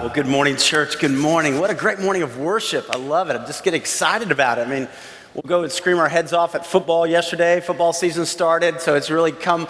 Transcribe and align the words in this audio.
Well, 0.00 0.10
good 0.10 0.28
morning, 0.28 0.56
church. 0.56 1.00
Good 1.00 1.10
morning. 1.10 1.58
What 1.58 1.70
a 1.70 1.74
great 1.74 1.98
morning 1.98 2.22
of 2.22 2.38
worship. 2.38 2.86
I 2.88 2.96
love 2.96 3.30
it. 3.30 3.36
I'm 3.36 3.44
just 3.46 3.64
get 3.64 3.74
excited 3.74 4.30
about 4.30 4.58
it. 4.58 4.68
I 4.68 4.70
mean, 4.70 4.86
we'll 5.34 5.42
go 5.44 5.64
and 5.64 5.72
scream 5.72 5.98
our 5.98 6.08
heads 6.08 6.32
off 6.32 6.54
at 6.54 6.64
football 6.64 7.04
yesterday. 7.04 7.60
Football 7.60 7.92
season 7.92 8.24
started, 8.24 8.80
so 8.80 8.94
it's 8.94 9.10
really 9.10 9.32
come 9.32 9.66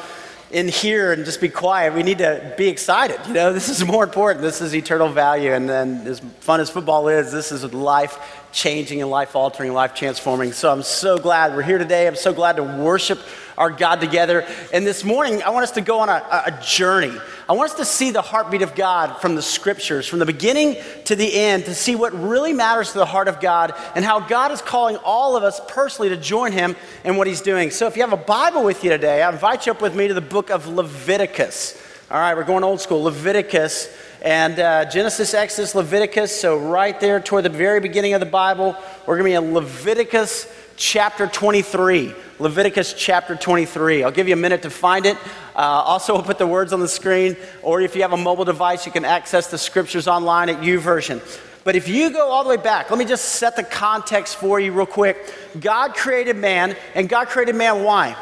in 0.51 0.69
here 0.69 1.13
and 1.13 1.25
just 1.25 1.41
be 1.41 1.49
quiet. 1.49 1.95
We 1.95 2.03
need 2.03 2.19
to 2.19 2.55
be 2.59 2.69
excited. 2.69 3.19
You 3.27 3.33
know, 3.33 3.53
this 3.55 3.71
is 3.71 3.83
more 3.87 4.05
important. 4.05 4.43
This 4.43 4.61
is 4.61 4.75
eternal 4.75 5.09
value. 5.09 5.55
And 5.55 5.67
then, 5.67 6.07
as 6.07 6.21
fun 6.41 6.61
as 6.61 6.69
football 6.69 7.09
is, 7.09 7.33
this 7.33 7.51
is 7.51 7.65
life 7.73 8.19
changing 8.53 9.01
and 9.01 9.11
life 9.11 9.35
altering, 9.35 9.73
life 9.73 9.95
transforming. 9.95 10.53
So 10.53 10.71
I'm 10.71 10.83
so 10.83 11.17
glad 11.17 11.57
we're 11.57 11.63
here 11.63 11.79
today. 11.79 12.07
I'm 12.07 12.17
so 12.17 12.35
glad 12.35 12.57
to 12.57 12.63
worship 12.63 13.19
our 13.59 13.71
God 13.71 14.01
together. 14.01 14.47
And 14.73 14.87
this 14.87 15.05
morning, 15.05 15.43
I 15.43 15.51
want 15.51 15.65
us 15.65 15.73
to 15.73 15.81
go 15.81 15.99
on 15.99 16.09
a, 16.09 16.23
a, 16.47 16.61
journey. 16.63 17.13
I 17.49 17.53
want 17.55 17.73
us 17.73 17.77
to 17.79 17.85
see 17.85 18.13
the 18.13 18.23
heartbeat 18.23 18.63
of 18.63 18.77
God 18.77 19.21
from 19.21 19.35
the 19.35 19.43
scriptures, 19.43 20.07
from 20.07 20.21
the 20.21 20.27
beginning 20.27 20.77
to 21.07 21.17
the 21.17 21.35
end, 21.35 21.65
to 21.65 21.75
see 21.75 21.97
what 21.97 22.13
really 22.15 22.53
matters 22.53 22.93
to 22.93 22.99
the 22.99 23.07
heart 23.07 23.27
of 23.27 23.41
God 23.41 23.75
and 23.97 24.05
how 24.05 24.21
God 24.21 24.53
is 24.53 24.63
calling 24.63 24.97
all 24.99 25.37
of 25.37 25.43
us 25.43 25.61
personally 25.67 26.09
to 26.11 26.17
join 26.17 26.53
Him 26.53 26.77
in 27.05 27.17
what 27.17 27.27
He's 27.27 27.41
doing. 27.41 27.73
So 27.73 27.89
if 27.89 27.97
you 27.97 28.03
have 28.03 28.13
a 28.13 28.17
Bible 28.17 28.63
with 28.63 28.85
you 28.85 28.91
today, 28.91 29.23
I 29.23 29.31
invite 29.31 29.67
you 29.67 29.73
up 29.73 29.83
with 29.83 29.95
me 29.95 30.07
to 30.07 30.15
the 30.15 30.21
book 30.21 30.51
of 30.51 30.69
Leviticus. 30.69 31.83
All 32.11 32.19
right, 32.19 32.35
we're 32.37 32.45
going 32.45 32.63
old 32.63 32.81
school. 32.81 33.03
Leviticus 33.03 33.95
and 34.23 34.59
uh, 34.59 34.85
Genesis, 34.85 35.35
Exodus, 35.35 35.75
Leviticus. 35.75 36.41
So, 36.41 36.59
right 36.59 36.99
there 36.99 37.21
toward 37.21 37.45
the 37.45 37.51
very 37.51 37.81
beginning 37.81 38.15
of 38.15 38.21
the 38.21 38.27
Bible, 38.27 38.77
we're 39.05 39.19
going 39.19 39.33
to 39.33 39.41
be 39.41 39.47
in 39.47 39.53
Leviticus 39.53 40.47
chapter 40.79 41.27
23. 41.27 42.15
Leviticus 42.39 42.95
chapter 42.95 43.35
23. 43.35 44.05
I'll 44.05 44.13
give 44.13 44.29
you 44.29 44.35
a 44.35 44.37
minute 44.37 44.63
to 44.63 44.71
find 44.71 45.05
it. 45.05 45.17
Uh, 45.55 45.59
also, 45.59 46.15
we'll 46.15 46.23
put 46.23 46.39
the 46.39 46.47
words 46.47 46.73
on 46.73 46.81
the 46.81 46.89
screen, 46.89 47.37
or 47.63 47.81
if 47.81 47.97
you 47.97 48.03
have 48.03 48.13
a 48.13 48.17
mobile 48.17 48.45
device, 48.45 48.87
you 48.87 48.93
can 48.93 49.05
access 49.05 49.49
the 49.49 49.59
scriptures 49.59 50.07
online 50.07 50.49
at 50.49 50.61
YouVersion. 50.61 51.21
But 51.65 51.75
if 51.75 51.89
you 51.89 52.11
go 52.11 52.31
all 52.31 52.45
the 52.45 52.51
way 52.51 52.57
back, 52.57 52.91
let 52.91 52.99
me 52.99 53.05
just 53.05 53.25
set 53.25 53.57
the 53.57 53.65
context 53.65 54.37
for 54.37 54.61
you 54.61 54.73
real 54.73 54.87
quick. 54.87 55.35
God 55.59 55.95
created 55.95 56.37
man, 56.37 56.77
and 56.95 57.09
God 57.09 57.27
created 57.27 57.57
man 57.57 57.83
why? 57.83 58.17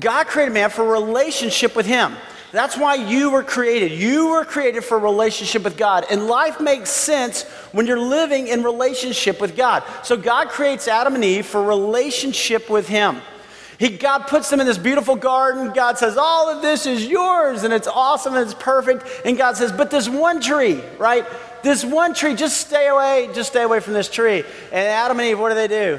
God 0.00 0.26
created 0.26 0.54
man 0.54 0.70
for 0.70 0.90
relationship 0.90 1.76
with 1.76 1.84
Him. 1.84 2.16
That's 2.52 2.76
why 2.76 2.96
you 2.96 3.30
were 3.30 3.42
created. 3.42 3.92
You 3.92 4.28
were 4.28 4.44
created 4.44 4.84
for 4.84 4.98
a 4.98 5.00
relationship 5.00 5.64
with 5.64 5.78
God. 5.78 6.04
And 6.10 6.26
life 6.26 6.60
makes 6.60 6.90
sense 6.90 7.44
when 7.72 7.86
you're 7.86 7.98
living 7.98 8.46
in 8.46 8.62
relationship 8.62 9.40
with 9.40 9.56
God. 9.56 9.82
So 10.02 10.18
God 10.18 10.50
creates 10.50 10.86
Adam 10.86 11.14
and 11.14 11.24
Eve 11.24 11.46
for 11.46 11.62
relationship 11.62 12.68
with 12.68 12.88
Him. 12.88 13.22
He, 13.78 13.88
God 13.88 14.28
puts 14.28 14.50
them 14.50 14.60
in 14.60 14.66
this 14.66 14.78
beautiful 14.78 15.16
garden. 15.16 15.72
God 15.72 15.96
says, 15.98 16.18
All 16.18 16.50
of 16.50 16.60
this 16.60 16.84
is 16.84 17.06
yours, 17.06 17.64
and 17.64 17.72
it's 17.72 17.88
awesome 17.88 18.34
and 18.34 18.44
it's 18.44 18.54
perfect. 18.54 19.04
And 19.24 19.36
God 19.36 19.56
says, 19.56 19.72
But 19.72 19.90
this 19.90 20.08
one 20.08 20.40
tree, 20.40 20.80
right? 20.98 21.26
This 21.62 21.84
one 21.84 22.12
tree, 22.12 22.34
just 22.34 22.58
stay 22.58 22.88
away, 22.88 23.30
just 23.34 23.50
stay 23.50 23.62
away 23.62 23.80
from 23.80 23.94
this 23.94 24.08
tree. 24.08 24.44
And 24.70 24.86
Adam 24.86 25.18
and 25.18 25.28
Eve, 25.28 25.40
what 25.40 25.48
do 25.48 25.54
they 25.54 25.68
do? 25.68 25.98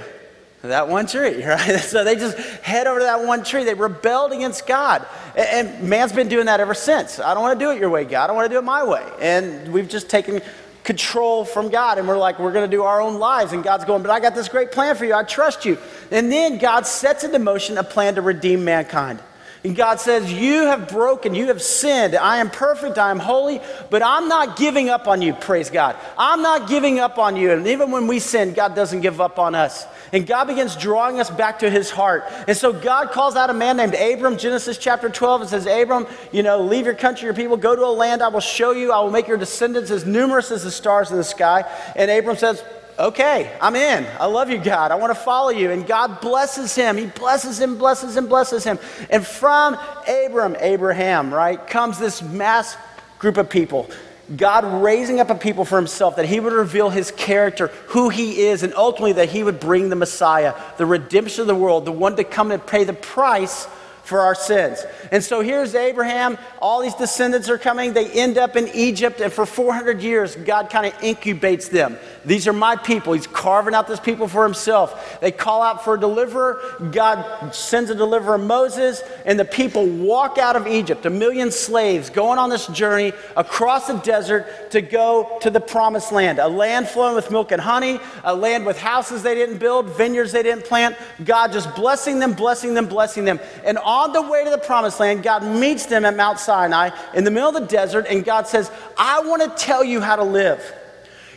That 0.63 0.87
one 0.87 1.07
tree, 1.07 1.43
right? 1.45 1.77
So 1.79 2.05
they 2.05 2.15
just 2.15 2.37
head 2.61 2.87
over 2.87 2.99
to 2.99 3.05
that 3.05 3.25
one 3.25 3.43
tree. 3.43 3.65
They 3.65 3.73
rebelled 3.73 4.31
against 4.31 4.65
God. 4.65 5.05
And 5.35 5.89
man's 5.89 6.13
been 6.13 6.29
doing 6.29 6.45
that 6.45 6.61
ever 6.61 6.73
since. 6.73 7.19
I 7.19 7.33
don't 7.33 7.43
want 7.43 7.59
to 7.59 7.65
do 7.65 7.71
it 7.71 7.79
your 7.79 7.89
way, 7.89 8.05
God. 8.05 8.29
I 8.29 8.33
want 8.33 8.45
to 8.45 8.53
do 8.53 8.57
it 8.57 8.63
my 8.63 8.83
way. 8.83 9.05
And 9.19 9.73
we've 9.73 9.89
just 9.89 10.09
taken 10.09 10.41
control 10.85 11.43
from 11.43 11.69
God. 11.69 11.97
And 11.97 12.07
we're 12.07 12.17
like, 12.17 12.39
we're 12.39 12.53
going 12.53 12.69
to 12.69 12.73
do 12.75 12.83
our 12.83 13.01
own 13.01 13.19
lives. 13.19 13.51
And 13.51 13.61
God's 13.61 13.83
going, 13.83 14.03
but 14.03 14.11
I 14.11 14.21
got 14.21 14.35
this 14.35 14.47
great 14.47 14.71
plan 14.71 14.95
for 14.95 15.03
you. 15.03 15.13
I 15.13 15.23
trust 15.23 15.65
you. 15.65 15.77
And 16.11 16.31
then 16.31 16.59
God 16.59 16.87
sets 16.87 17.25
into 17.25 17.39
motion 17.39 17.77
a 17.77 17.83
plan 17.83 18.15
to 18.15 18.21
redeem 18.21 18.63
mankind. 18.63 19.19
And 19.63 19.77
God 19.77 20.01
says, 20.01 20.31
You 20.31 20.65
have 20.65 20.89
broken, 20.89 21.33
you 21.33 21.47
have 21.47 21.61
sinned. 21.61 22.15
I 22.15 22.39
am 22.39 22.49
perfect, 22.49 22.97
I 22.97 23.11
am 23.11 23.19
holy, 23.19 23.61
but 23.89 24.03
I'm 24.03 24.27
not 24.27 24.57
giving 24.57 24.89
up 24.89 25.07
on 25.07 25.21
you, 25.21 25.33
praise 25.33 25.69
God. 25.69 25.95
I'm 26.17 26.41
not 26.41 26.67
giving 26.67 26.99
up 26.99 27.17
on 27.17 27.37
you. 27.37 27.51
And 27.51 27.65
even 27.67 27.89
when 27.89 28.07
we 28.07 28.19
sin, 28.19 28.53
God 28.53 28.75
doesn't 28.75 29.01
give 29.01 29.21
up 29.21 29.39
on 29.39 29.55
us. 29.55 29.85
And 30.11 30.27
God 30.27 30.45
begins 30.45 30.75
drawing 30.75 31.19
us 31.21 31.29
back 31.29 31.59
to 31.59 31.69
his 31.69 31.89
heart. 31.89 32.25
And 32.47 32.57
so 32.57 32.73
God 32.73 33.11
calls 33.11 33.37
out 33.37 33.49
a 33.49 33.53
man 33.53 33.77
named 33.77 33.95
Abram, 33.95 34.37
Genesis 34.37 34.77
chapter 34.77 35.09
12, 35.09 35.41
and 35.41 35.49
says, 35.49 35.65
Abram, 35.65 36.07
you 36.33 36.43
know, 36.43 36.61
leave 36.61 36.85
your 36.85 36.93
country, 36.93 37.25
your 37.25 37.33
people, 37.33 37.55
go 37.55 37.75
to 37.75 37.85
a 37.85 37.87
land 37.87 38.21
I 38.21 38.27
will 38.27 38.41
show 38.41 38.71
you. 38.71 38.91
I 38.91 38.99
will 38.99 39.11
make 39.11 39.27
your 39.27 39.37
descendants 39.37 39.91
as 39.91 40.05
numerous 40.05 40.51
as 40.51 40.63
the 40.63 40.71
stars 40.71 41.09
in 41.09 41.17
the 41.17 41.23
sky. 41.23 41.63
And 41.95 42.11
Abram 42.11 42.35
says, 42.35 42.63
okay, 42.97 43.55
I'm 43.61 43.75
in. 43.75 44.05
I 44.19 44.25
love 44.25 44.49
you, 44.49 44.57
God. 44.57 44.91
I 44.91 44.95
want 44.95 45.11
to 45.11 45.19
follow 45.19 45.49
you. 45.49 45.71
And 45.71 45.85
God 45.85 46.21
blesses 46.21 46.75
him. 46.75 46.97
He 46.97 47.05
blesses 47.05 47.59
him, 47.59 47.77
blesses 47.77 48.15
him, 48.15 48.27
blesses 48.27 48.63
him. 48.63 48.79
And 49.09 49.25
from 49.25 49.77
Abram, 50.07 50.55
Abraham, 50.59 51.33
right, 51.33 51.65
comes 51.67 51.99
this 51.99 52.21
mass 52.21 52.77
group 53.19 53.37
of 53.37 53.49
people. 53.49 53.89
God 54.35 54.81
raising 54.81 55.19
up 55.19 55.29
a 55.29 55.35
people 55.35 55.65
for 55.65 55.77
himself, 55.77 56.15
that 56.15 56.25
he 56.25 56.39
would 56.39 56.53
reveal 56.53 56.89
his 56.89 57.11
character, 57.11 57.67
who 57.87 58.09
he 58.09 58.43
is, 58.43 58.63
and 58.63 58.73
ultimately 58.73 59.13
that 59.13 59.29
he 59.29 59.43
would 59.43 59.59
bring 59.59 59.89
the 59.89 59.95
Messiah, 59.95 60.55
the 60.77 60.85
redemption 60.85 61.41
of 61.41 61.47
the 61.47 61.55
world, 61.55 61.85
the 61.85 61.91
one 61.91 62.15
to 62.15 62.23
come 62.23 62.51
and 62.51 62.65
pay 62.65 62.85
the 62.85 62.93
price 62.93 63.67
for 64.03 64.19
our 64.19 64.35
sins. 64.35 64.85
And 65.11 65.23
so 65.23 65.41
here's 65.41 65.75
Abraham. 65.75 66.37
All 66.61 66.81
these 66.81 66.93
descendants 66.93 67.49
are 67.49 67.57
coming. 67.57 67.93
They 67.93 68.11
end 68.11 68.37
up 68.37 68.55
in 68.55 68.67
Egypt. 68.69 69.21
And 69.21 69.31
for 69.31 69.45
400 69.45 70.01
years, 70.01 70.35
God 70.35 70.69
kind 70.69 70.85
of 70.85 70.93
incubates 71.01 71.69
them. 71.69 71.97
These 72.25 72.47
are 72.47 72.53
my 72.53 72.75
people. 72.75 73.13
He's 73.13 73.27
carving 73.27 73.73
out 73.73 73.87
this 73.87 73.99
people 73.99 74.27
for 74.27 74.43
himself. 74.43 75.19
They 75.21 75.31
call 75.31 75.61
out 75.61 75.83
for 75.83 75.95
a 75.95 75.99
deliverer. 75.99 76.61
God 76.91 77.55
sends 77.55 77.89
a 77.89 77.95
deliverer, 77.95 78.37
Moses. 78.37 79.01
And 79.25 79.39
the 79.39 79.45
people 79.45 79.85
walk 79.85 80.37
out 80.37 80.55
of 80.55 80.67
Egypt, 80.67 81.05
a 81.05 81.09
million 81.09 81.49
slaves 81.51 82.09
going 82.09 82.39
on 82.39 82.49
this 82.49 82.67
journey 82.67 83.13
across 83.37 83.87
the 83.87 83.97
desert 83.99 84.71
to 84.71 84.81
go 84.81 85.37
to 85.41 85.49
the 85.49 85.61
promised 85.61 86.11
land. 86.11 86.39
A 86.39 86.47
land 86.47 86.89
flowing 86.89 87.15
with 87.15 87.31
milk 87.31 87.51
and 87.51 87.61
honey, 87.61 87.99
a 88.23 88.35
land 88.35 88.65
with 88.65 88.77
houses 88.77 89.23
they 89.23 89.35
didn't 89.35 89.59
build, 89.59 89.87
vineyards 89.87 90.33
they 90.33 90.43
didn't 90.43 90.65
plant. 90.65 90.97
God 91.23 91.53
just 91.53 91.73
blessing 91.75 92.19
them, 92.19 92.33
blessing 92.33 92.73
them, 92.73 92.87
blessing 92.87 93.23
them. 93.23 93.39
And 93.63 93.77
on 93.93 94.11
the 94.11 94.23
way 94.23 94.43
to 94.43 94.49
the 94.49 94.57
promised 94.57 94.99
land, 94.99 95.21
God 95.21 95.43
meets 95.43 95.85
them 95.85 96.03
at 96.03 96.15
Mount 96.15 96.39
Sinai 96.39 96.89
in 97.13 97.23
the 97.23 97.29
middle 97.29 97.49
of 97.49 97.53
the 97.53 97.67
desert, 97.67 98.07
and 98.09 98.25
God 98.25 98.47
says, 98.47 98.71
I 98.97 99.21
want 99.21 99.43
to 99.43 99.63
tell 99.63 99.83
you 99.83 100.01
how 100.01 100.15
to 100.15 100.23
live. 100.23 100.73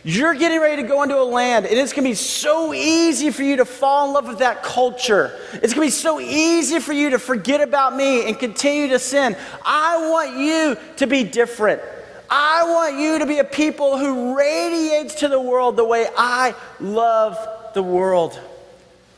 You're 0.03 0.33
getting 0.33 0.59
ready 0.59 0.81
to 0.81 0.87
go 0.87 1.03
into 1.03 1.19
a 1.19 1.23
land, 1.23 1.67
and 1.67 1.77
it's 1.77 1.93
going 1.93 2.05
to 2.05 2.09
be 2.09 2.15
so 2.15 2.73
easy 2.73 3.29
for 3.29 3.43
you 3.43 3.57
to 3.57 3.65
fall 3.65 4.07
in 4.07 4.13
love 4.13 4.27
with 4.27 4.39
that 4.39 4.63
culture. 4.63 5.37
It's 5.53 5.75
going 5.75 5.87
to 5.87 5.93
be 5.95 6.01
so 6.01 6.19
easy 6.19 6.79
for 6.79 6.93
you 6.93 7.11
to 7.11 7.19
forget 7.19 7.61
about 7.61 7.95
me 7.95 8.27
and 8.27 8.39
continue 8.39 8.87
to 8.87 8.97
sin. 8.97 9.35
I 9.63 10.09
want 10.09 10.37
you 10.37 10.77
to 10.95 11.05
be 11.05 11.23
different. 11.23 11.81
I 12.27 12.63
want 12.63 12.99
you 12.99 13.19
to 13.19 13.27
be 13.27 13.37
a 13.37 13.43
people 13.43 13.99
who 13.99 14.35
radiates 14.35 15.15
to 15.15 15.27
the 15.27 15.39
world 15.39 15.75
the 15.75 15.85
way 15.85 16.07
I 16.17 16.55
love 16.79 17.37
the 17.75 17.83
world. 17.83 18.39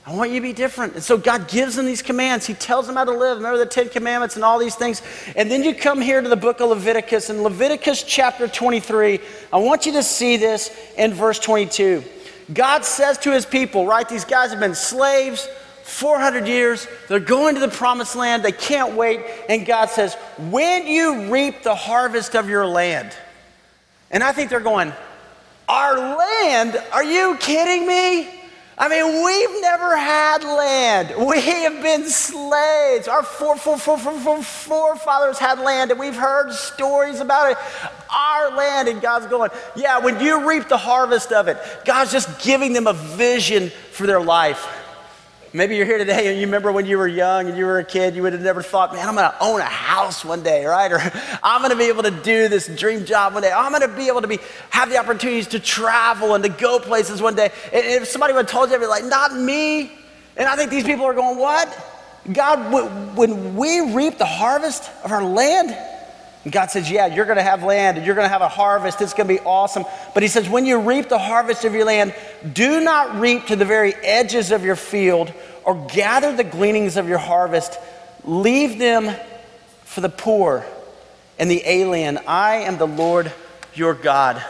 I 0.09 0.13
want 0.13 0.31
you 0.31 0.37
to 0.37 0.41
be 0.41 0.53
different. 0.53 0.95
And 0.95 1.03
so 1.03 1.19
God 1.19 1.47
gives 1.47 1.75
them 1.75 1.85
these 1.85 2.01
commands. 2.01 2.47
He 2.47 2.55
tells 2.55 2.87
them 2.87 2.95
how 2.95 3.03
to 3.03 3.11
live. 3.11 3.37
Remember 3.37 3.59
the 3.59 3.67
Ten 3.67 3.89
Commandments 3.89 4.35
and 4.37 4.43
all 4.43 4.57
these 4.57 4.73
things. 4.73 5.03
And 5.35 5.51
then 5.51 5.63
you 5.63 5.75
come 5.75 6.01
here 6.01 6.19
to 6.19 6.27
the 6.27 6.35
book 6.35 6.61
of 6.61 6.69
Leviticus. 6.69 7.29
In 7.29 7.43
Leviticus 7.43 8.01
chapter 8.01 8.47
23, 8.47 9.19
I 9.53 9.57
want 9.57 9.85
you 9.85 9.91
to 9.91 10.01
see 10.01 10.37
this 10.37 10.75
in 10.97 11.13
verse 11.13 11.37
22. 11.37 12.03
God 12.51 12.85
says 12.85 13.19
to 13.19 13.31
his 13.31 13.45
people, 13.45 13.85
right? 13.85 14.09
These 14.09 14.25
guys 14.25 14.49
have 14.49 14.59
been 14.59 14.73
slaves 14.73 15.47
400 15.83 16.47
years. 16.47 16.87
They're 17.07 17.19
going 17.19 17.53
to 17.53 17.61
the 17.61 17.67
promised 17.67 18.15
land. 18.15 18.41
They 18.41 18.51
can't 18.51 18.95
wait. 18.95 19.23
And 19.47 19.63
God 19.63 19.91
says, 19.91 20.15
when 20.49 20.87
you 20.87 21.31
reap 21.31 21.61
the 21.61 21.75
harvest 21.75 22.35
of 22.35 22.49
your 22.49 22.65
land. 22.65 23.15
And 24.09 24.23
I 24.23 24.31
think 24.31 24.49
they're 24.49 24.59
going, 24.59 24.91
our 25.67 26.17
land? 26.17 26.81
Are 26.93 27.03
you 27.03 27.37
kidding 27.39 27.87
me? 27.87 28.38
I 28.81 28.87
mean, 28.87 29.25
we've 29.25 29.61
never 29.61 29.97
had 29.97 30.45
land. 30.45 31.13
We 31.27 31.41
have 31.41 31.83
been 31.83 32.07
slaves. 32.07 33.09
Our 33.09 33.23
forefathers 33.23 35.37
had 35.37 35.59
land, 35.59 35.91
and 35.91 35.99
we've 35.99 36.15
heard 36.15 36.53
stories 36.53 37.19
about 37.19 37.51
it. 37.51 37.57
Our 38.09 38.55
land, 38.55 38.87
and 38.87 39.01
God's 39.01 39.27
going, 39.27 39.51
yeah, 39.75 39.99
when 39.99 40.21
you 40.21 40.47
reap 40.47 40.69
the 40.69 40.77
harvest 40.77 41.33
of 41.33 41.49
it, 41.49 41.57
God's 41.83 42.13
just 42.13 42.41
giving 42.41 42.71
them 42.71 42.87
a 42.87 42.93
vision 42.93 43.69
for 43.91 44.07
their 44.07 44.21
life. 44.21 44.65
Maybe 45.51 45.75
you're 45.75 45.85
here 45.85 45.97
today 45.97 46.27
and 46.27 46.39
you 46.39 46.45
remember 46.45 46.71
when 46.71 46.85
you 46.85 46.99
were 46.99 47.07
young 47.07 47.47
and 47.47 47.57
you 47.57 47.65
were 47.65 47.79
a 47.79 47.83
kid, 47.83 48.15
you 48.15 48.21
would 48.21 48.33
have 48.33 48.41
never 48.41 48.61
thought, 48.61 48.93
man, 48.93 49.07
I'm 49.07 49.15
going 49.15 49.31
to 49.31 49.43
own 49.43 49.59
a 49.59 49.63
house 49.63 50.23
one 50.23 50.43
day, 50.43 50.65
right? 50.65 50.91
Or 50.91 50.99
I'm 51.41 51.61
going 51.61 51.71
to 51.71 51.77
be 51.77 51.85
able 51.85 52.03
to 52.03 52.11
do 52.11 52.47
this 52.49 52.67
dream 52.67 53.03
job 53.03 53.33
one 53.33 53.41
day. 53.41 53.51
I'm 53.51 53.71
going 53.71 53.81
to 53.81 53.95
be 53.95 54.07
able 54.07 54.21
to 54.21 54.27
be, 54.27 54.37
have 54.69 54.89
the 54.89 54.97
opportunities 54.97 55.47
to 55.47 55.59
travel 55.59 56.35
and 56.35 56.43
to 56.43 56.49
go 56.49 56.79
places 56.79 57.19
one 57.19 57.35
day. 57.35 57.51
And 57.73 57.83
if 57.83 58.07
somebody 58.07 58.33
would 58.33 58.45
have 58.45 58.51
told 58.51 58.69
you, 58.69 58.75
I'd 58.75 58.81
be 58.81 58.85
like, 58.85 59.05
not 59.05 59.35
me. 59.35 59.91
And 60.37 60.47
I 60.47 60.55
think 60.55 60.69
these 60.69 60.83
people 60.83 61.05
are 61.05 61.15
going, 61.15 61.39
what? 61.39 61.67
God, 62.31 63.15
when 63.17 63.55
we 63.55 63.93
reap 63.93 64.19
the 64.19 64.25
harvest 64.25 64.89
of 65.03 65.11
our 65.11 65.23
land, 65.23 65.75
and 66.43 66.53
God 66.53 66.71
says, 66.71 66.89
Yeah, 66.89 67.07
you're 67.07 67.25
going 67.25 67.37
to 67.37 67.43
have 67.43 67.63
land 67.63 67.97
and 67.97 68.05
you're 68.05 68.15
going 68.15 68.25
to 68.25 68.31
have 68.31 68.41
a 68.41 68.47
harvest. 68.47 69.01
It's 69.01 69.13
going 69.13 69.27
to 69.27 69.33
be 69.33 69.39
awesome. 69.41 69.83
But 70.13 70.23
He 70.23 70.29
says, 70.29 70.49
When 70.49 70.65
you 70.65 70.79
reap 70.79 71.09
the 71.09 71.19
harvest 71.19 71.65
of 71.65 71.73
your 71.73 71.85
land, 71.85 72.13
do 72.53 72.79
not 72.79 73.19
reap 73.19 73.47
to 73.47 73.55
the 73.55 73.65
very 73.65 73.93
edges 73.95 74.51
of 74.51 74.63
your 74.63 74.75
field 74.75 75.33
or 75.65 75.85
gather 75.87 76.35
the 76.35 76.43
gleanings 76.43 76.97
of 76.97 77.09
your 77.09 77.17
harvest. 77.17 77.77
Leave 78.23 78.79
them 78.79 79.13
for 79.83 80.01
the 80.01 80.09
poor 80.09 80.65
and 81.37 81.51
the 81.51 81.61
alien. 81.65 82.19
I 82.27 82.55
am 82.57 82.77
the 82.77 82.87
Lord 82.87 83.31
your 83.73 83.93
God. 83.93 84.43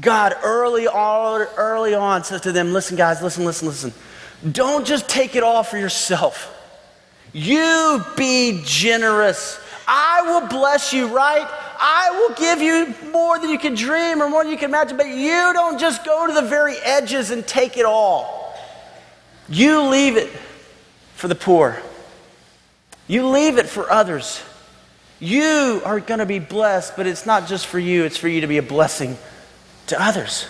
God 0.00 0.34
early 0.42 0.86
on, 0.86 1.46
early 1.56 1.94
on 1.94 2.24
says 2.24 2.40
to 2.42 2.52
them, 2.52 2.72
listen, 2.72 2.96
guys, 2.96 3.20
listen, 3.22 3.44
listen, 3.44 3.68
listen. 3.68 3.92
Don't 4.50 4.86
just 4.86 5.08
take 5.08 5.34
it 5.34 5.42
all 5.42 5.62
for 5.62 5.76
yourself. 5.76 6.56
You 7.32 8.02
be 8.16 8.62
generous. 8.64 9.60
I 9.92 10.22
will 10.22 10.46
bless 10.46 10.92
you, 10.92 11.08
right? 11.08 11.44
I 11.80 12.10
will 12.12 12.36
give 12.36 12.62
you 12.62 12.94
more 13.10 13.40
than 13.40 13.50
you 13.50 13.58
can 13.58 13.74
dream 13.74 14.22
or 14.22 14.30
more 14.30 14.44
than 14.44 14.52
you 14.52 14.58
can 14.58 14.70
imagine, 14.70 14.96
but 14.96 15.08
you 15.08 15.52
don't 15.52 15.80
just 15.80 16.04
go 16.04 16.28
to 16.28 16.32
the 16.32 16.42
very 16.42 16.76
edges 16.76 17.32
and 17.32 17.44
take 17.44 17.76
it 17.76 17.84
all. 17.84 18.54
You 19.48 19.82
leave 19.82 20.16
it 20.16 20.28
for 21.16 21.26
the 21.26 21.34
poor. 21.34 21.76
You 23.08 23.26
leave 23.30 23.58
it 23.58 23.66
for 23.66 23.90
others. 23.90 24.40
You 25.18 25.82
are 25.84 25.98
going 25.98 26.20
to 26.20 26.26
be 26.26 26.38
blessed, 26.38 26.96
but 26.96 27.08
it's 27.08 27.26
not 27.26 27.48
just 27.48 27.66
for 27.66 27.80
you, 27.80 28.04
it's 28.04 28.16
for 28.16 28.28
you 28.28 28.42
to 28.42 28.46
be 28.46 28.58
a 28.58 28.62
blessing 28.62 29.18
to 29.88 30.00
others. 30.00 30.46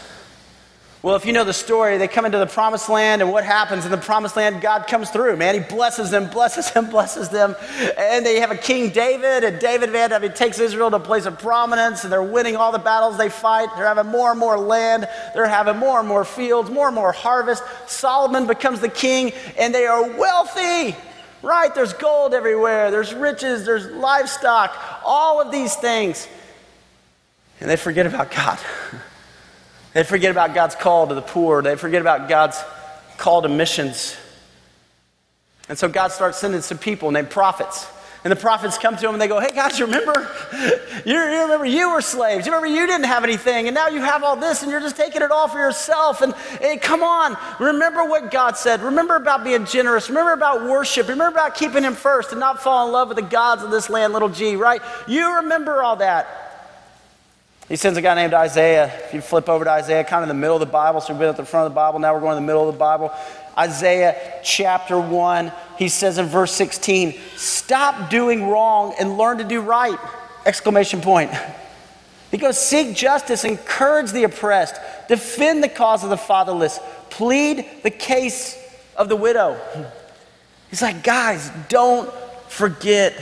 Well, 1.03 1.17
if 1.17 1.25
you 1.25 1.33
know 1.33 1.45
the 1.45 1.55
story, 1.55 1.97
they 1.97 2.09
come 2.09 2.27
into 2.27 2.37
the 2.37 2.47
promised 2.47 2.91
land, 2.91 3.23
and 3.23 3.33
what 3.33 3.43
happens 3.43 3.87
in 3.87 3.91
the 3.91 3.97
promised 3.97 4.37
land? 4.37 4.61
God 4.61 4.87
comes 4.87 5.09
through, 5.09 5.35
man. 5.39 5.55
He 5.55 5.61
blesses 5.61 6.11
them, 6.11 6.29
blesses 6.29 6.71
them, 6.73 6.91
blesses 6.91 7.31
them. 7.31 7.57
And 7.97 8.25
they 8.25 8.41
have 8.41 8.51
a 8.51 8.57
King 8.57 8.91
David, 8.91 9.43
and 9.43 9.59
David, 9.59 9.93
man, 9.93 10.13
I 10.13 10.19
mean, 10.19 10.35
takes 10.35 10.59
Israel 10.59 10.91
to 10.91 10.97
a 10.97 11.01
place 11.01 11.25
of 11.25 11.39
prominence, 11.39 12.05
and 12.05 12.13
they're 12.13 12.23
winning 12.23 12.55
all 12.55 12.71
the 12.71 12.79
battles 12.79 13.17
they 13.17 13.31
fight. 13.31 13.71
They're 13.77 13.87
having 13.87 14.13
more 14.13 14.31
and 14.31 14.39
more 14.39 14.59
land, 14.59 15.09
they're 15.33 15.49
having 15.49 15.79
more 15.79 16.01
and 16.01 16.07
more 16.07 16.23
fields, 16.23 16.71
more 16.71 16.89
and 16.89 16.95
more 16.95 17.13
harvest. 17.13 17.63
Solomon 17.87 18.47
becomes 18.47 18.81
the 18.81 18.91
king, 18.91 19.33
and 19.57 19.75
they 19.75 19.87
are 19.87 20.03
wealthy, 20.03 20.95
right? 21.43 21.75
There's 21.75 21.95
gold 21.95 22.35
everywhere, 22.35 22.91
there's 22.91 23.15
riches, 23.15 23.65
there's 23.65 23.87
livestock, 23.87 24.77
all 25.03 25.41
of 25.41 25.51
these 25.51 25.75
things. 25.77 26.29
And 27.59 27.71
they 27.71 27.77
forget 27.77 28.05
about 28.05 28.31
God. 28.31 28.59
They 29.93 30.05
forget 30.05 30.31
about 30.31 30.55
God's 30.55 30.75
call 30.75 31.09
to 31.09 31.15
the 31.15 31.23
poor. 31.23 31.63
They 31.63 31.77
forget 31.77 32.01
about 32.01 32.29
God's 32.29 32.63
call 33.17 33.43
to 33.43 33.49
missions. 33.49 34.17
And 35.69 35.79
so 35.79 35.89
God 35.89 36.09
starts 36.09 36.39
sending 36.39 36.61
some 36.63 36.79
people 36.79 37.11
named 37.11 37.31
prophets. 37.31 37.87
And 38.23 38.31
the 38.31 38.37
prophets 38.37 38.77
come 38.77 38.97
to 38.97 39.07
him 39.07 39.15
and 39.15 39.21
they 39.21 39.29
go, 39.29 39.41
Hey 39.41 39.51
guys, 39.55 39.79
you 39.79 39.87
remember? 39.87 40.29
You, 41.07 41.15
you, 41.15 41.43
remember 41.43 41.65
you 41.65 41.93
were 41.93 42.03
slaves. 42.03 42.45
You 42.45 42.53
remember 42.53 42.67
you 42.67 42.87
didn't 42.87 43.07
have 43.07 43.25
anything. 43.25 43.69
And 43.69 43.75
now 43.75 43.89
you 43.89 44.03
have 44.03 44.23
all 44.23 44.37
this 44.37 44.63
and 44.63 44.71
you're 44.71 44.81
just 44.81 44.97
taking 44.97 45.23
it 45.23 45.31
all 45.31 45.49
for 45.49 45.59
yourself. 45.59 46.21
And 46.21 46.35
hey, 46.61 46.77
come 46.77 47.03
on. 47.03 47.39
Remember 47.59 48.05
what 48.05 48.31
God 48.31 48.59
said. 48.59 48.83
Remember 48.83 49.17
about 49.17 49.45
being 49.45 49.65
generous. 49.65 50.11
Remember 50.11 50.33
about 50.33 50.65
worship. 50.65 51.09
Remember 51.09 51.35
about 51.39 51.55
keeping 51.55 51.85
Him 51.85 51.95
first 51.95 52.33
and 52.33 52.41
not 52.41 52.63
fall 52.63 52.87
in 52.87 52.93
love 52.93 53.09
with 53.09 53.17
the 53.17 53.23
gods 53.23 53.63
of 53.63 53.71
this 53.71 53.89
land, 53.89 54.13
little 54.13 54.29
g, 54.29 54.57
right? 54.57 54.83
You 55.07 55.37
remember 55.37 55.83
all 55.83 55.97
that. 55.97 56.50
He 57.71 57.77
sends 57.77 57.97
a 57.97 58.03
guy 58.03 58.17
named 58.17 58.35
Isaiah. 58.35 58.93
If 59.05 59.15
you 59.15 59.21
flip 59.21 59.49
over 59.49 59.65
to 59.65 59.71
Isaiah, 59.71 60.03
kind 60.03 60.25
of 60.25 60.29
in 60.29 60.37
the 60.37 60.41
middle 60.41 60.57
of 60.57 60.61
the 60.61 60.67
Bible, 60.67 61.01
so 61.01 61.13
we've 61.13 61.21
been 61.21 61.29
at 61.29 61.37
the 61.37 61.45
front 61.45 61.67
of 61.69 61.73
the 61.73 61.77
Bible, 61.77 62.01
now 62.01 62.13
we're 62.13 62.21
going 62.21 62.33
to 62.33 62.41
the 62.41 62.47
middle 62.47 62.69
of 62.69 62.75
the 62.75 62.79
Bible. 62.79 63.13
Isaiah 63.57 64.41
chapter 64.43 64.99
1, 64.99 65.53
he 65.79 65.89
says 65.89 66.19
in 66.19 66.27
verse 66.27 66.51
16, 66.53 67.15
Stop 67.37 68.11
doing 68.11 68.49
wrong 68.49 68.97
and 68.99 69.17
learn 69.17 69.39
to 69.39 69.45
do 69.45 69.61
right! 69.61 69.97
Exclamation 70.45 71.01
point. 71.01 71.31
He 72.33 72.39
goes, 72.39 72.59
Seek 72.59 72.97
justice, 72.97 73.45
encourage 73.45 74.11
the 74.11 74.25
oppressed, 74.25 74.75
defend 75.07 75.63
the 75.63 75.69
cause 75.69 76.03
of 76.03 76.11
the 76.11 76.17
fatherless, 76.17 76.81
plead 77.09 77.65
the 77.85 77.91
case 77.91 78.59
of 78.97 79.09
the 79.09 79.15
widow. 79.15 79.61
He's 80.71 80.83
like, 80.83 81.05
guys, 81.05 81.53
don't 81.69 82.13
forget 82.49 83.15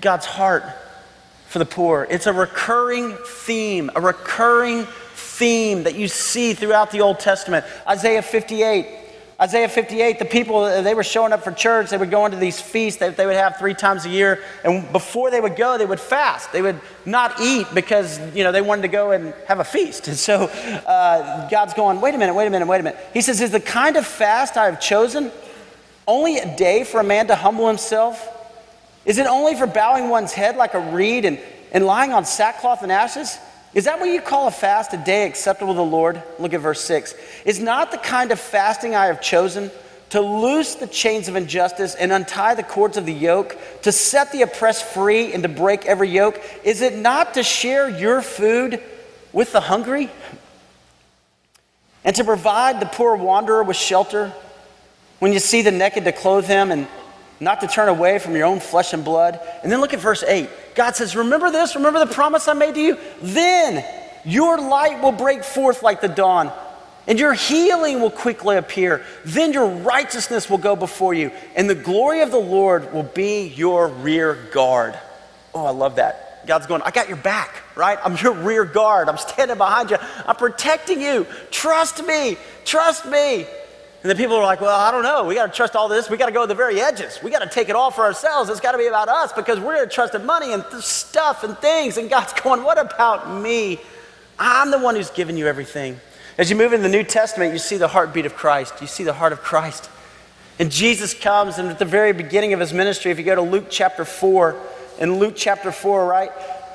God's 0.00 0.26
heart 0.26 0.64
for 1.54 1.60
the 1.60 1.64
poor. 1.64 2.04
It's 2.10 2.26
a 2.26 2.32
recurring 2.32 3.16
theme, 3.24 3.88
a 3.94 4.00
recurring 4.00 4.86
theme 5.14 5.84
that 5.84 5.94
you 5.94 6.08
see 6.08 6.52
throughout 6.52 6.90
the 6.90 7.00
Old 7.00 7.20
Testament. 7.20 7.64
Isaiah 7.86 8.22
58. 8.22 8.88
Isaiah 9.40 9.68
58, 9.68 10.18
the 10.18 10.24
people, 10.24 10.64
they 10.82 10.94
were 10.94 11.04
showing 11.04 11.32
up 11.32 11.44
for 11.44 11.52
church. 11.52 11.90
They 11.90 11.96
would 11.96 12.10
go 12.10 12.24
into 12.26 12.38
these 12.38 12.60
feasts 12.60 12.98
that 12.98 13.16
they 13.16 13.24
would 13.24 13.36
have 13.36 13.56
three 13.56 13.74
times 13.74 14.04
a 14.04 14.08
year. 14.08 14.42
And 14.64 14.90
before 14.90 15.30
they 15.30 15.40
would 15.40 15.54
go, 15.54 15.78
they 15.78 15.86
would 15.86 16.00
fast. 16.00 16.50
They 16.50 16.60
would 16.60 16.80
not 17.06 17.40
eat 17.40 17.68
because, 17.72 18.18
you 18.34 18.42
know, 18.42 18.50
they 18.50 18.60
wanted 18.60 18.82
to 18.82 18.88
go 18.88 19.12
and 19.12 19.32
have 19.46 19.60
a 19.60 19.64
feast. 19.64 20.08
And 20.14 20.16
so 20.16 20.46
uh, 20.46 21.48
God's 21.50 21.74
going, 21.74 22.00
wait 22.00 22.16
a 22.16 22.18
minute, 22.18 22.34
wait 22.34 22.48
a 22.48 22.50
minute, 22.50 22.66
wait 22.66 22.80
a 22.80 22.82
minute. 22.82 22.98
He 23.12 23.20
says, 23.20 23.40
Is 23.40 23.52
the 23.52 23.60
kind 23.60 23.94
of 23.94 24.04
fast 24.04 24.56
I 24.56 24.64
have 24.64 24.80
chosen 24.80 25.30
only 26.08 26.38
a 26.38 26.56
day 26.56 26.82
for 26.82 26.98
a 26.98 27.04
man 27.04 27.28
to 27.28 27.36
humble 27.36 27.68
himself 27.68 28.33
is 29.04 29.18
it 29.18 29.26
only 29.26 29.54
for 29.54 29.66
bowing 29.66 30.08
one's 30.08 30.32
head 30.32 30.56
like 30.56 30.74
a 30.74 30.80
reed 30.80 31.24
and, 31.24 31.38
and 31.72 31.84
lying 31.84 32.12
on 32.12 32.24
sackcloth 32.24 32.82
and 32.82 32.90
ashes? 32.90 33.38
Is 33.74 33.84
that 33.84 33.98
what 33.98 34.06
you 34.06 34.20
call 34.20 34.46
a 34.46 34.52
fast, 34.52 34.92
a 34.92 34.96
day 34.96 35.26
acceptable 35.26 35.74
to 35.74 35.78
the 35.78 35.84
Lord? 35.84 36.22
Look 36.38 36.54
at 36.54 36.60
verse 36.60 36.80
6. 36.82 37.14
Is 37.44 37.60
not 37.60 37.90
the 37.90 37.98
kind 37.98 38.30
of 38.30 38.38
fasting 38.38 38.94
I 38.94 39.06
have 39.06 39.20
chosen 39.20 39.70
to 40.10 40.20
loose 40.20 40.76
the 40.76 40.86
chains 40.86 41.28
of 41.28 41.34
injustice 41.34 41.96
and 41.96 42.12
untie 42.12 42.54
the 42.54 42.62
cords 42.62 42.96
of 42.96 43.04
the 43.04 43.12
yoke, 43.12 43.58
to 43.82 43.90
set 43.90 44.30
the 44.30 44.42
oppressed 44.42 44.84
free 44.84 45.32
and 45.32 45.42
to 45.42 45.48
break 45.48 45.86
every 45.86 46.08
yoke? 46.08 46.40
Is 46.62 46.82
it 46.82 46.96
not 46.96 47.34
to 47.34 47.42
share 47.42 47.88
your 47.88 48.22
food 48.22 48.80
with 49.32 49.50
the 49.50 49.60
hungry? 49.60 50.08
And 52.04 52.14
to 52.14 52.22
provide 52.22 52.78
the 52.78 52.86
poor 52.86 53.16
wanderer 53.16 53.64
with 53.64 53.76
shelter? 53.76 54.32
When 55.18 55.32
you 55.32 55.40
see 55.40 55.62
the 55.62 55.72
naked, 55.72 56.04
to 56.04 56.12
clothe 56.12 56.46
him 56.46 56.70
and 56.70 56.86
not 57.44 57.60
to 57.60 57.66
turn 57.66 57.88
away 57.88 58.18
from 58.18 58.34
your 58.34 58.46
own 58.46 58.60
flesh 58.60 58.92
and 58.92 59.04
blood. 59.04 59.38
And 59.62 59.70
then 59.70 59.80
look 59.80 59.94
at 59.94 60.00
verse 60.00 60.22
8. 60.22 60.48
God 60.74 60.96
says, 60.96 61.14
Remember 61.14 61.50
this? 61.50 61.76
Remember 61.76 62.04
the 62.04 62.12
promise 62.12 62.48
I 62.48 62.54
made 62.54 62.74
to 62.74 62.80
you? 62.80 62.98
Then 63.22 63.84
your 64.24 64.58
light 64.58 65.02
will 65.02 65.12
break 65.12 65.44
forth 65.44 65.82
like 65.82 66.00
the 66.00 66.08
dawn, 66.08 66.50
and 67.06 67.18
your 67.18 67.34
healing 67.34 68.00
will 68.00 68.10
quickly 68.10 68.56
appear. 68.56 69.04
Then 69.24 69.52
your 69.52 69.68
righteousness 69.68 70.48
will 70.48 70.58
go 70.58 70.74
before 70.74 71.14
you, 71.14 71.30
and 71.54 71.68
the 71.68 71.74
glory 71.74 72.22
of 72.22 72.30
the 72.30 72.38
Lord 72.38 72.92
will 72.92 73.02
be 73.02 73.46
your 73.48 73.88
rear 73.88 74.34
guard. 74.52 74.98
Oh, 75.54 75.66
I 75.66 75.70
love 75.70 75.96
that. 75.96 76.46
God's 76.46 76.66
going, 76.66 76.82
I 76.82 76.90
got 76.90 77.08
your 77.08 77.16
back, 77.16 77.62
right? 77.74 77.98
I'm 78.02 78.16
your 78.16 78.32
rear 78.32 78.64
guard. 78.64 79.08
I'm 79.08 79.16
standing 79.16 79.56
behind 79.56 79.90
you. 79.90 79.96
I'm 80.26 80.36
protecting 80.36 81.00
you. 81.00 81.26
Trust 81.50 82.04
me. 82.04 82.36
Trust 82.64 83.06
me. 83.06 83.46
And 84.04 84.10
then 84.10 84.18
people 84.18 84.36
are 84.36 84.42
like, 84.42 84.60
well, 84.60 84.78
I 84.78 84.90
don't 84.90 85.02
know. 85.02 85.24
We 85.24 85.34
got 85.34 85.46
to 85.46 85.56
trust 85.56 85.74
all 85.74 85.88
this. 85.88 86.10
We 86.10 86.18
got 86.18 86.26
to 86.26 86.32
go 86.32 86.42
to 86.42 86.46
the 86.46 86.54
very 86.54 86.78
edges. 86.78 87.18
We 87.22 87.30
got 87.30 87.38
to 87.38 87.48
take 87.48 87.70
it 87.70 87.74
all 87.74 87.90
for 87.90 88.02
ourselves. 88.04 88.50
It's 88.50 88.60
got 88.60 88.72
to 88.72 88.78
be 88.78 88.86
about 88.86 89.08
us 89.08 89.32
because 89.32 89.58
we're 89.58 89.76
going 89.76 89.88
to 89.88 89.94
trust 89.94 90.14
in 90.14 90.26
money 90.26 90.52
and 90.52 90.62
th- 90.70 90.82
stuff 90.82 91.42
and 91.42 91.56
things. 91.56 91.96
And 91.96 92.10
God's 92.10 92.34
going, 92.42 92.64
what 92.64 92.78
about 92.78 93.40
me? 93.40 93.80
I'm 94.38 94.70
the 94.70 94.78
one 94.78 94.94
who's 94.94 95.08
given 95.08 95.38
you 95.38 95.46
everything. 95.46 95.98
As 96.36 96.50
you 96.50 96.56
move 96.56 96.74
into 96.74 96.82
the 96.82 96.92
New 96.92 97.02
Testament, 97.02 97.54
you 97.54 97.58
see 97.58 97.78
the 97.78 97.88
heartbeat 97.88 98.26
of 98.26 98.34
Christ. 98.34 98.74
You 98.82 98.88
see 98.88 99.04
the 99.04 99.14
heart 99.14 99.32
of 99.32 99.40
Christ. 99.40 99.88
And 100.58 100.70
Jesus 100.70 101.14
comes, 101.14 101.56
and 101.56 101.70
at 101.70 101.78
the 101.78 101.86
very 101.86 102.12
beginning 102.12 102.52
of 102.52 102.60
his 102.60 102.74
ministry, 102.74 103.10
if 103.10 103.16
you 103.16 103.24
go 103.24 103.34
to 103.34 103.40
Luke 103.40 103.68
chapter 103.70 104.04
4, 104.04 104.54
in 104.98 105.14
Luke 105.18 105.32
chapter 105.34 105.72
4, 105.72 106.06
right? 106.06 106.30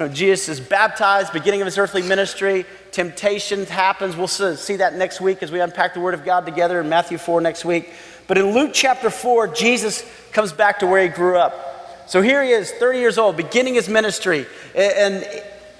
Jesus 0.08 0.48
is 0.48 0.60
baptized, 0.60 1.34
beginning 1.34 1.62
of 1.62 1.65
his 1.65 1.77
earthly 1.77 2.01
ministry. 2.01 2.65
Temptation 2.91 3.65
happens. 3.65 4.15
We'll 4.15 4.27
see 4.27 4.77
that 4.77 4.96
next 4.96 5.20
week 5.20 5.44
as 5.44 5.51
we 5.51 5.60
unpack 5.60 5.94
the 5.94 6.00
Word 6.00 6.13
of 6.13 6.24
God 6.24 6.46
together 6.46 6.79
in 6.79 6.88
Matthew 6.88 7.18
4 7.18 7.41
next 7.41 7.65
week. 7.65 7.91
But 8.27 8.38
in 8.38 8.53
Luke 8.53 8.72
chapter 8.74 9.10
4, 9.10 9.50
Jesus 9.50 10.10
comes 10.32 10.53
back 10.53 10.79
to 10.79 10.88
where 10.88 11.03
he 11.03 11.10
grew 11.10 11.38
up. 11.38 12.08
So 12.08 12.22
here 12.22 12.44
he 12.44 12.51
is, 12.51 12.72
30 12.72 13.00
years 13.00 13.18
old, 13.18 13.36
beginning 13.36 13.74
his 13.74 13.89
ministry. 13.89 14.46
And 14.75 15.27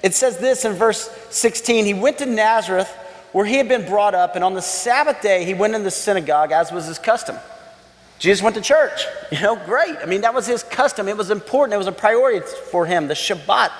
it 0.04 0.14
says 0.14 0.38
this 0.38 0.66
in 0.66 0.74
verse 0.74 1.10
16 1.30 1.86
He 1.86 1.94
went 1.94 2.18
to 2.18 2.26
Nazareth 2.26 2.90
where 3.32 3.46
he 3.46 3.56
had 3.56 3.68
been 3.68 3.86
brought 3.86 4.16
up, 4.16 4.36
and 4.36 4.44
on 4.44 4.56
the 4.56 4.62
Sabbath 4.62 5.22
day 5.22 5.46
he 5.46 5.54
went 5.54 5.76
in 5.76 5.84
the 5.84 5.92
synagogue 5.92 6.52
as 6.52 6.72
was 6.72 6.86
his 6.86 6.98
custom. 7.00 7.38
Jesus 8.18 8.44
went 8.44 8.56
to 8.56 8.62
church. 8.62 9.06
You 9.32 9.40
know, 9.42 9.56
great. 9.56 9.96
I 10.02 10.06
mean, 10.08 10.22
that 10.22 10.34
was 10.34 10.46
his 10.46 10.64
custom. 10.64 11.08
It 11.08 11.16
was 11.16 11.30
important. 11.30 11.76
It 11.76 11.78
was 11.78 11.88
a 11.88 11.92
priority 11.92 12.46
for 12.72 12.86
him. 12.86 13.08
The 13.08 13.14
Shabbat 13.14 13.72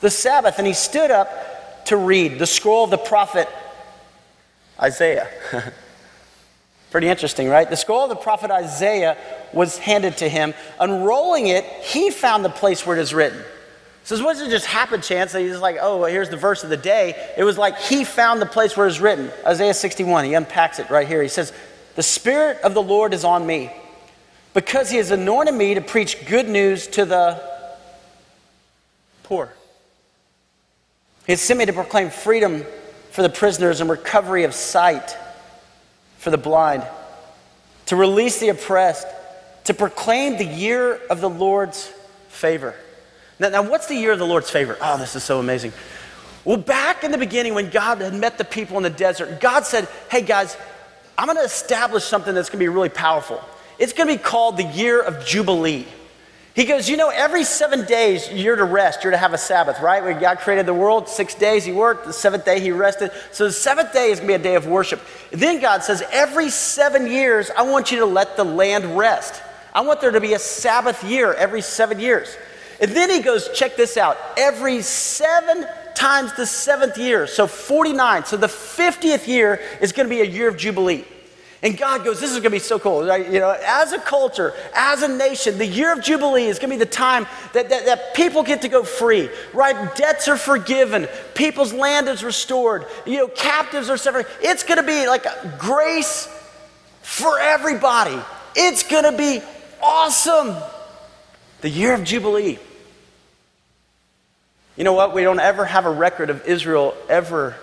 the 0.00 0.10
Sabbath, 0.10 0.58
and 0.58 0.66
he 0.66 0.74
stood 0.74 1.10
up 1.10 1.84
to 1.86 1.96
read 1.96 2.38
the 2.38 2.46
scroll 2.46 2.84
of 2.84 2.90
the 2.90 2.98
prophet 2.98 3.48
Isaiah. 4.80 5.28
Pretty 6.90 7.08
interesting, 7.08 7.48
right? 7.48 7.68
The 7.68 7.76
scroll 7.76 8.04
of 8.04 8.08
the 8.08 8.16
prophet 8.16 8.50
Isaiah 8.50 9.16
was 9.52 9.78
handed 9.78 10.18
to 10.18 10.28
him. 10.28 10.54
Unrolling 10.80 11.48
it, 11.48 11.64
he 11.64 12.10
found 12.10 12.44
the 12.44 12.50
place 12.50 12.86
where 12.86 12.96
it 12.96 13.00
is 13.00 13.12
written. 13.12 13.42
So 14.04 14.16
this 14.16 14.24
wasn't 14.24 14.50
just 14.50 14.64
happen 14.64 15.02
chance 15.02 15.32
that 15.32 15.42
he's 15.42 15.58
like, 15.58 15.76
oh, 15.80 15.98
well, 15.98 16.10
here's 16.10 16.30
the 16.30 16.38
verse 16.38 16.64
of 16.64 16.70
the 16.70 16.78
day. 16.78 17.32
It 17.36 17.44
was 17.44 17.58
like 17.58 17.78
he 17.78 18.04
found 18.04 18.40
the 18.40 18.46
place 18.46 18.74
where 18.74 18.86
it's 18.86 19.00
written. 19.00 19.30
Isaiah 19.46 19.74
61, 19.74 20.24
he 20.24 20.32
unpacks 20.32 20.78
it 20.78 20.88
right 20.88 21.06
here. 21.06 21.20
He 21.20 21.28
says, 21.28 21.52
The 21.94 22.02
Spirit 22.02 22.58
of 22.62 22.72
the 22.72 22.82
Lord 22.82 23.12
is 23.12 23.24
on 23.24 23.46
me 23.46 23.70
because 24.54 24.88
he 24.88 24.96
has 24.96 25.10
anointed 25.10 25.54
me 25.54 25.74
to 25.74 25.82
preach 25.82 26.26
good 26.26 26.48
news 26.48 26.86
to 26.88 27.04
the 27.04 27.42
poor. 29.24 29.52
He 31.28 31.32
had 31.32 31.40
sent 31.40 31.58
me 31.58 31.66
to 31.66 31.74
proclaim 31.74 32.08
freedom 32.08 32.64
for 33.10 33.20
the 33.20 33.28
prisoners 33.28 33.82
and 33.82 33.90
recovery 33.90 34.44
of 34.44 34.54
sight 34.54 35.14
for 36.16 36.30
the 36.30 36.38
blind, 36.38 36.86
to 37.84 37.96
release 37.96 38.40
the 38.40 38.48
oppressed, 38.48 39.06
to 39.64 39.74
proclaim 39.74 40.38
the 40.38 40.46
year 40.46 40.98
of 41.10 41.20
the 41.20 41.28
Lord's 41.28 41.92
favor. 42.28 42.74
Now, 43.38 43.50
now, 43.50 43.62
what's 43.62 43.88
the 43.88 43.94
year 43.94 44.12
of 44.12 44.18
the 44.18 44.26
Lord's 44.26 44.48
favor? 44.48 44.78
Oh, 44.80 44.96
this 44.96 45.16
is 45.16 45.22
so 45.22 45.38
amazing. 45.38 45.74
Well, 46.46 46.56
back 46.56 47.04
in 47.04 47.12
the 47.12 47.18
beginning, 47.18 47.52
when 47.52 47.68
God 47.68 48.00
had 48.00 48.14
met 48.14 48.38
the 48.38 48.44
people 48.44 48.78
in 48.78 48.82
the 48.82 48.88
desert, 48.88 49.38
God 49.38 49.66
said, 49.66 49.86
Hey 50.10 50.22
guys, 50.22 50.56
I'm 51.18 51.26
going 51.26 51.36
to 51.36 51.44
establish 51.44 52.04
something 52.04 52.34
that's 52.34 52.48
going 52.48 52.58
to 52.58 52.64
be 52.64 52.68
really 52.68 52.88
powerful. 52.88 53.44
It's 53.78 53.92
going 53.92 54.08
to 54.08 54.14
be 54.14 54.22
called 54.22 54.56
the 54.56 54.64
year 54.64 55.02
of 55.02 55.26
Jubilee. 55.26 55.86
He 56.58 56.64
goes, 56.64 56.88
You 56.88 56.96
know, 56.96 57.10
every 57.10 57.44
seven 57.44 57.84
days 57.84 58.32
you're 58.32 58.56
to 58.56 58.64
rest, 58.64 59.04
you're 59.04 59.12
to 59.12 59.16
have 59.16 59.32
a 59.32 59.38
Sabbath, 59.38 59.80
right? 59.80 60.02
When 60.02 60.18
God 60.18 60.40
created 60.40 60.66
the 60.66 60.74
world, 60.74 61.08
six 61.08 61.32
days 61.36 61.64
he 61.64 61.70
worked, 61.70 62.04
the 62.04 62.12
seventh 62.12 62.44
day 62.44 62.58
he 62.58 62.72
rested. 62.72 63.12
So 63.30 63.44
the 63.44 63.52
seventh 63.52 63.92
day 63.92 64.10
is 64.10 64.18
going 64.18 64.32
to 64.32 64.38
be 64.38 64.40
a 64.40 64.42
day 64.42 64.56
of 64.56 64.66
worship. 64.66 65.00
Then 65.30 65.60
God 65.60 65.84
says, 65.84 66.02
Every 66.10 66.50
seven 66.50 67.06
years, 67.06 67.52
I 67.56 67.62
want 67.62 67.92
you 67.92 68.00
to 68.00 68.06
let 68.06 68.36
the 68.36 68.42
land 68.42 68.98
rest. 68.98 69.40
I 69.72 69.82
want 69.82 70.00
there 70.00 70.10
to 70.10 70.20
be 70.20 70.34
a 70.34 70.38
Sabbath 70.40 71.04
year 71.04 71.32
every 71.32 71.60
seven 71.60 72.00
years. 72.00 72.36
And 72.80 72.90
then 72.90 73.08
he 73.08 73.22
goes, 73.22 73.48
Check 73.54 73.76
this 73.76 73.96
out. 73.96 74.18
Every 74.36 74.82
seven 74.82 75.64
times 75.94 76.32
the 76.32 76.44
seventh 76.44 76.98
year, 76.98 77.28
so 77.28 77.46
49. 77.46 78.24
So 78.24 78.36
the 78.36 78.48
50th 78.48 79.28
year 79.28 79.60
is 79.80 79.92
going 79.92 80.08
to 80.08 80.12
be 80.12 80.22
a 80.22 80.24
year 80.24 80.48
of 80.48 80.56
Jubilee. 80.56 81.04
And 81.62 81.76
God 81.76 82.04
goes, 82.04 82.20
This 82.20 82.30
is 82.30 82.36
going 82.36 82.44
to 82.44 82.50
be 82.50 82.58
so 82.60 82.78
cool. 82.78 83.04
Right? 83.04 83.30
You 83.30 83.40
know, 83.40 83.56
as 83.64 83.92
a 83.92 83.98
culture, 83.98 84.54
as 84.74 85.02
a 85.02 85.08
nation, 85.08 85.58
the 85.58 85.66
year 85.66 85.92
of 85.92 86.02
Jubilee 86.02 86.44
is 86.44 86.58
going 86.58 86.70
to 86.70 86.76
be 86.76 86.78
the 86.78 86.86
time 86.90 87.26
that, 87.52 87.68
that, 87.68 87.86
that, 87.86 88.14
people 88.14 88.42
get 88.42 88.62
to 88.62 88.68
go 88.68 88.84
free, 88.84 89.28
right? 89.52 89.94
Debts 89.96 90.28
are 90.28 90.36
forgiven, 90.36 91.08
people's 91.34 91.72
land 91.72 92.08
is 92.08 92.22
restored, 92.22 92.86
you 93.06 93.16
know, 93.16 93.28
captives 93.28 93.90
are 93.90 93.96
set 93.96 94.12
free. 94.12 94.24
It's 94.40 94.62
going 94.62 94.78
to 94.78 94.86
be 94.86 95.08
like 95.08 95.26
grace 95.58 96.28
for 97.02 97.40
everybody. 97.40 98.18
It's 98.54 98.84
going 98.84 99.04
to 99.04 99.16
be 99.16 99.42
awesome. 99.82 100.54
The 101.60 101.70
year 101.70 101.92
of 101.92 102.04
Jubilee. 102.04 102.58
You 104.76 104.84
know 104.84 104.92
what? 104.92 105.12
We 105.12 105.22
don't 105.22 105.40
ever 105.40 105.64
have 105.64 105.86
a 105.86 105.90
record 105.90 106.30
of 106.30 106.46
Israel 106.46 106.94
ever 107.08 107.56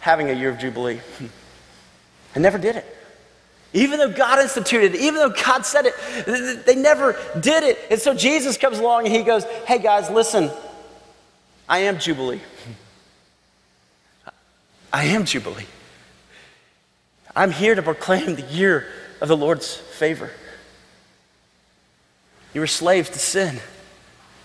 having 0.00 0.30
a 0.30 0.32
year 0.32 0.48
of 0.48 0.58
Jubilee. 0.58 1.00
I 2.34 2.38
never 2.38 2.56
did 2.56 2.76
it. 2.76 2.95
Even 3.72 3.98
though 3.98 4.12
God 4.12 4.38
instituted 4.40 4.94
it, 4.94 5.00
even 5.00 5.16
though 5.16 5.30
God 5.30 5.66
said 5.66 5.86
it, 5.86 6.66
they 6.66 6.76
never 6.76 7.16
did 7.40 7.62
it. 7.62 7.78
And 7.90 8.00
so 8.00 8.14
Jesus 8.14 8.56
comes 8.56 8.78
along 8.78 9.06
and 9.06 9.14
he 9.14 9.22
goes, 9.22 9.44
Hey 9.66 9.78
guys, 9.78 10.08
listen, 10.08 10.50
I 11.68 11.80
am 11.80 11.98
Jubilee. 11.98 12.40
I 14.92 15.04
am 15.04 15.24
Jubilee. 15.24 15.66
I'm 17.34 17.50
here 17.50 17.74
to 17.74 17.82
proclaim 17.82 18.34
the 18.34 18.42
year 18.42 18.86
of 19.20 19.28
the 19.28 19.36
Lord's 19.36 19.76
favor. 19.76 20.30
You 22.54 22.60
were 22.60 22.66
slaves 22.66 23.10
to 23.10 23.18
sin. 23.18 23.60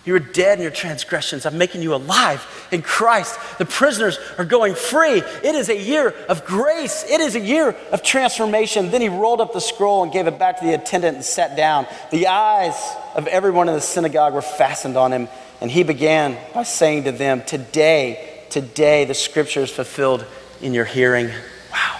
You 0.03 0.13
were 0.13 0.20
dead 0.20 0.58
in 0.58 0.63
your 0.63 0.72
transgressions. 0.72 1.46
I'm 1.46 1.60
making 1.60 1.84
you 1.84 1.93
alive 1.93 2.67
in 2.72 2.81
Christ. 2.81 3.38
The 3.60 3.65
prisoners 3.65 4.17
are 4.39 4.46
going 4.46 4.74
free. 4.74 5.22
It 5.43 5.55
is 5.55 5.70
a 5.70 5.77
year 5.79 6.10
of 6.27 6.43
grace. 6.43 7.05
It 7.08 7.22
is 7.22 7.36
a 7.36 7.39
year 7.39 7.75
of 7.91 8.01
transformation. 8.01 8.89
Then 8.89 9.01
he 9.01 9.10
rolled 9.10 9.41
up 9.41 9.53
the 9.53 9.62
scroll 9.62 10.01
and 10.01 10.12
gave 10.12 10.25
it 10.25 10.39
back 10.39 10.60
to 10.60 10.65
the 10.65 10.74
attendant 10.74 11.17
and 11.17 11.25
sat 11.25 11.55
down. 11.55 11.86
The 12.10 12.27
eyes 12.27 12.75
of 13.13 13.27
everyone 13.27 13.70
in 13.70 13.75
the 13.75 13.81
synagogue 13.81 14.34
were 14.34 14.41
fastened 14.41 14.98
on 14.98 15.13
him. 15.13 15.27
And 15.62 15.70
he 15.70 15.84
began 15.84 16.36
by 16.55 16.63
saying 16.63 17.03
to 17.03 17.12
them, 17.12 17.43
Today, 17.43 18.43
today, 18.50 19.05
the 19.05 19.13
scripture 19.13 19.62
is 19.62 19.70
fulfilled 19.70 20.25
in 20.62 20.74
your 20.74 20.86
hearing. 20.86 21.29
Wow. 21.72 22.00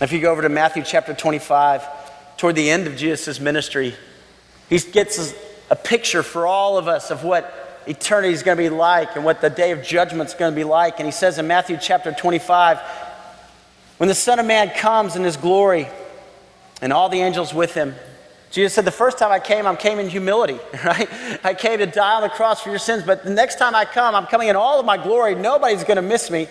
If 0.00 0.10
you 0.10 0.20
go 0.20 0.32
over 0.32 0.40
to 0.40 0.48
Matthew 0.48 0.84
chapter 0.84 1.12
25, 1.12 1.86
toward 2.38 2.56
the 2.56 2.70
end 2.70 2.86
of 2.86 2.96
Jesus' 2.96 3.38
ministry, 3.38 3.94
he 4.70 4.78
gets 4.78 5.34
a 5.72 5.76
picture 5.76 6.22
for 6.22 6.46
all 6.46 6.76
of 6.76 6.86
us 6.86 7.10
of 7.10 7.24
what 7.24 7.82
eternity 7.86 8.34
is 8.34 8.42
going 8.42 8.58
to 8.58 8.62
be 8.62 8.68
like 8.68 9.16
and 9.16 9.24
what 9.24 9.40
the 9.40 9.48
day 9.48 9.70
of 9.70 9.82
judgment 9.82 10.28
is 10.28 10.34
going 10.34 10.52
to 10.52 10.54
be 10.54 10.64
like. 10.64 10.98
And 10.98 11.06
he 11.06 11.10
says 11.10 11.38
in 11.38 11.46
Matthew 11.46 11.78
chapter 11.80 12.12
25, 12.12 12.78
when 13.96 14.06
the 14.06 14.14
Son 14.14 14.38
of 14.38 14.44
Man 14.44 14.68
comes 14.68 15.16
in 15.16 15.24
his 15.24 15.38
glory 15.38 15.88
and 16.82 16.92
all 16.92 17.08
the 17.08 17.22
angels 17.22 17.54
with 17.54 17.72
him, 17.72 17.94
Jesus 18.50 18.74
said, 18.74 18.84
The 18.84 18.90
first 18.90 19.16
time 19.16 19.32
I 19.32 19.40
came, 19.40 19.66
I 19.66 19.74
came 19.74 19.98
in 19.98 20.10
humility, 20.10 20.58
right? 20.84 21.08
I 21.42 21.54
came 21.54 21.78
to 21.78 21.86
die 21.86 22.16
on 22.16 22.22
the 22.22 22.28
cross 22.28 22.60
for 22.60 22.68
your 22.68 22.78
sins, 22.78 23.02
but 23.02 23.24
the 23.24 23.30
next 23.30 23.58
time 23.58 23.74
I 23.74 23.86
come, 23.86 24.14
I'm 24.14 24.26
coming 24.26 24.48
in 24.48 24.56
all 24.56 24.78
of 24.78 24.84
my 24.84 25.02
glory. 25.02 25.34
Nobody's 25.34 25.84
going 25.84 25.96
to 25.96 26.02
miss 26.02 26.30
me. 26.30 26.48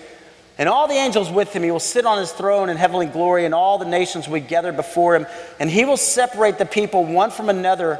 And 0.58 0.68
all 0.68 0.88
the 0.88 0.96
angels 0.96 1.30
with 1.30 1.54
him, 1.54 1.62
he 1.62 1.70
will 1.70 1.80
sit 1.80 2.08
on 2.08 2.18
his 2.18 2.32
throne 2.32 2.70
in 2.70 2.78
heavenly 2.78 3.06
glory, 3.06 3.46
and 3.46 3.54
all 3.54 3.78
the 3.78 3.86
nations 3.86 4.28
will 4.28 4.42
gather 4.42 4.72
before 4.72 5.16
him. 5.16 5.28
And 5.60 5.70
he 5.70 5.86
will 5.86 5.96
separate 5.96 6.58
the 6.58 6.66
people 6.66 7.06
one 7.06 7.30
from 7.30 7.50
another 7.50 8.00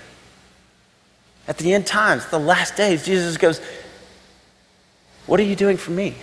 At 1.51 1.57
the 1.57 1.73
end 1.73 1.85
times, 1.85 2.25
the 2.27 2.39
last 2.39 2.77
days, 2.77 3.03
Jesus 3.05 3.35
goes, 3.35 3.59
What 5.25 5.37
are 5.37 5.43
you 5.43 5.57
doing 5.57 5.75
for 5.75 5.91
me? 5.91 6.15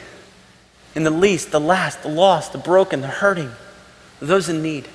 In 0.94 1.04
the 1.04 1.11
least, 1.11 1.50
the 1.50 1.61
last, 1.61 2.02
the 2.02 2.08
lost, 2.08 2.52
the 2.52 2.58
broken, 2.58 3.02
the 3.02 3.08
hurting, 3.08 3.52
those 4.20 4.49
in 4.49 4.62
need. 4.62 4.88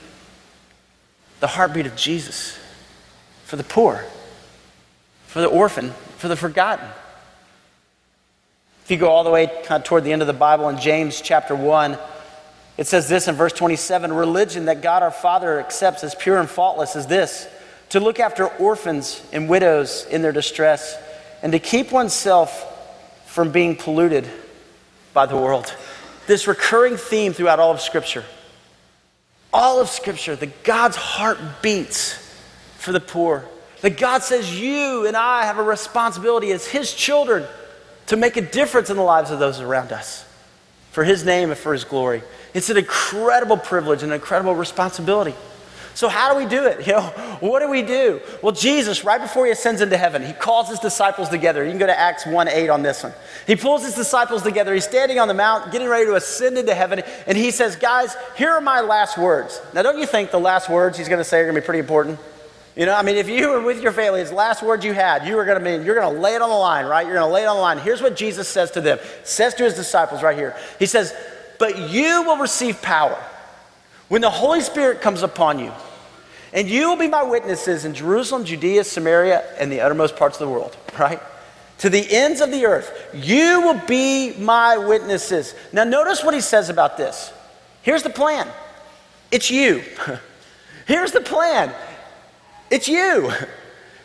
The 1.39 1.45
heartbeat 1.45 1.85
of 1.85 1.95
Jesus 1.95 2.57
for 3.45 3.57
the 3.57 3.63
poor, 3.63 4.03
for 5.27 5.39
the 5.39 5.47
orphan, 5.47 5.91
for 6.17 6.29
the 6.29 6.35
forgotten. 6.35 6.87
If 8.85 8.89
you 8.89 8.97
go 8.97 9.09
all 9.09 9.23
the 9.23 9.29
way 9.29 9.51
toward 9.83 10.03
the 10.03 10.13
end 10.13 10.23
of 10.23 10.27
the 10.27 10.33
Bible 10.33 10.67
in 10.67 10.79
James 10.79 11.21
chapter 11.21 11.55
1, 11.55 11.95
it 12.79 12.87
says 12.87 13.07
this 13.07 13.27
in 13.27 13.35
verse 13.35 13.53
27 13.53 14.11
Religion 14.11 14.65
that 14.65 14.81
God 14.81 15.03
our 15.03 15.11
Father 15.11 15.59
accepts 15.59 16.03
as 16.03 16.15
pure 16.15 16.39
and 16.39 16.49
faultless 16.49 16.95
is 16.95 17.05
this 17.05 17.47
to 17.89 17.99
look 17.99 18.19
after 18.19 18.47
orphans 18.47 19.21
and 19.31 19.47
widows 19.47 20.05
in 20.09 20.21
their 20.21 20.31
distress, 20.31 20.97
and 21.41 21.51
to 21.51 21.59
keep 21.59 21.91
oneself 21.91 22.69
from 23.27 23.51
being 23.51 23.75
polluted 23.75 24.27
by 25.13 25.25
the 25.25 25.35
world. 25.35 25.73
This 26.27 26.47
recurring 26.47 26.97
theme 26.97 27.33
throughout 27.33 27.59
all 27.59 27.71
of 27.71 27.81
Scripture. 27.81 28.23
All 29.51 29.79
of 29.79 29.89
Scripture, 29.89 30.35
that 30.35 30.63
God's 30.63 30.95
heart 30.95 31.37
beats 31.61 32.13
for 32.77 32.91
the 32.91 32.99
poor. 32.99 33.45
That 33.81 33.97
God 33.97 34.23
says 34.23 34.59
you 34.59 35.05
and 35.05 35.17
I 35.17 35.45
have 35.45 35.57
a 35.57 35.63
responsibility 35.63 36.51
as 36.51 36.65
His 36.65 36.93
children 36.93 37.45
to 38.07 38.15
make 38.15 38.37
a 38.37 38.41
difference 38.41 38.89
in 38.89 38.97
the 38.97 39.03
lives 39.03 39.31
of 39.31 39.39
those 39.39 39.59
around 39.59 39.91
us 39.91 40.25
for 40.91 41.03
His 41.03 41.25
name 41.25 41.49
and 41.49 41.59
for 41.59 41.73
His 41.73 41.83
glory. 41.83 42.23
It's 42.53 42.69
an 42.69 42.77
incredible 42.77 43.57
privilege 43.57 44.03
and 44.03 44.11
an 44.11 44.15
incredible 44.15 44.55
responsibility. 44.55 45.33
So, 45.95 46.09
how 46.09 46.33
do 46.33 46.39
we 46.39 46.49
do 46.49 46.65
it? 46.65 46.87
You 46.93 46.93
know, 46.93 47.01
what 47.39 47.61
do 47.61 47.69
we 47.69 47.81
do? 47.81 48.21
Well, 48.41 48.51
Jesus, 48.51 49.03
right 49.03 49.21
before 49.21 49.45
he 49.45 49.51
ascends 49.51 49.81
into 49.81 49.97
heaven, 49.97 50.23
he 50.23 50.33
calls 50.33 50.69
his 50.69 50.79
disciples 50.79 51.29
together. 51.29 51.63
You 51.63 51.71
can 51.71 51.79
go 51.79 51.87
to 51.87 51.97
Acts 51.97 52.25
1 52.25 52.47
8 52.47 52.69
on 52.69 52.83
this 52.83 53.03
one. 53.03 53.13
He 53.47 53.55
pulls 53.55 53.83
his 53.83 53.95
disciples 53.95 54.43
together. 54.43 54.73
He's 54.73 54.83
standing 54.83 55.17
on 55.17 55.27
the 55.27 55.33
mount, 55.33 55.71
getting 55.71 55.87
ready 55.87 56.05
to 56.05 56.15
ascend 56.15 56.57
into 56.57 56.75
heaven, 56.75 57.01
and 57.25 57.37
he 57.37 57.51
says, 57.51 57.75
Guys, 57.75 58.15
here 58.37 58.51
are 58.51 58.61
my 58.61 58.81
last 58.81 59.17
words. 59.17 59.61
Now, 59.73 59.81
don't 59.81 59.97
you 59.97 60.05
think 60.05 60.31
the 60.31 60.39
last 60.39 60.69
words 60.69 60.97
he's 60.97 61.07
going 61.07 61.19
to 61.19 61.23
say 61.23 61.39
are 61.39 61.43
going 61.43 61.55
to 61.55 61.61
be 61.61 61.65
pretty 61.65 61.79
important? 61.79 62.19
You 62.75 62.85
know, 62.87 62.95
I 62.95 63.03
mean, 63.03 63.15
if 63.15 63.29
you 63.29 63.49
were 63.49 63.61
with 63.61 63.81
your 63.81 63.91
family, 63.91 64.21
it's 64.21 64.31
last 64.31 64.63
words 64.63 64.83
you 64.83 64.93
had, 64.93 65.27
you 65.27 65.35
were 65.35 65.45
going 65.45 65.59
to 65.59 65.63
mean, 65.63 65.85
you're 65.85 65.95
going 65.95 66.13
to 66.13 66.21
lay 66.21 66.35
it 66.35 66.41
on 66.41 66.49
the 66.49 66.55
line, 66.55 66.85
right? 66.85 67.05
You're 67.05 67.15
going 67.15 67.27
to 67.27 67.33
lay 67.33 67.43
it 67.43 67.47
on 67.47 67.55
the 67.55 67.61
line. 67.61 67.77
Here's 67.77 68.01
what 68.01 68.15
Jesus 68.15 68.47
says 68.47 68.71
to 68.71 68.81
them. 68.81 68.99
Says 69.23 69.53
to 69.55 69.63
his 69.63 69.75
disciples 69.75 70.23
right 70.23 70.37
here. 70.37 70.55
He 70.79 70.87
says, 70.87 71.13
But 71.59 71.89
you 71.89 72.23
will 72.23 72.37
receive 72.37 72.81
power 72.81 73.23
when 74.13 74.21
the 74.21 74.29
Holy 74.29 74.61
Spirit 74.61 75.01
comes 75.01 75.23
upon 75.23 75.57
you. 75.57 75.71
And 76.53 76.69
you 76.69 76.87
will 76.87 76.97
be 76.97 77.07
my 77.07 77.23
witnesses 77.23 77.83
in 77.83 77.95
Jerusalem, 77.95 78.45
Judea, 78.45 78.83
Samaria, 78.83 79.43
and 79.57 79.71
the 79.71 79.81
uttermost 79.81 80.15
parts 80.17 80.39
of 80.39 80.47
the 80.47 80.53
world, 80.53 80.77
right? 80.99 81.19
To 81.79 81.89
the 81.89 82.05
ends 82.11 82.39
of 82.39 82.51
the 82.51 82.67
earth. 82.67 83.09
You 83.11 83.61
will 83.61 83.81
be 83.87 84.37
my 84.37 84.77
witnesses. 84.77 85.55
Now, 85.71 85.83
notice 85.83 86.23
what 86.23 86.35
he 86.35 86.41
says 86.41 86.69
about 86.69 86.95
this. 86.95 87.33
Here's 87.81 88.03
the 88.03 88.11
plan 88.11 88.47
it's 89.31 89.49
you. 89.49 89.81
Here's 90.85 91.11
the 91.11 91.21
plan 91.21 91.73
it's 92.69 92.87
you. 92.87 93.31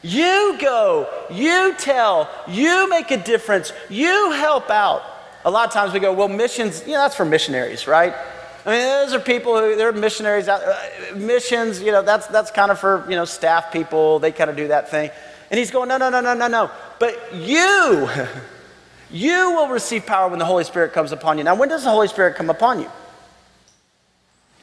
You 0.01 0.57
go, 0.61 1.09
you 1.29 1.75
tell, 1.77 2.31
you 2.47 2.89
make 2.89 3.11
a 3.11 3.17
difference, 3.17 3.73
you 3.91 4.31
help 4.31 4.71
out. 4.71 5.03
A 5.45 5.51
lot 5.51 5.67
of 5.67 5.75
times 5.75 5.93
we 5.93 5.99
go, 5.99 6.13
well, 6.13 6.29
missions, 6.29 6.83
you 6.87 6.93
know, 6.93 7.01
that's 7.01 7.17
for 7.17 7.25
missionaries, 7.25 7.89
right? 7.89 8.15
I 8.67 8.71
mean, 8.71 8.81
those 8.81 9.15
are 9.15 9.21
people 9.21 9.59
who, 9.59 9.77
they're 9.77 9.93
missionaries. 9.93 10.49
Out, 10.49 10.63
uh, 10.63 11.17
missions, 11.17 11.81
you 11.81 11.93
know, 11.93 12.03
that's, 12.03 12.27
that's 12.27 12.51
kind 12.51 12.71
of 12.71 12.79
for, 12.79 13.05
you 13.09 13.17
know, 13.17 13.25
staff 13.25 13.73
people. 13.73 14.19
They 14.19 14.33
kind 14.33 14.51
of 14.51 14.57
do 14.57 14.69
that 14.69 14.91
thing. 14.91 15.11
And 15.51 15.59
he's 15.59 15.71
going, 15.71 15.89
no, 15.89 15.97
no, 15.97 16.11
no, 16.11 16.21
no, 16.21 16.35
no, 16.35 16.49
no. 16.49 16.71
But 16.99 17.35
you, 17.35 18.09
you 19.11 19.53
will 19.53 19.69
receive 19.69 20.05
power 20.07 20.29
when 20.29 20.39
the 20.39 20.45
Holy 20.45 20.65
Spirit 20.65 20.93
comes 20.93 21.13
upon 21.13 21.39
you. 21.39 21.45
Now, 21.45 21.55
when 21.55 21.69
does 21.69 21.85
the 21.85 21.91
Holy 21.91 22.09
Spirit 22.09 22.37
come 22.37 22.51
upon 22.51 22.81
you? 22.81 22.91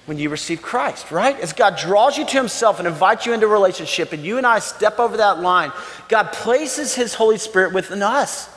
When 0.06 0.20
you 0.20 0.30
receive 0.30 0.62
Christ, 0.62 1.10
right? 1.10 1.40
As 1.40 1.54
God 1.54 1.78
draws 1.78 2.16
you 2.16 2.26
to 2.26 2.38
Himself 2.38 2.78
and 2.78 2.88
invites 2.88 3.26
you 3.26 3.34
into 3.34 3.48
a 3.48 3.50
relationship, 3.50 4.14
and 4.14 4.24
you 4.24 4.38
and 4.38 4.46
I 4.46 4.60
step 4.60 5.00
over 5.00 5.18
that 5.18 5.40
line, 5.40 5.72
God 6.10 6.32
places 6.32 6.94
His 6.94 7.16
Holy 7.16 7.40
Spirit 7.40 7.74
within 7.74 8.04
us. 8.04 8.48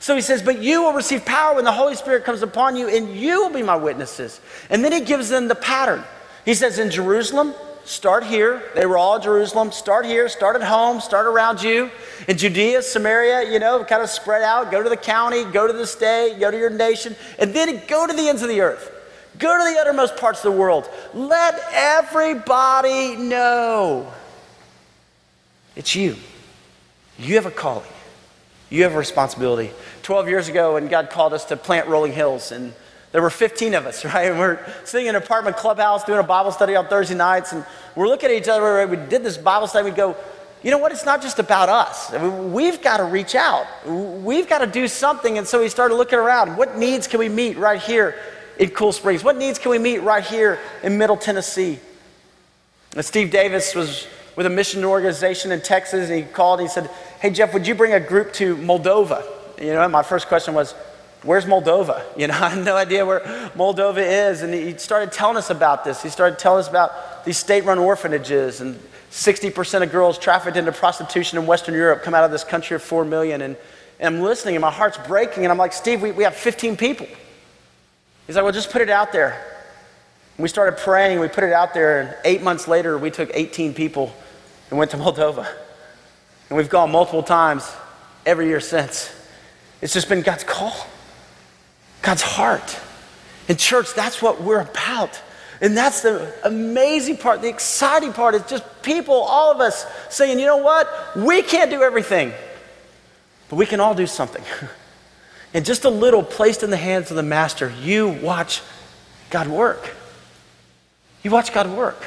So 0.00 0.16
he 0.16 0.22
says, 0.22 0.42
But 0.42 0.60
you 0.62 0.82
will 0.82 0.94
receive 0.94 1.24
power 1.24 1.54
when 1.54 1.64
the 1.64 1.72
Holy 1.72 1.94
Spirit 1.94 2.24
comes 2.24 2.42
upon 2.42 2.74
you, 2.74 2.88
and 2.88 3.14
you 3.14 3.42
will 3.42 3.52
be 3.52 3.62
my 3.62 3.76
witnesses. 3.76 4.40
And 4.70 4.82
then 4.82 4.92
he 4.92 5.00
gives 5.00 5.28
them 5.28 5.46
the 5.46 5.54
pattern. 5.54 6.02
He 6.46 6.54
says, 6.54 6.78
In 6.78 6.90
Jerusalem, 6.90 7.54
start 7.84 8.24
here. 8.24 8.62
They 8.74 8.86
were 8.86 8.96
all 8.96 9.20
Jerusalem. 9.20 9.70
Start 9.72 10.06
here, 10.06 10.28
start 10.30 10.56
at 10.56 10.62
home, 10.62 11.00
start 11.00 11.26
around 11.26 11.62
you. 11.62 11.90
In 12.26 12.38
Judea, 12.38 12.80
Samaria, 12.80 13.52
you 13.52 13.58
know, 13.58 13.84
kind 13.84 14.02
of 14.02 14.08
spread 14.08 14.42
out. 14.42 14.70
Go 14.70 14.82
to 14.82 14.88
the 14.88 14.96
county, 14.96 15.44
go 15.44 15.66
to 15.66 15.72
the 15.72 15.86
state, 15.86 16.40
go 16.40 16.50
to 16.50 16.58
your 16.58 16.70
nation, 16.70 17.14
and 17.38 17.52
then 17.52 17.82
go 17.86 18.06
to 18.06 18.12
the 18.14 18.26
ends 18.28 18.40
of 18.40 18.48
the 18.48 18.62
earth. 18.62 18.90
Go 19.38 19.56
to 19.56 19.72
the 19.72 19.78
uttermost 19.80 20.16
parts 20.16 20.42
of 20.42 20.52
the 20.52 20.58
world. 20.58 20.88
Let 21.12 21.60
everybody 21.72 23.16
know 23.16 24.10
it's 25.76 25.94
you. 25.94 26.16
You 27.18 27.34
have 27.34 27.46
a 27.46 27.50
calling. 27.50 27.86
You 28.70 28.84
have 28.84 28.94
a 28.94 28.98
responsibility. 28.98 29.72
12 30.02 30.28
years 30.28 30.48
ago, 30.48 30.74
when 30.74 30.86
God 30.86 31.10
called 31.10 31.32
us 31.32 31.44
to 31.46 31.56
plant 31.56 31.88
Rolling 31.88 32.12
Hills, 32.12 32.52
and 32.52 32.72
there 33.10 33.20
were 33.20 33.30
15 33.30 33.74
of 33.74 33.86
us, 33.86 34.04
right? 34.04 34.30
And 34.30 34.38
we're 34.38 34.64
sitting 34.84 35.08
in 35.08 35.16
an 35.16 35.22
apartment 35.22 35.56
clubhouse 35.56 36.04
doing 36.04 36.20
a 36.20 36.24
Bible 36.24 36.52
study 36.52 36.76
on 36.76 36.86
Thursday 36.86 37.16
nights, 37.16 37.52
and 37.52 37.66
we're 37.96 38.08
looking 38.08 38.30
at 38.30 38.36
each 38.36 38.48
other. 38.48 38.86
We 38.86 38.96
did 38.96 39.24
this 39.24 39.36
Bible 39.36 39.66
study. 39.66 39.90
We 39.90 39.96
go, 39.96 40.16
you 40.62 40.70
know 40.70 40.78
what? 40.78 40.92
It's 40.92 41.04
not 41.04 41.20
just 41.20 41.38
about 41.38 41.68
us. 41.68 42.12
I 42.12 42.22
mean, 42.22 42.52
we've 42.52 42.80
got 42.80 42.98
to 42.98 43.04
reach 43.04 43.34
out. 43.34 43.66
We've 43.86 44.48
got 44.48 44.58
to 44.58 44.66
do 44.66 44.86
something. 44.88 45.38
And 45.38 45.46
so 45.46 45.60
we 45.60 45.68
started 45.68 45.94
looking 45.94 46.18
around. 46.18 46.56
What 46.56 46.76
needs 46.76 47.06
can 47.06 47.18
we 47.18 47.28
meet 47.28 47.56
right 47.56 47.80
here 47.80 48.14
in 48.58 48.70
Cool 48.70 48.92
Springs? 48.92 49.24
What 49.24 49.36
needs 49.36 49.58
can 49.58 49.70
we 49.70 49.78
meet 49.78 49.98
right 49.98 50.22
here 50.22 50.58
in 50.82 50.98
Middle 50.98 51.16
Tennessee? 51.16 51.78
And 52.94 53.04
Steve 53.04 53.30
Davis 53.30 53.74
was 53.74 54.06
with 54.36 54.46
a 54.46 54.50
mission 54.50 54.84
organization 54.84 55.50
in 55.50 55.60
Texas, 55.60 56.10
and 56.10 56.18
he 56.18 56.24
called 56.24 56.60
and 56.60 56.68
he 56.68 56.72
said, 56.72 56.90
Hey, 57.20 57.28
Jeff, 57.28 57.52
would 57.52 57.66
you 57.66 57.74
bring 57.74 57.92
a 57.92 58.00
group 58.00 58.32
to 58.34 58.56
Moldova? 58.56 59.22
You 59.60 59.74
know, 59.74 59.86
my 59.88 60.02
first 60.02 60.26
question 60.26 60.54
was, 60.54 60.74
Where's 61.22 61.44
Moldova? 61.44 62.02
You 62.16 62.28
know, 62.28 62.34
I 62.34 62.48
had 62.48 62.64
no 62.64 62.76
idea 62.76 63.04
where 63.04 63.20
Moldova 63.54 63.98
is. 63.98 64.40
And 64.42 64.54
he 64.54 64.78
started 64.78 65.12
telling 65.12 65.36
us 65.36 65.50
about 65.50 65.84
this. 65.84 66.02
He 66.02 66.08
started 66.08 66.38
telling 66.38 66.60
us 66.60 66.68
about 66.68 67.26
these 67.26 67.36
state 67.36 67.64
run 67.64 67.78
orphanages 67.78 68.62
and 68.62 68.80
60% 69.10 69.82
of 69.82 69.92
girls 69.92 70.18
trafficked 70.18 70.56
into 70.56 70.72
prostitution 70.72 71.38
in 71.38 71.46
Western 71.46 71.74
Europe 71.74 72.02
come 72.02 72.14
out 72.14 72.24
of 72.24 72.30
this 72.30 72.42
country 72.42 72.74
of 72.74 72.82
4 72.82 73.04
million. 73.04 73.42
And, 73.42 73.56
I'm 74.02 74.20
listening 74.22 74.54
and 74.54 74.62
my 74.62 74.70
heart's 74.70 74.96
breaking. 74.96 75.44
And 75.44 75.52
I'm 75.52 75.58
like, 75.58 75.74
Steve, 75.74 76.00
we, 76.00 76.10
we 76.10 76.24
have 76.24 76.34
15 76.34 76.78
people. 76.78 77.06
He's 78.26 78.34
like, 78.34 78.42
well, 78.42 78.52
just 78.52 78.70
put 78.70 78.80
it 78.80 78.88
out 78.88 79.12
there. 79.12 79.32
And 80.38 80.42
we 80.42 80.48
started 80.48 80.78
praying. 80.78 81.20
We 81.20 81.28
put 81.28 81.44
it 81.44 81.52
out 81.52 81.74
there. 81.74 82.00
And 82.00 82.16
eight 82.24 82.40
months 82.40 82.66
later, 82.66 82.96
we 82.96 83.10
took 83.10 83.30
18 83.34 83.74
people 83.74 84.10
and 84.70 84.78
went 84.78 84.90
to 84.92 84.96
Moldova. 85.04 85.46
And 86.50 86.56
we've 86.56 86.68
gone 86.68 86.90
multiple 86.90 87.22
times 87.22 87.72
every 88.26 88.48
year 88.48 88.60
since. 88.60 89.14
It's 89.80 89.94
just 89.94 90.08
been 90.08 90.20
God's 90.20 90.44
call, 90.44 90.74
God's 92.02 92.22
heart. 92.22 92.78
In 93.48 93.56
church, 93.56 93.94
that's 93.94 94.20
what 94.20 94.42
we're 94.42 94.60
about. 94.60 95.20
And 95.60 95.76
that's 95.76 96.02
the 96.02 96.32
amazing 96.44 97.18
part, 97.18 97.42
the 97.42 97.48
exciting 97.48 98.12
part 98.12 98.34
is 98.34 98.42
just 98.44 98.64
people, 98.82 99.14
all 99.14 99.52
of 99.52 99.60
us 99.60 99.86
saying, 100.08 100.38
you 100.38 100.46
know 100.46 100.56
what? 100.56 100.88
We 101.16 101.42
can't 101.42 101.70
do 101.70 101.82
everything, 101.82 102.32
but 103.48 103.56
we 103.56 103.66
can 103.66 103.78
all 103.78 103.94
do 103.94 104.06
something. 104.06 104.42
and 105.54 105.64
just 105.64 105.84
a 105.84 105.90
little 105.90 106.22
placed 106.22 106.62
in 106.62 106.70
the 106.70 106.76
hands 106.76 107.10
of 107.10 107.16
the 107.16 107.22
master, 107.22 107.72
you 107.82 108.08
watch 108.08 108.62
God 109.28 109.48
work. 109.48 109.94
You 111.22 111.30
watch 111.30 111.52
God 111.52 111.70
work. 111.70 112.06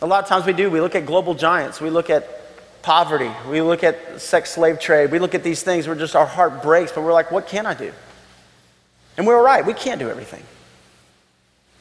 A 0.00 0.06
lot 0.06 0.22
of 0.22 0.28
times 0.28 0.46
we 0.46 0.52
do. 0.52 0.70
We 0.70 0.80
look 0.80 0.94
at 0.94 1.04
global 1.04 1.34
giants. 1.34 1.80
We 1.80 1.90
look 1.90 2.08
at 2.08 2.39
poverty. 2.82 3.30
We 3.48 3.62
look 3.62 3.84
at 3.84 4.20
sex 4.20 4.50
slave 4.50 4.78
trade. 4.78 5.10
We 5.10 5.18
look 5.18 5.34
at 5.34 5.42
these 5.42 5.62
things 5.62 5.86
where 5.86 5.96
just 5.96 6.16
our 6.16 6.26
heart 6.26 6.62
breaks, 6.62 6.92
but 6.92 7.02
we're 7.02 7.12
like, 7.12 7.30
what 7.30 7.46
can 7.46 7.66
I 7.66 7.74
do? 7.74 7.92
And 9.16 9.26
we're 9.26 9.42
right. 9.42 9.64
We 9.64 9.74
can't 9.74 9.98
do 9.98 10.08
everything. 10.08 10.42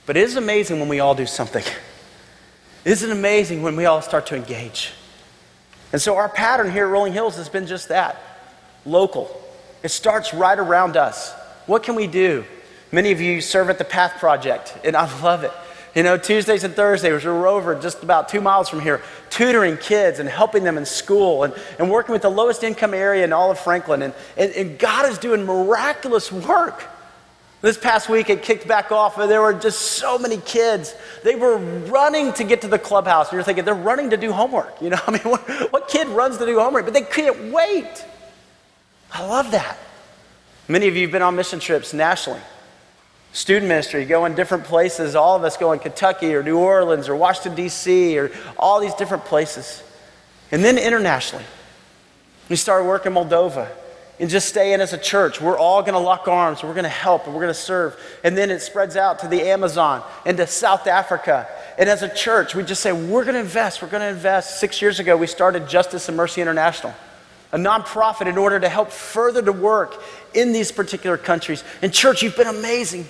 But 0.05 0.17
it 0.17 0.23
is 0.23 0.35
amazing 0.35 0.79
when 0.79 0.89
we 0.89 0.99
all 0.99 1.15
do 1.15 1.25
something. 1.25 1.63
Isn't 2.85 3.09
it 3.09 3.13
amazing 3.13 3.61
when 3.61 3.75
we 3.75 3.85
all 3.85 4.01
start 4.01 4.27
to 4.27 4.35
engage? 4.35 4.91
And 5.91 6.01
so 6.01 6.15
our 6.17 6.29
pattern 6.29 6.71
here 6.71 6.85
at 6.85 6.91
Rolling 6.91 7.13
Hills 7.13 7.35
has 7.37 7.49
been 7.49 7.67
just 7.67 7.89
that 7.89 8.17
local. 8.85 9.29
It 9.83 9.89
starts 9.89 10.33
right 10.33 10.57
around 10.57 10.97
us. 10.97 11.33
What 11.65 11.83
can 11.83 11.95
we 11.95 12.07
do? 12.07 12.45
Many 12.91 13.11
of 13.11 13.21
you 13.21 13.41
serve 13.41 13.69
at 13.69 13.77
the 13.77 13.85
Path 13.85 14.19
Project, 14.19 14.77
and 14.83 14.95
I 14.95 15.21
love 15.23 15.43
it. 15.43 15.51
You 15.95 16.03
know, 16.03 16.17
Tuesdays 16.17 16.63
and 16.63 16.75
Thursdays, 16.75 17.25
we're 17.25 17.47
over 17.47 17.73
just 17.73 18.03
about 18.03 18.29
two 18.29 18.41
miles 18.41 18.69
from 18.69 18.79
here, 18.79 19.01
tutoring 19.31 19.77
kids 19.77 20.19
and 20.19 20.29
helping 20.29 20.63
them 20.63 20.77
in 20.77 20.85
school 20.85 21.43
and, 21.43 21.53
and 21.79 21.89
working 21.89 22.13
with 22.13 22.21
the 22.21 22.29
lowest 22.29 22.63
income 22.63 22.93
area 22.93 23.23
in 23.23 23.33
all 23.33 23.49
of 23.49 23.59
Franklin. 23.59 24.03
And, 24.03 24.13
and, 24.37 24.51
and 24.53 24.79
God 24.79 25.09
is 25.09 25.17
doing 25.17 25.45
miraculous 25.45 26.31
work. 26.31 26.85
This 27.61 27.77
past 27.77 28.07
week, 28.07 28.29
it 28.29 28.41
kicked 28.43 28.67
back 28.67 28.89
off, 28.91 29.17
and 29.17 29.29
there 29.29 29.41
were 29.41 29.53
just 29.53 29.81
so 29.81 30.17
many 30.17 30.37
kids. 30.37 30.95
They 31.23 31.35
were 31.35 31.57
running 31.57 32.31
to 32.33 32.45
get 32.45 32.61
to 32.61 32.69
the 32.69 32.79
clubhouse. 32.79 33.27
And 33.27 33.33
you're 33.33 33.43
thinking, 33.43 33.65
they're 33.65 33.73
running 33.73 34.11
to 34.11 34.17
do 34.17 34.31
homework. 34.31 34.81
You 34.81 34.91
know, 34.91 34.99
I 35.07 35.11
mean, 35.11 35.23
what, 35.23 35.41
what 35.73 35.87
kid 35.89 36.07
runs 36.07 36.37
to 36.37 36.45
do 36.45 36.57
homework? 36.59 36.85
But 36.85 36.93
they 36.93 37.01
can't 37.01 37.51
wait. 37.51 38.05
I 39.11 39.25
love 39.25 39.51
that. 39.51 39.77
Many 40.69 40.87
of 40.87 40.95
you 40.95 41.01
have 41.01 41.11
been 41.11 41.23
on 41.23 41.35
mission 41.35 41.59
trips 41.59 41.93
nationally 41.93 42.41
student 43.31 43.67
ministry, 43.67 44.05
go 44.05 44.25
in 44.25 44.35
different 44.35 44.63
places. 44.63 45.15
All 45.15 45.35
of 45.35 45.43
us 45.43 45.57
go 45.57 45.71
in 45.71 45.79
Kentucky 45.79 46.33
or 46.33 46.43
New 46.43 46.57
Orleans 46.57 47.07
or 47.07 47.15
Washington, 47.15 47.55
D.C., 47.55 48.17
or 48.17 48.31
all 48.57 48.79
these 48.79 48.93
different 48.95 49.25
places. 49.25 49.83
And 50.51 50.63
then 50.63 50.77
internationally, 50.77 51.45
we 52.49 52.55
started 52.55 52.85
working 52.85 53.11
in 53.11 53.17
Moldova 53.17 53.69
and 54.19 54.29
just 54.29 54.49
stay 54.49 54.73
in 54.73 54.81
as 54.81 54.91
a 54.93 54.97
church. 54.97 55.39
We're 55.39 55.57
all 55.57 55.81
going 55.81 55.93
to 55.93 55.99
lock 55.99 56.27
arms. 56.27 56.63
We're 56.63 56.73
going 56.73 56.83
to 56.83 56.89
help 56.89 57.25
and 57.25 57.33
we're 57.33 57.41
going 57.41 57.53
to 57.53 57.59
serve. 57.59 57.97
And 58.23 58.35
then 58.35 58.49
it 58.49 58.61
spreads 58.61 58.97
out 58.97 59.19
to 59.19 59.27
the 59.27 59.43
Amazon 59.43 60.03
and 60.25 60.35
to 60.37 60.47
South 60.47 60.87
Africa. 60.87 61.47
And 61.77 61.87
as 61.87 62.01
a 62.01 62.13
church, 62.13 62.55
we 62.55 62.63
just 62.63 62.81
say, 62.81 62.91
we're 62.91 63.23
going 63.23 63.35
to 63.35 63.39
invest. 63.39 63.81
We're 63.81 63.89
going 63.89 64.01
to 64.01 64.09
invest. 64.09 64.59
Six 64.59 64.81
years 64.81 64.99
ago, 64.99 65.15
we 65.15 65.27
started 65.27 65.69
Justice 65.69 66.09
and 66.09 66.17
Mercy 66.17 66.41
International, 66.41 66.93
a 67.53 67.57
nonprofit 67.57 68.27
in 68.27 68.37
order 68.37 68.59
to 68.59 68.67
help 68.67 68.91
further 68.91 69.41
the 69.41 69.53
work 69.53 70.01
in 70.33 70.51
these 70.51 70.71
particular 70.71 71.15
countries. 71.15 71.63
And 71.81 71.93
church, 71.93 72.21
you've 72.21 72.35
been 72.35 72.47
amazing 72.47 73.05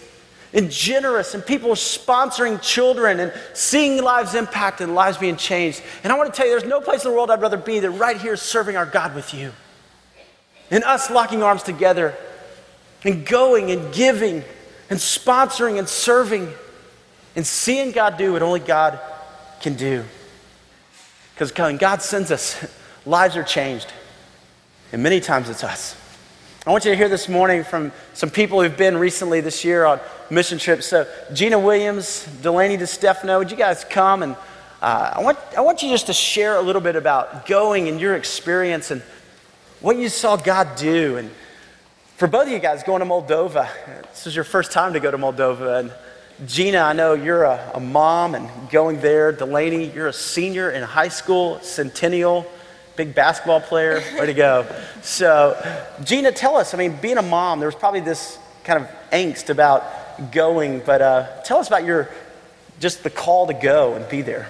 and 0.54 0.72
generous 0.72 1.36
and 1.36 1.46
people 1.46 1.72
sponsoring 1.72 2.62
children 2.62 3.20
and 3.20 3.34
seeing 3.54 4.02
lives 4.02 4.34
impacted 4.34 4.88
and 4.88 4.96
lives 4.96 5.18
being 5.18 5.36
changed. 5.36 5.82
And 6.04 6.12
I 6.12 6.18
want 6.18 6.34
to 6.34 6.36
tell 6.36 6.48
you, 6.48 6.58
there's 6.58 6.70
no 6.70 6.82
place 6.82 7.04
in 7.06 7.12
the 7.12 7.16
world 7.16 7.30
I'd 7.30 7.42
rather 7.42 7.58
be 7.58 7.80
than 7.80 7.98
right 7.98 8.20
here 8.20 8.36
serving 8.36 8.76
our 8.76 8.86
God 8.86 9.14
with 9.14 9.34
you. 9.34 9.52
And 10.72 10.84
us 10.84 11.10
locking 11.10 11.44
arms 11.44 11.64
together 11.64 12.16
and 13.04 13.26
going 13.26 13.72
and 13.72 13.94
giving 13.94 14.44
and 14.90 15.00
sponsoring 15.00 15.78
and 15.78 15.88
serving 15.88 16.52
and 17.36 17.46
seeing 17.46 17.92
God 17.92 18.18
do 18.18 18.34
what 18.34 18.42
only 18.42 18.60
God 18.60 19.00
can 19.62 19.76
do. 19.76 20.04
Because 21.34 21.56
when 21.56 21.78
God 21.78 22.02
sends 22.02 22.32
us, 22.32 22.68
lives 23.06 23.38
are 23.38 23.44
changed. 23.44 23.94
And 24.92 25.04
many 25.04 25.20
times 25.20 25.50
it's 25.50 25.64
us. 25.64 25.96
I 26.70 26.72
want 26.72 26.86
you 26.86 26.92
to 26.92 26.98
hear 26.98 27.10
this 27.10 27.28
morning 27.28 27.64
from 27.64 27.92
some 28.14 28.30
people 28.30 28.62
who've 28.62 28.78
been 28.78 28.96
recently 28.96 29.42
this 29.42 29.66
year 29.66 29.86
on 29.86 30.00
mission 30.30 30.60
trips. 30.60 30.86
So, 30.86 31.08
Gina 31.34 31.58
Williams, 31.58 32.26
Delaney 32.44 32.78
DeStefano, 32.78 33.40
would 33.40 33.50
you 33.50 33.58
guys 33.58 33.84
come? 33.84 34.22
And 34.22 34.36
uh, 34.80 35.14
I, 35.16 35.24
want, 35.24 35.40
I 35.58 35.62
want 35.62 35.82
you 35.82 35.90
just 35.90 36.06
to 36.06 36.14
share 36.14 36.58
a 36.58 36.62
little 36.62 36.80
bit 36.80 36.96
about 36.96 37.48
going 37.48 37.88
and 37.88 38.00
your 38.00 38.16
experience 38.16 38.92
and 38.92 39.02
what 39.82 39.98
you 39.98 40.10
saw 40.10 40.36
God 40.36 40.76
do. 40.76 41.18
And 41.18 41.32
for 42.18 42.28
both 42.28 42.46
of 42.46 42.50
you 42.50 42.60
guys 42.60 42.84
going 42.84 43.00
to 43.00 43.08
Moldova, 43.08 43.68
this 44.04 44.28
is 44.28 44.36
your 44.36 44.46
first 44.46 44.72
time 44.72 44.94
to 44.94 45.00
go 45.00 45.10
to 45.10 45.18
Moldova. 45.18 45.80
And 45.80 45.92
Gina, 46.46 46.78
I 46.78 46.94
know 46.94 47.16
you're 47.16 47.46
a, 47.46 47.72
a 47.74 47.80
mom 47.80 48.36
and 48.36 48.48
going 48.70 49.02
there. 49.02 49.32
Delaney, 49.32 49.92
you're 49.92 50.10
a 50.10 50.14
senior 50.14 50.70
in 50.70 50.84
high 50.84 51.08
school, 51.08 51.60
Centennial 51.62 52.46
big 53.00 53.16
basketball 53.16 53.62
player. 53.62 54.04
Way 54.20 54.26
to 54.26 54.34
go. 54.34 54.66
So, 55.02 55.56
Gina, 56.04 56.34
tell 56.34 56.58
us, 56.58 56.74
I 56.74 56.78
mean, 56.78 56.98
being 56.98 57.18
a 57.18 57.22
mom, 57.22 57.60
there 57.60 57.68
was 57.70 57.76
probably 57.76 58.02
this 58.02 58.38
kind 58.66 58.84
of 58.84 58.90
angst 59.14 59.50
about 59.50 60.34
going, 60.34 60.82
but 60.86 61.02
uh, 61.02 61.42
tell 61.46 61.60
us 61.60 61.68
about 61.70 61.86
your, 61.86 62.10
just 62.82 63.04
the 63.04 63.10
call 63.10 63.48
to 63.48 63.54
go 63.54 63.94
and 63.94 64.08
be 64.10 64.22
there. 64.22 64.50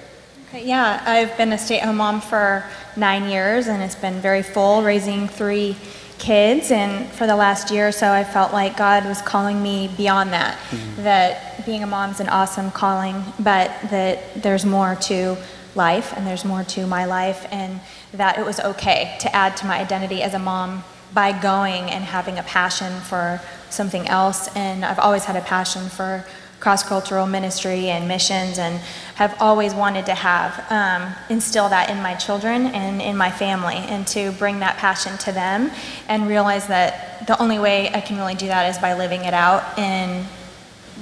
Yeah, 0.52 1.00
I've 1.06 1.38
been 1.38 1.54
a 1.54 1.60
stay 1.60 1.78
at 1.78 1.86
home 1.86 1.98
mom 1.98 2.22
for 2.22 2.66
nine 2.98 3.30
years, 3.30 3.68
and 3.68 3.84
it's 3.84 3.94
been 3.94 4.20
very 4.20 4.42
full 4.42 4.82
raising 4.82 5.28
three 5.28 5.76
kids. 6.18 6.72
And 6.72 7.08
for 7.12 7.28
the 7.28 7.36
last 7.36 7.70
year 7.70 7.90
or 7.90 7.92
so, 7.92 8.12
I 8.12 8.24
felt 8.24 8.52
like 8.52 8.76
God 8.76 9.06
was 9.06 9.22
calling 9.22 9.62
me 9.62 9.92
beyond 9.96 10.34
that. 10.34 10.58
Mm-hmm. 10.58 11.04
That 11.04 11.64
being 11.68 11.84
a 11.84 11.88
mom's 11.88 12.20
an 12.20 12.30
awesome 12.30 12.72
calling, 12.72 13.24
but 13.38 13.70
that 13.92 14.42
there's 14.42 14.66
more 14.66 14.96
to 15.02 15.38
life 15.76 16.18
and 16.18 16.26
there's 16.26 16.44
more 16.44 16.64
to 16.64 16.88
my 16.88 17.06
life, 17.06 17.46
and 17.52 17.80
that 18.14 18.38
it 18.38 18.46
was 18.46 18.60
okay 18.60 19.16
to 19.20 19.36
add 19.36 19.56
to 19.58 19.66
my 19.66 19.80
identity 19.80 20.22
as 20.22 20.34
a 20.34 20.40
mom 20.40 20.84
by 21.14 21.32
going 21.32 21.90
and 21.90 22.04
having 22.04 22.38
a 22.38 22.44
passion 22.44 23.02
for 23.02 23.42
something 23.70 24.08
else. 24.08 24.48
And 24.56 24.86
I've 24.86 25.00
always 25.00 25.26
had 25.26 25.36
a 25.36 25.42
passion 25.42 25.90
for 25.90 26.26
cross 26.60 26.84
cultural 26.84 27.26
ministry 27.26 27.90
and 27.90 28.08
missions, 28.08 28.60
and 28.60 28.82
have 29.16 29.34
always 29.40 29.74
wanted 29.74 30.06
to 30.06 30.14
have 30.14 30.66
um, 30.70 31.16
instill 31.30 31.70
that 31.70 31.90
in 31.90 32.02
my 32.02 32.14
children 32.16 32.68
and 32.68 33.02
in 33.02 33.16
my 33.16 33.32
family, 33.32 33.76
and 33.76 34.06
to 34.06 34.32
bring 34.34 34.60
that 34.60 34.76
passion 34.78 35.18
to 35.20 35.32
them, 35.32 35.72
and 36.10 36.28
realize 36.28 36.68
that 36.68 37.26
the 37.28 37.42
only 37.42 37.60
way 37.60 37.90
I 37.94 38.02
can 38.02 38.18
really 38.18 38.36
do 38.36 38.48
that 38.48 38.70
is 38.70 38.78
by 38.78 38.94
living 38.94 39.24
it 39.24 39.34
out. 39.34 39.80
And 39.80 40.28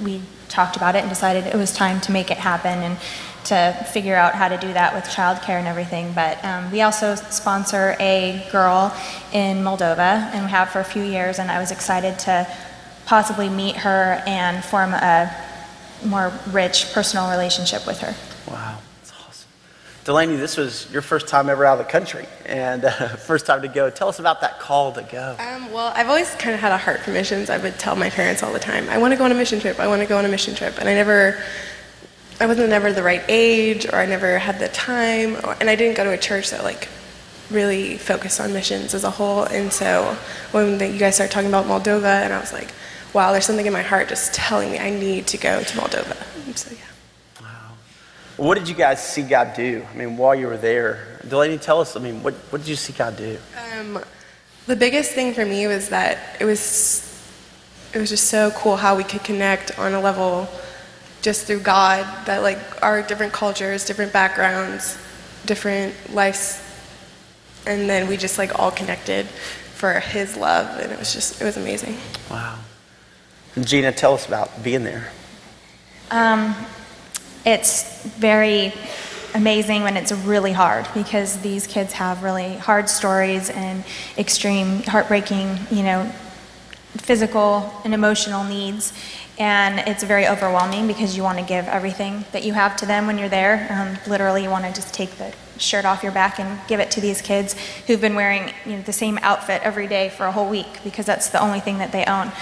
we 0.02 0.22
talked 0.48 0.76
about 0.76 0.94
it 0.94 1.00
and 1.00 1.08
decided 1.08 1.46
it 1.46 1.56
was 1.56 1.74
time 1.74 2.00
to 2.02 2.12
make 2.12 2.30
it 2.30 2.38
happen 2.38 2.78
and 2.78 2.96
to 3.48 3.86
figure 3.92 4.14
out 4.14 4.34
how 4.34 4.48
to 4.48 4.56
do 4.56 4.72
that 4.72 4.94
with 4.94 5.04
childcare 5.04 5.58
and 5.58 5.66
everything. 5.66 6.12
But 6.12 6.42
um, 6.44 6.70
we 6.70 6.82
also 6.82 7.14
sponsor 7.14 7.96
a 7.98 8.46
girl 8.52 8.94
in 9.32 9.58
Moldova, 9.58 10.30
and 10.32 10.44
we 10.44 10.50
have 10.50 10.70
for 10.70 10.80
a 10.80 10.84
few 10.84 11.02
years. 11.02 11.38
And 11.38 11.50
I 11.50 11.58
was 11.58 11.70
excited 11.70 12.18
to 12.20 12.46
possibly 13.06 13.48
meet 13.48 13.76
her 13.76 14.22
and 14.26 14.62
form 14.62 14.92
a 14.92 15.34
more 16.04 16.32
rich 16.50 16.92
personal 16.92 17.30
relationship 17.30 17.86
with 17.86 18.00
her. 18.00 18.14
Wow, 18.50 18.78
that's 19.00 19.12
awesome. 19.26 19.48
Delaney, 20.04 20.36
this 20.36 20.56
was 20.56 20.90
your 20.92 21.02
first 21.02 21.26
time 21.26 21.48
ever 21.48 21.64
out 21.64 21.80
of 21.80 21.86
the 21.86 21.90
country 21.90 22.26
and 22.46 22.84
uh, 22.84 22.90
first 23.16 23.46
time 23.46 23.62
to 23.62 23.68
go. 23.68 23.90
Tell 23.90 24.08
us 24.08 24.18
about 24.18 24.42
that 24.42 24.60
call 24.60 24.92
to 24.92 25.02
go. 25.02 25.36
Um, 25.38 25.72
well, 25.72 25.92
I've 25.96 26.08
always 26.08 26.34
kind 26.34 26.54
of 26.54 26.60
had 26.60 26.72
a 26.72 26.78
heart 26.78 27.00
for 27.00 27.10
missions. 27.10 27.50
I 27.50 27.58
would 27.58 27.78
tell 27.78 27.96
my 27.96 28.10
parents 28.10 28.42
all 28.42 28.52
the 28.52 28.58
time, 28.58 28.88
I 28.88 28.98
want 28.98 29.12
to 29.12 29.18
go 29.18 29.24
on 29.24 29.32
a 29.32 29.34
mission 29.34 29.58
trip, 29.58 29.80
I 29.80 29.86
want 29.86 30.02
to 30.02 30.08
go 30.08 30.18
on 30.18 30.24
a 30.24 30.28
mission 30.28 30.54
trip. 30.54 30.78
And 30.78 30.88
I 30.88 30.94
never, 30.94 31.42
I 32.40 32.46
wasn't 32.46 32.70
never 32.70 32.92
the 32.92 33.02
right 33.02 33.24
age 33.28 33.86
or 33.86 33.96
I 33.96 34.06
never 34.06 34.38
had 34.38 34.58
the 34.60 34.68
time. 34.68 35.36
Or, 35.44 35.56
and 35.60 35.68
I 35.68 35.74
didn't 35.74 35.96
go 35.96 36.04
to 36.04 36.10
a 36.10 36.18
church 36.18 36.50
that 36.50 36.62
like 36.62 36.88
really 37.50 37.96
focused 37.96 38.40
on 38.40 38.52
missions 38.52 38.94
as 38.94 39.04
a 39.04 39.10
whole. 39.10 39.44
And 39.44 39.72
so 39.72 40.16
when 40.52 40.78
the, 40.78 40.86
you 40.86 40.98
guys 40.98 41.16
started 41.16 41.32
talking 41.32 41.48
about 41.48 41.66
Moldova, 41.66 42.22
and 42.22 42.32
I 42.32 42.38
was 42.38 42.52
like, 42.52 42.70
wow, 43.12 43.32
there's 43.32 43.46
something 43.46 43.66
in 43.66 43.72
my 43.72 43.82
heart 43.82 44.08
just 44.08 44.34
telling 44.34 44.70
me 44.70 44.78
I 44.78 44.90
need 44.90 45.26
to 45.28 45.38
go 45.38 45.62
to 45.62 45.78
Moldova. 45.78 46.56
So, 46.56 46.74
yeah. 46.74 47.42
Wow. 47.42 47.72
What 48.36 48.58
did 48.58 48.68
you 48.68 48.74
guys 48.74 49.02
see 49.02 49.22
God 49.22 49.54
do? 49.54 49.84
I 49.92 49.96
mean, 49.96 50.16
while 50.16 50.34
you 50.34 50.46
were 50.46 50.56
there, 50.56 51.20
Delaney, 51.26 51.58
tell 51.58 51.80
us, 51.80 51.96
I 51.96 52.00
mean, 52.00 52.22
what, 52.22 52.34
what 52.50 52.60
did 52.60 52.68
you 52.68 52.76
see 52.76 52.92
God 52.92 53.16
do? 53.16 53.38
Um, 53.76 53.98
the 54.66 54.76
biggest 54.76 55.12
thing 55.12 55.34
for 55.34 55.44
me 55.44 55.66
was 55.66 55.88
that 55.88 56.36
it 56.40 56.44
was, 56.44 57.04
it 57.94 57.98
was 57.98 58.10
just 58.10 58.26
so 58.26 58.50
cool 58.52 58.76
how 58.76 58.96
we 58.96 59.04
could 59.04 59.24
connect 59.24 59.78
on 59.78 59.94
a 59.94 60.00
level 60.00 60.48
just 61.22 61.46
through 61.46 61.60
God, 61.60 62.06
that 62.26 62.42
like 62.42 62.58
our 62.82 63.02
different 63.02 63.32
cultures, 63.32 63.84
different 63.84 64.12
backgrounds, 64.12 64.96
different 65.46 65.94
lives, 66.14 66.62
and 67.66 67.88
then 67.88 68.08
we 68.08 68.16
just 68.16 68.38
like 68.38 68.58
all 68.58 68.70
connected 68.70 69.26
for 69.26 70.00
His 70.00 70.36
love, 70.36 70.78
and 70.80 70.92
it 70.92 70.98
was 70.98 71.12
just, 71.12 71.40
it 71.40 71.44
was 71.44 71.56
amazing. 71.56 71.96
Wow. 72.30 72.58
Gina, 73.60 73.92
tell 73.92 74.14
us 74.14 74.26
about 74.26 74.62
being 74.62 74.84
there. 74.84 75.10
Um, 76.10 76.54
it's 77.44 78.04
very 78.04 78.72
amazing 79.34 79.82
when 79.82 79.96
it's 79.96 80.12
really 80.12 80.52
hard 80.52 80.86
because 80.94 81.38
these 81.40 81.66
kids 81.66 81.92
have 81.92 82.22
really 82.22 82.56
hard 82.56 82.88
stories 82.88 83.50
and 83.50 83.84
extreme, 84.16 84.82
heartbreaking, 84.82 85.58
you 85.70 85.82
know, 85.82 86.10
physical 86.96 87.72
and 87.84 87.94
emotional 87.94 88.44
needs. 88.44 88.92
And 89.38 89.78
it's 89.88 90.02
very 90.02 90.26
overwhelming 90.26 90.88
because 90.88 91.16
you 91.16 91.22
want 91.22 91.38
to 91.38 91.44
give 91.44 91.66
everything 91.66 92.24
that 92.32 92.42
you 92.42 92.54
have 92.54 92.76
to 92.78 92.86
them 92.86 93.06
when 93.06 93.18
you're 93.18 93.28
there. 93.28 93.68
Um, 93.70 94.10
literally, 94.10 94.42
you 94.42 94.50
want 94.50 94.64
to 94.64 94.72
just 94.72 94.92
take 94.92 95.12
the 95.12 95.32
shirt 95.58 95.84
off 95.84 96.02
your 96.02 96.12
back 96.12 96.38
and 96.38 96.58
give 96.68 96.80
it 96.80 96.90
to 96.92 97.00
these 97.00 97.20
kids 97.20 97.54
who've 97.86 98.00
been 98.00 98.14
wearing 98.14 98.52
you 98.64 98.76
know, 98.76 98.82
the 98.82 98.92
same 98.92 99.18
outfit 99.22 99.60
every 99.62 99.86
day 99.86 100.08
for 100.08 100.26
a 100.26 100.32
whole 100.32 100.48
week 100.48 100.82
because 100.84 101.06
that's 101.06 101.30
the 101.30 101.40
only 101.40 101.60
thing 101.60 101.78
that 101.78 101.92
they 101.92 102.04
own 102.04 102.32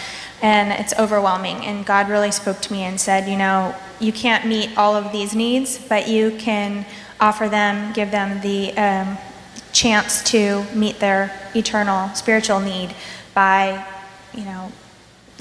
and 0.42 0.72
it's 0.72 0.92
overwhelming. 0.98 1.64
And 1.64 1.84
God 1.84 2.08
really 2.08 2.30
spoke 2.30 2.60
to 2.60 2.72
me 2.72 2.82
and 2.82 3.00
said, 3.00 3.28
you 3.28 3.36
know, 3.36 3.74
you 4.00 4.12
can't 4.12 4.46
meet 4.46 4.76
all 4.76 4.94
of 4.94 5.12
these 5.12 5.34
needs, 5.34 5.78
but 5.78 6.08
you 6.08 6.36
can 6.38 6.84
offer 7.20 7.48
them, 7.48 7.92
give 7.92 8.10
them 8.10 8.40
the 8.42 8.76
um, 8.76 9.18
chance 9.72 10.22
to 10.24 10.64
meet 10.74 10.98
their 10.98 11.32
eternal 11.54 12.08
spiritual 12.14 12.60
need 12.60 12.94
by, 13.34 13.84
you 14.34 14.44
know, 14.44 14.70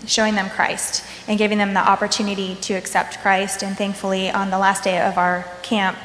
showing 0.08 0.36
them 0.36 0.50
Christ 0.50 1.04
and 1.28 1.38
giving 1.38 1.58
them 1.58 1.74
the 1.74 1.80
opportunity 1.80 2.56
to 2.62 2.74
accept 2.74 3.20
Christ. 3.20 3.64
And 3.64 3.78
thankfully, 3.78 4.30
on 4.30 4.50
the 4.50 4.58
last 4.58 4.84
day 4.84 5.02
of 5.02 5.18
our 5.18 5.46
camp, 5.62 5.98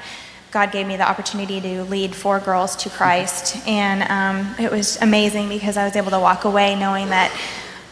God 0.50 0.72
gave 0.72 0.86
me 0.86 0.96
the 0.96 1.08
opportunity 1.08 1.60
to 1.60 1.84
lead 1.84 2.14
four 2.14 2.40
girls 2.40 2.74
to 2.76 2.90
Christ. 2.90 3.56
And 3.68 4.02
um, 4.10 4.54
it 4.58 4.70
was 4.70 5.00
amazing 5.00 5.48
because 5.48 5.76
I 5.76 5.84
was 5.84 5.94
able 5.94 6.10
to 6.10 6.18
walk 6.18 6.44
away 6.44 6.74
knowing 6.74 7.10
that 7.10 7.30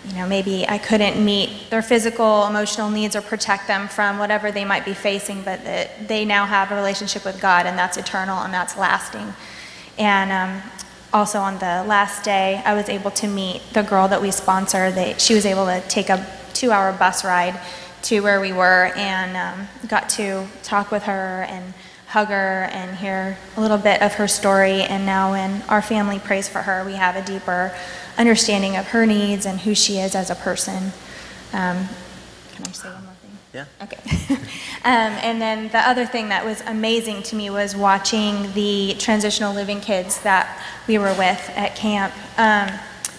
you 0.09 0.15
know, 0.15 0.27
maybe 0.27 0.67
I 0.67 0.79
couldn't 0.79 1.23
meet 1.23 1.71
their 1.71 1.83
physical, 1.83 2.47
emotional 2.47 2.89
needs 2.89 3.15
or 3.15 3.21
protect 3.21 3.67
them 3.67 3.89
from 3.89 4.19
whatever 4.19 4.51
they 4.51 4.65
might 4.65 4.85
be 4.85 4.95
facing, 4.95 5.43
but 5.43 5.63
that 5.65 6.09
they 6.09 6.25
now 6.25 6.47
have 6.47 6.73
a 6.73 6.75
relationship 6.75 7.25
with 7.25 7.41
God 7.41 7.67
and 7.67 7.79
that's 7.79 7.97
eternal 7.97 8.39
and 8.39 8.53
that's 8.53 8.77
lasting. 8.77 9.35
And 9.99 10.33
um, 10.33 10.71
also 11.13 11.41
on 11.41 11.59
the 11.59 11.85
last 11.87 12.25
day, 12.25 12.63
I 12.65 12.75
was 12.75 12.89
able 12.89 13.11
to 13.13 13.27
meet 13.27 13.63
the 13.73 13.83
girl 13.83 14.09
that 14.09 14.21
we 14.21 14.31
sponsor. 14.31 14.91
They, 14.91 15.15
she 15.19 15.35
was 15.35 15.47
able 15.47 15.67
to 15.67 15.81
take 15.89 16.09
a 16.11 16.27
two 16.53 16.71
hour 16.71 16.93
bus 16.93 17.25
ride 17.25 17.61
to 18.03 18.21
where 18.21 18.41
we 18.41 18.53
were 18.53 18.93
and 18.97 19.37
um, 19.37 19.69
got 19.89 20.09
to 20.11 20.47
talk 20.63 20.91
with 20.91 21.05
her 21.05 21.47
and 21.49 21.75
hug 22.09 22.29
her 22.29 22.69
and 22.73 22.97
hear 22.97 23.39
a 23.57 23.61
little 23.61 23.79
bit 23.79 24.01
of 24.03 24.15
her 24.15 24.29
story. 24.29 24.83
And 24.83 25.05
now, 25.05 25.33
when 25.33 25.63
our 25.69 25.83
family 25.83 26.19
prays 26.19 26.49
for 26.49 26.63
her, 26.63 26.85
we 26.85 26.95
have 26.95 27.17
a 27.17 27.25
deeper 27.25 27.75
understanding 28.17 28.77
of 28.77 28.89
her 28.89 29.07
needs 29.07 29.47
and 29.47 29.61
who 29.61 29.75
she 29.75 29.99
is 29.99 30.15
as 30.15 30.31
a 30.31 30.35
person. 30.35 30.93
Um, 31.53 31.89
can 32.55 32.67
I 32.67 32.73
say? 32.73 33.08
Yeah. 33.59 33.65
Okay. 33.83 33.99
um, 34.85 35.13
and 35.25 35.43
then 35.43 35.69
the 35.69 35.79
other 35.79 36.07
thing 36.07 36.29
that 36.29 36.45
was 36.45 36.61
amazing 36.61 37.25
to 37.25 37.37
me 37.37 37.51
was 37.51 37.75
watching 37.75 38.53
the 38.53 38.95
transitional 39.01 39.53
living 39.53 39.81
kids 39.81 40.21
that 40.21 40.63
we 40.87 40.97
were 40.97 41.13
with 41.15 41.51
at 41.57 41.75
camp. 41.75 42.15
Um, 42.39 42.69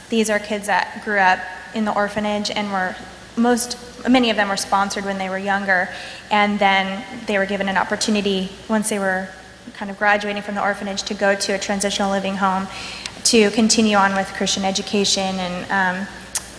these 0.07 0.29
are 0.29 0.39
kids 0.39 0.67
that 0.67 1.01
grew 1.03 1.19
up 1.19 1.39
in 1.75 1.83
the 1.83 1.93
orphanage 1.93 2.49
and 2.49 2.71
were 2.71 2.95
most 3.35 3.77
many 4.07 4.29
of 4.29 4.37
them 4.37 4.47
were 4.47 4.57
sponsored 4.57 5.03
when 5.03 5.17
they 5.17 5.29
were 5.29 5.37
younger 5.37 5.89
and 6.31 6.57
then 6.57 7.03
they 7.27 7.37
were 7.37 7.45
given 7.45 7.67
an 7.67 7.75
opportunity 7.75 8.49
once 8.69 8.87
they 8.87 8.97
were 8.97 9.27
kind 9.73 9.91
of 9.91 9.99
graduating 9.99 10.41
from 10.41 10.55
the 10.55 10.63
orphanage 10.63 11.03
to 11.03 11.13
go 11.13 11.35
to 11.35 11.51
a 11.51 11.59
transitional 11.59 12.11
living 12.11 12.37
home 12.37 12.65
to 13.25 13.51
continue 13.51 13.97
on 13.97 14.15
with 14.15 14.27
Christian 14.33 14.63
education. 14.63 15.35
And 15.35 15.71
um, 15.71 16.07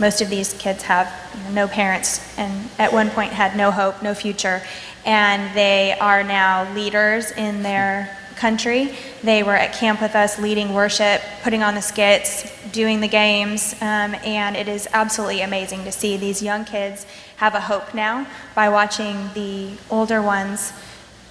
most 0.01 0.23
of 0.23 0.31
these 0.31 0.55
kids 0.55 0.83
have 0.85 1.13
no 1.53 1.69
parents 1.69 2.21
and 2.39 2.71
at 2.79 2.93
one 2.93 3.11
point 3.11 3.33
had 3.33 3.57
no 3.57 3.71
hope, 3.71 4.03
no 4.03 4.15
future. 4.15 4.63
And 5.05 5.55
they 5.55 5.97
are 6.01 6.25
now 6.25 6.73
leaders 6.75 7.31
in 7.33 7.63
their 7.63 8.17
country. 8.37 8.95
They 9.23 9.43
were 9.43 9.55
at 9.55 9.75
camp 9.75 10.01
with 10.01 10.17
us 10.17 10.39
leading 10.39 10.73
worship, 10.73 11.21
putting 11.43 11.63
on 11.63 11.75
the 11.75 11.83
skits, 11.83 12.51
doing 12.73 13.01
the 13.01 13.09
games, 13.09 13.75
um, 13.83 14.15
and 14.25 14.57
it 14.57 14.67
is 14.67 14.89
absolutely 14.95 15.43
amazing 15.43 15.85
to 15.85 15.93
see 15.93 16.17
these 16.17 16.43
young 16.43 16.65
kids 16.65 17.05
have 17.37 17.55
a 17.55 17.61
hope 17.61 17.93
now 17.93 18.27
by 18.55 18.71
watching 18.71 19.29
the 19.35 19.73
older 19.91 20.23
ones 20.23 20.73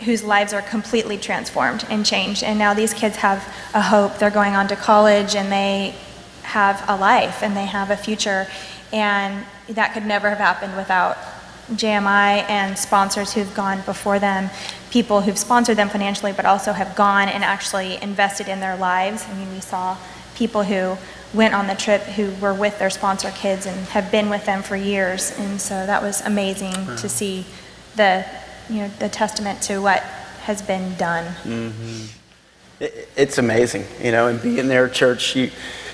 whose 0.05 0.23
lives 0.23 0.53
are 0.53 0.62
completely 0.62 1.17
transformed 1.17 1.86
and 1.89 2.05
changed. 2.05 2.43
And 2.43 2.58
now 2.60 2.73
these 2.73 2.93
kids 2.93 3.17
have 3.17 3.39
a 3.73 3.82
hope. 3.82 4.17
They're 4.17 4.29
going 4.29 4.55
on 4.55 4.67
to 4.67 4.75
college 4.75 5.36
and 5.36 5.51
they 5.51 5.95
have 6.50 6.84
a 6.88 6.96
life 6.96 7.42
and 7.44 7.56
they 7.56 7.66
have 7.66 7.90
a 7.90 7.98
future. 7.98 8.48
And 8.92 9.46
that 9.70 9.94
could 9.94 10.06
never 10.06 10.30
have 10.30 10.40
happened 10.40 10.76
without 10.76 11.18
JMI 11.72 12.50
and 12.50 12.78
sponsors 12.78 13.34
who've 13.34 13.54
gone 13.54 13.82
before 13.86 14.20
them, 14.20 14.50
people 14.90 15.22
who've 15.22 15.38
sponsored 15.38 15.78
them 15.78 15.90
financially, 15.90 16.34
but 16.34 16.46
also 16.46 16.74
have 16.74 16.96
gone 16.96 17.30
and 17.30 17.44
actually 17.44 18.02
invested 18.02 18.48
in 18.48 18.60
their 18.60 18.76
lives. 18.76 19.26
I 19.30 19.36
mean, 19.36 19.52
we 19.54 19.60
saw 19.60 19.98
people 20.36 20.64
who 20.64 20.98
went 21.34 21.54
on 21.54 21.68
the 21.68 21.76
trip 21.76 22.02
who 22.02 22.32
were 22.42 22.54
with 22.54 22.80
their 22.80 22.90
sponsor 22.90 23.30
kids 23.32 23.68
and 23.68 23.78
have 23.90 24.12
been 24.12 24.30
with 24.30 24.46
them 24.46 24.64
for 24.64 24.76
years. 24.76 25.38
And 25.38 25.62
so 25.62 25.86
that 25.86 26.02
was 26.02 26.22
amazing 26.22 26.74
to 26.74 27.08
see 27.08 27.46
the 27.96 28.26
you 28.70 28.78
know, 28.78 28.88
the 29.00 29.10
testament 29.10 29.62
to 29.64 29.80
what 29.80 30.02
has 30.44 30.62
been 30.62 30.96
done. 30.96 31.26
Mm-hmm. 31.44 32.06
It, 32.80 33.10
it's 33.16 33.38
amazing, 33.38 33.86
you 34.02 34.12
know, 34.12 34.28
and 34.28 34.42
being 34.42 34.68
there, 34.68 34.88
church, 34.88 35.36
you, 35.36 35.52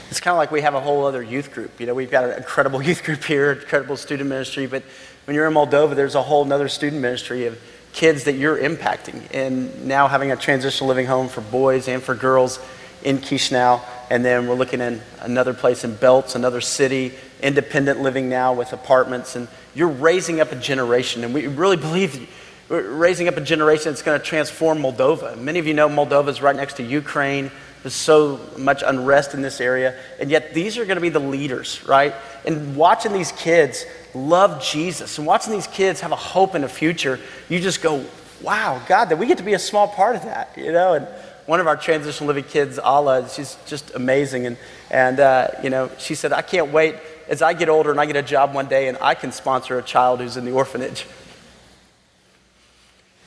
it's 0.10 0.20
kind 0.20 0.34
of 0.34 0.38
like 0.38 0.52
we 0.52 0.62
have 0.62 0.76
a 0.76 0.80
whole 0.80 1.06
other 1.06 1.24
youth 1.24 1.52
group. 1.52 1.80
You 1.80 1.88
know, 1.88 1.94
we've 1.94 2.12
got 2.12 2.26
an 2.26 2.38
incredible 2.38 2.82
youth 2.88 3.04
group 3.04 3.24
here, 3.24 3.54
incredible 3.54 3.98
student 3.98 4.30
ministry, 4.30 4.68
but 4.68 4.84
when 5.26 5.36
you're 5.36 5.48
in 5.48 5.54
Moldova, 5.54 5.96
there's 5.96 6.16
a 6.16 6.22
whole 6.22 6.52
other 6.52 6.68
student 6.68 7.02
ministry 7.02 7.48
of 7.48 7.60
kids 7.94 8.26
that 8.26 8.34
you're 8.34 8.58
impacting, 8.58 9.24
and 9.34 9.86
now 9.88 10.08
having 10.08 10.32
a 10.32 10.36
transitional 10.36 10.88
living 10.88 11.06
home 11.06 11.30
for 11.30 11.42
boys 11.42 11.88
and 11.88 12.04
for 12.04 12.14
girls 12.14 12.60
in 13.04 13.20
Chisinau, 13.20 13.82
and 14.10 14.26
then 14.26 14.48
we're 14.48 14.56
looking 14.56 14.82
in 14.82 15.02
another 15.22 15.54
place 15.54 15.84
in 15.84 15.96
Belts, 15.96 16.36
another 16.36 16.60
city, 16.60 17.14
independent 17.42 18.02
living 18.02 18.28
now 18.28 18.54
with 18.54 18.74
apartments, 18.74 19.36
and 19.36 19.48
you're 19.74 19.88
raising 19.88 20.42
up 20.42 20.52
a 20.52 20.56
generation, 20.56 21.24
and 21.24 21.34
we 21.34 21.48
really 21.48 21.78
believe 21.78 22.30
raising 22.68 23.28
up 23.28 23.38
a 23.38 23.42
generation 23.42 23.92
that's 23.92 24.02
going 24.02 24.20
to 24.20 24.26
transform 24.26 24.80
Moldova. 24.80 25.38
Many 25.38 25.60
of 25.60 25.68
you 25.68 25.74
know 25.74 25.88
Moldova 25.88 26.30
is 26.30 26.42
right 26.42 26.56
next 26.56 26.78
to 26.78 26.84
Ukraine. 26.84 27.52
There's 27.86 27.94
so 27.94 28.40
much 28.58 28.82
unrest 28.84 29.36
in 29.36 29.44
this 29.44 29.62
area, 29.62 29.96
and 30.20 30.32
yet 30.32 30.56
these 30.56 30.80
are 30.80 30.86
going 30.86 30.96
to 30.96 31.02
be 31.02 31.10
the 31.10 31.20
leaders, 31.20 31.86
right? 31.86 32.16
And 32.44 32.76
watching 32.76 33.14
these 33.14 33.32
kids 33.34 33.86
love 34.16 34.60
Jesus 34.64 35.20
and 35.20 35.28
watching 35.28 35.54
these 35.54 35.68
kids 35.68 36.02
have 36.02 36.12
a 36.12 36.16
hope 36.16 36.56
in 36.56 36.64
a 36.64 36.68
future, 36.68 37.20
you 37.48 37.60
just 37.60 37.84
go, 37.84 38.04
wow, 38.42 38.82
God, 38.88 39.10
that 39.10 39.20
we 39.20 39.28
get 39.28 39.38
to 39.38 39.44
be 39.44 39.54
a 39.54 39.60
small 39.60 39.88
part 39.88 40.16
of 40.16 40.24
that, 40.24 40.58
you 40.58 40.72
know? 40.72 40.96
And 40.96 41.08
one 41.46 41.60
of 41.60 41.68
our 41.68 41.78
transitional 41.78 42.26
living 42.26 42.46
kids, 42.46 42.80
Ala, 42.80 43.30
she's 43.30 43.56
just 43.68 43.94
amazing. 43.94 44.48
And, 44.48 44.58
and 44.90 45.20
uh, 45.20 45.50
you 45.62 45.70
know, 45.70 45.92
she 46.00 46.16
said, 46.16 46.34
I 46.34 46.42
can't 46.42 46.72
wait 46.72 46.96
as 47.28 47.44
I 47.44 47.54
get 47.54 47.70
older 47.70 47.92
and 47.92 48.02
I 48.02 48.08
get 48.08 48.16
a 48.16 48.24
job 48.24 48.56
one 48.56 48.66
day 48.66 48.88
and 48.88 48.98
I 49.00 49.14
can 49.14 49.32
sponsor 49.32 49.78
a 49.78 49.84
child 49.84 50.22
who's 50.22 50.38
in 50.38 50.46
the 50.46 50.54
orphanage. 50.54 51.06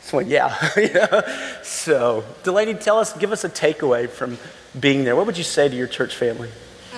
So, 0.09 0.21
yeah. 0.21 0.57
know? 0.95 1.23
So, 1.63 2.25
Delaney, 2.43 2.73
tell 2.75 2.99
us, 2.99 3.13
give 3.19 3.31
us 3.31 3.45
a 3.45 3.51
takeaway 3.51 4.09
from 4.09 4.39
being 4.81 5.05
there. 5.05 5.15
What 5.15 5.27
would 5.27 5.37
you 5.37 5.45
say 5.45 5.69
to 5.69 5.77
your 5.77 5.87
church 5.87 6.17
family? 6.17 6.49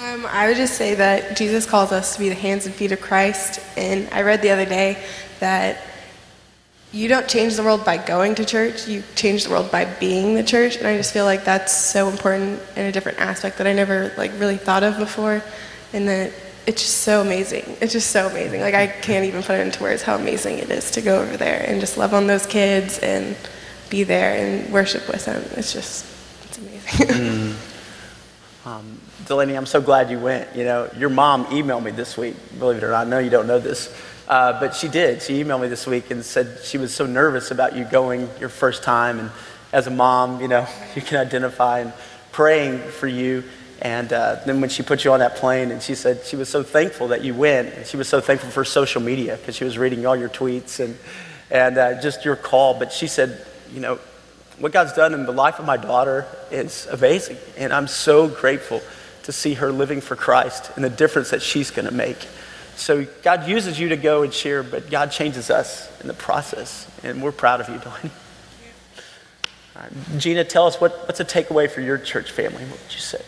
Um, 0.00 0.24
I 0.26 0.46
would 0.46 0.56
just 0.56 0.74
say 0.74 0.94
that 0.94 1.36
Jesus 1.36 1.66
calls 1.66 1.90
us 1.90 2.14
to 2.14 2.20
be 2.20 2.28
the 2.28 2.36
hands 2.36 2.66
and 2.66 2.74
feet 2.74 2.92
of 2.92 3.00
Christ. 3.00 3.58
And 3.76 4.08
I 4.12 4.22
read 4.22 4.42
the 4.42 4.50
other 4.50 4.64
day 4.64 5.02
that 5.40 5.82
you 6.92 7.08
don't 7.08 7.26
change 7.26 7.56
the 7.56 7.64
world 7.64 7.84
by 7.84 7.96
going 7.96 8.36
to 8.36 8.44
church, 8.44 8.86
you 8.86 9.02
change 9.16 9.42
the 9.42 9.50
world 9.50 9.72
by 9.72 9.86
being 9.86 10.36
the 10.36 10.44
church. 10.44 10.76
And 10.76 10.86
I 10.86 10.96
just 10.96 11.12
feel 11.12 11.24
like 11.24 11.44
that's 11.44 11.76
so 11.76 12.08
important 12.08 12.62
in 12.76 12.86
a 12.86 12.92
different 12.92 13.18
aspect 13.18 13.58
that 13.58 13.66
I 13.66 13.72
never 13.72 14.12
like 14.18 14.30
really 14.38 14.56
thought 14.56 14.84
of 14.84 14.98
before. 14.98 15.42
And 15.92 16.06
that 16.06 16.32
it's 16.66 16.82
just 16.82 16.98
so 16.98 17.20
amazing. 17.20 17.64
It's 17.80 17.92
just 17.92 18.10
so 18.10 18.28
amazing. 18.28 18.60
Like 18.60 18.74
I 18.74 18.86
can't 18.86 19.24
even 19.24 19.42
put 19.42 19.58
it 19.58 19.66
into 19.66 19.82
words 19.82 20.02
how 20.02 20.16
amazing 20.16 20.58
it 20.58 20.70
is 20.70 20.90
to 20.92 21.00
go 21.00 21.20
over 21.20 21.36
there 21.36 21.64
and 21.66 21.80
just 21.80 21.96
love 21.96 22.14
on 22.14 22.26
those 22.26 22.46
kids 22.46 22.98
and 22.98 23.36
be 23.88 24.04
there 24.04 24.36
and 24.36 24.72
worship 24.72 25.08
with 25.08 25.24
them. 25.24 25.42
It's 25.56 25.72
just 25.72 26.06
it's 26.44 26.58
amazing. 26.58 27.06
mm. 27.54 28.66
um, 28.66 29.00
Delaney, 29.26 29.54
I'm 29.54 29.66
so 29.66 29.80
glad 29.80 30.10
you 30.10 30.18
went. 30.18 30.54
You 30.54 30.64
know, 30.64 30.90
your 30.96 31.10
mom 31.10 31.46
emailed 31.46 31.82
me 31.82 31.90
this 31.90 32.16
week. 32.16 32.36
Believe 32.58 32.78
it 32.78 32.84
or 32.84 32.90
not, 32.90 33.06
I 33.06 33.10
know 33.10 33.18
you 33.18 33.30
don't 33.30 33.46
know 33.46 33.58
this, 33.58 33.94
uh, 34.28 34.58
but 34.60 34.74
she 34.74 34.88
did. 34.88 35.22
She 35.22 35.42
emailed 35.42 35.62
me 35.62 35.68
this 35.68 35.86
week 35.86 36.10
and 36.10 36.24
said 36.24 36.58
she 36.64 36.78
was 36.78 36.94
so 36.94 37.06
nervous 37.06 37.50
about 37.50 37.76
you 37.76 37.84
going 37.84 38.28
your 38.38 38.48
first 38.48 38.82
time. 38.82 39.18
And 39.18 39.30
as 39.72 39.86
a 39.86 39.90
mom, 39.90 40.40
you 40.40 40.48
know, 40.48 40.66
you 40.94 41.02
can 41.02 41.18
identify 41.18 41.80
and 41.80 41.92
praying 42.32 42.78
for 42.78 43.06
you. 43.06 43.44
And 43.82 44.12
uh, 44.12 44.36
then 44.44 44.60
when 44.60 44.68
she 44.68 44.82
put 44.82 45.04
you 45.04 45.12
on 45.12 45.20
that 45.20 45.36
plane, 45.36 45.70
and 45.70 45.82
she 45.82 45.94
said 45.94 46.24
she 46.24 46.36
was 46.36 46.48
so 46.48 46.62
thankful 46.62 47.08
that 47.08 47.24
you 47.24 47.34
went, 47.34 47.74
and 47.74 47.86
she 47.86 47.96
was 47.96 48.08
so 48.08 48.20
thankful 48.20 48.50
for 48.50 48.64
social 48.64 49.00
media 49.00 49.36
because 49.36 49.56
she 49.56 49.64
was 49.64 49.78
reading 49.78 50.04
all 50.04 50.16
your 50.16 50.28
tweets 50.28 50.80
and, 50.80 50.98
and 51.50 51.78
uh, 51.78 52.00
just 52.02 52.24
your 52.24 52.36
call. 52.36 52.78
But 52.78 52.92
she 52.92 53.06
said, 53.06 53.44
you 53.72 53.80
know, 53.80 53.98
what 54.58 54.72
God's 54.72 54.92
done 54.92 55.14
in 55.14 55.24
the 55.24 55.32
life 55.32 55.58
of 55.58 55.64
my 55.64 55.78
daughter 55.78 56.26
is 56.50 56.86
amazing. 56.86 57.38
And 57.56 57.72
I'm 57.72 57.88
so 57.88 58.28
grateful 58.28 58.82
to 59.22 59.32
see 59.32 59.54
her 59.54 59.72
living 59.72 60.02
for 60.02 60.16
Christ 60.16 60.70
and 60.76 60.84
the 60.84 60.90
difference 60.90 61.30
that 61.30 61.40
she's 61.40 61.70
going 61.70 61.88
to 61.88 61.94
make. 61.94 62.18
So 62.76 63.06
God 63.22 63.48
uses 63.48 63.80
you 63.80 63.88
to 63.90 63.96
go 63.96 64.22
and 64.22 64.32
share, 64.32 64.62
but 64.62 64.90
God 64.90 65.10
changes 65.10 65.50
us 65.50 65.90
in 66.00 66.08
the 66.08 66.14
process. 66.14 66.90
And 67.02 67.22
we're 67.22 67.32
proud 67.32 67.60
of 67.60 67.68
you, 67.68 67.78
Delaney. 67.78 68.10
Gina, 70.18 70.44
tell 70.44 70.66
us 70.66 70.78
what, 70.80 70.92
what's 71.06 71.20
a 71.20 71.24
takeaway 71.24 71.70
for 71.70 71.80
your 71.80 71.96
church 71.96 72.30
family? 72.30 72.64
What 72.64 72.82
would 72.82 72.92
you 72.92 73.00
say? 73.00 73.22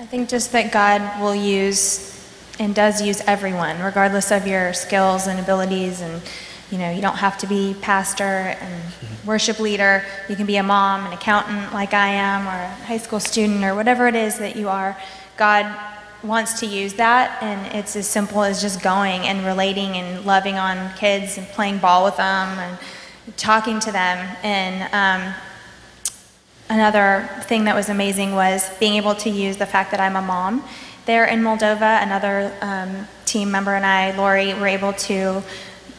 I 0.00 0.06
think 0.06 0.30
just 0.30 0.52
that 0.52 0.72
God 0.72 1.20
will 1.20 1.34
use 1.34 2.18
and 2.58 2.74
does 2.74 3.02
use 3.02 3.20
everyone, 3.26 3.78
regardless 3.82 4.30
of 4.30 4.46
your 4.46 4.72
skills 4.72 5.26
and 5.26 5.38
abilities. 5.38 6.00
And, 6.00 6.22
you 6.70 6.78
know, 6.78 6.90
you 6.90 7.02
don't 7.02 7.18
have 7.18 7.36
to 7.36 7.46
be 7.46 7.76
pastor 7.82 8.24
and 8.24 8.82
worship 9.26 9.60
leader. 9.60 10.02
You 10.26 10.36
can 10.36 10.46
be 10.46 10.56
a 10.56 10.62
mom, 10.62 11.04
an 11.04 11.12
accountant 11.12 11.74
like 11.74 11.92
I 11.92 12.08
am, 12.14 12.46
or 12.46 12.62
a 12.62 12.68
high 12.86 12.96
school 12.96 13.20
student, 13.20 13.62
or 13.62 13.74
whatever 13.74 14.08
it 14.08 14.14
is 14.14 14.38
that 14.38 14.56
you 14.56 14.70
are. 14.70 14.96
God 15.36 15.66
wants 16.22 16.60
to 16.60 16.66
use 16.66 16.94
that, 16.94 17.36
and 17.42 17.76
it's 17.76 17.94
as 17.94 18.08
simple 18.08 18.42
as 18.42 18.62
just 18.62 18.80
going 18.80 19.20
and 19.26 19.44
relating 19.44 19.98
and 19.98 20.24
loving 20.24 20.54
on 20.54 20.94
kids 20.94 21.36
and 21.36 21.46
playing 21.48 21.76
ball 21.76 22.06
with 22.06 22.16
them 22.16 22.58
and 22.58 23.36
talking 23.36 23.78
to 23.80 23.92
them. 23.92 24.36
And, 24.42 24.94
um, 24.94 25.34
another 26.70 27.28
thing 27.42 27.64
that 27.64 27.74
was 27.74 27.88
amazing 27.88 28.32
was 28.34 28.70
being 28.78 28.94
able 28.94 29.14
to 29.16 29.28
use 29.28 29.56
the 29.56 29.66
fact 29.66 29.90
that 29.90 30.00
I'm 30.00 30.16
a 30.16 30.22
mom. 30.22 30.64
There 31.04 31.26
in 31.26 31.42
Moldova, 31.42 32.02
another 32.02 32.56
um, 32.62 33.08
team 33.26 33.50
member 33.50 33.74
and 33.74 33.84
I, 33.84 34.16
Lori, 34.16 34.54
were 34.54 34.68
able 34.68 34.92
to 34.92 35.42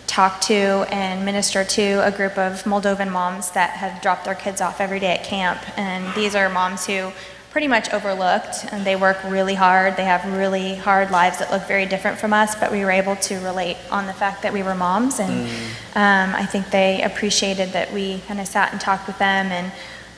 talk 0.07 0.41
to 0.41 0.85
and 0.89 1.25
minister 1.25 1.63
to 1.63 2.05
a 2.05 2.11
group 2.11 2.37
of 2.37 2.63
Moldovan 2.63 3.11
moms 3.11 3.51
that 3.51 3.71
have 3.71 4.01
dropped 4.01 4.25
their 4.25 4.35
kids 4.35 4.61
off 4.61 4.81
every 4.81 4.99
day 4.99 5.13
at 5.17 5.23
camp. 5.23 5.59
And 5.77 6.13
these 6.15 6.35
are 6.35 6.49
moms 6.49 6.85
who 6.85 7.11
pretty 7.49 7.67
much 7.67 7.91
overlooked 7.91 8.65
and 8.71 8.85
they 8.85 8.95
work 8.95 9.17
really 9.25 9.55
hard. 9.55 9.97
They 9.97 10.05
have 10.05 10.25
really 10.37 10.75
hard 10.75 11.11
lives 11.11 11.39
that 11.39 11.51
look 11.51 11.63
very 11.63 11.85
different 11.85 12.17
from 12.17 12.31
us, 12.31 12.55
but 12.55 12.71
we 12.71 12.83
were 12.85 12.91
able 12.91 13.17
to 13.17 13.35
relate 13.39 13.77
on 13.89 14.07
the 14.07 14.13
fact 14.13 14.41
that 14.43 14.53
we 14.53 14.63
were 14.63 14.75
moms. 14.75 15.19
And 15.19 15.47
mm. 15.47 15.95
um, 15.95 16.35
I 16.35 16.45
think 16.45 16.71
they 16.71 17.01
appreciated 17.03 17.73
that 17.73 17.91
we 17.91 18.19
kind 18.27 18.39
of 18.39 18.47
sat 18.47 18.71
and 18.71 18.79
talked 18.79 19.07
with 19.07 19.17
them 19.17 19.51
and 19.51 19.71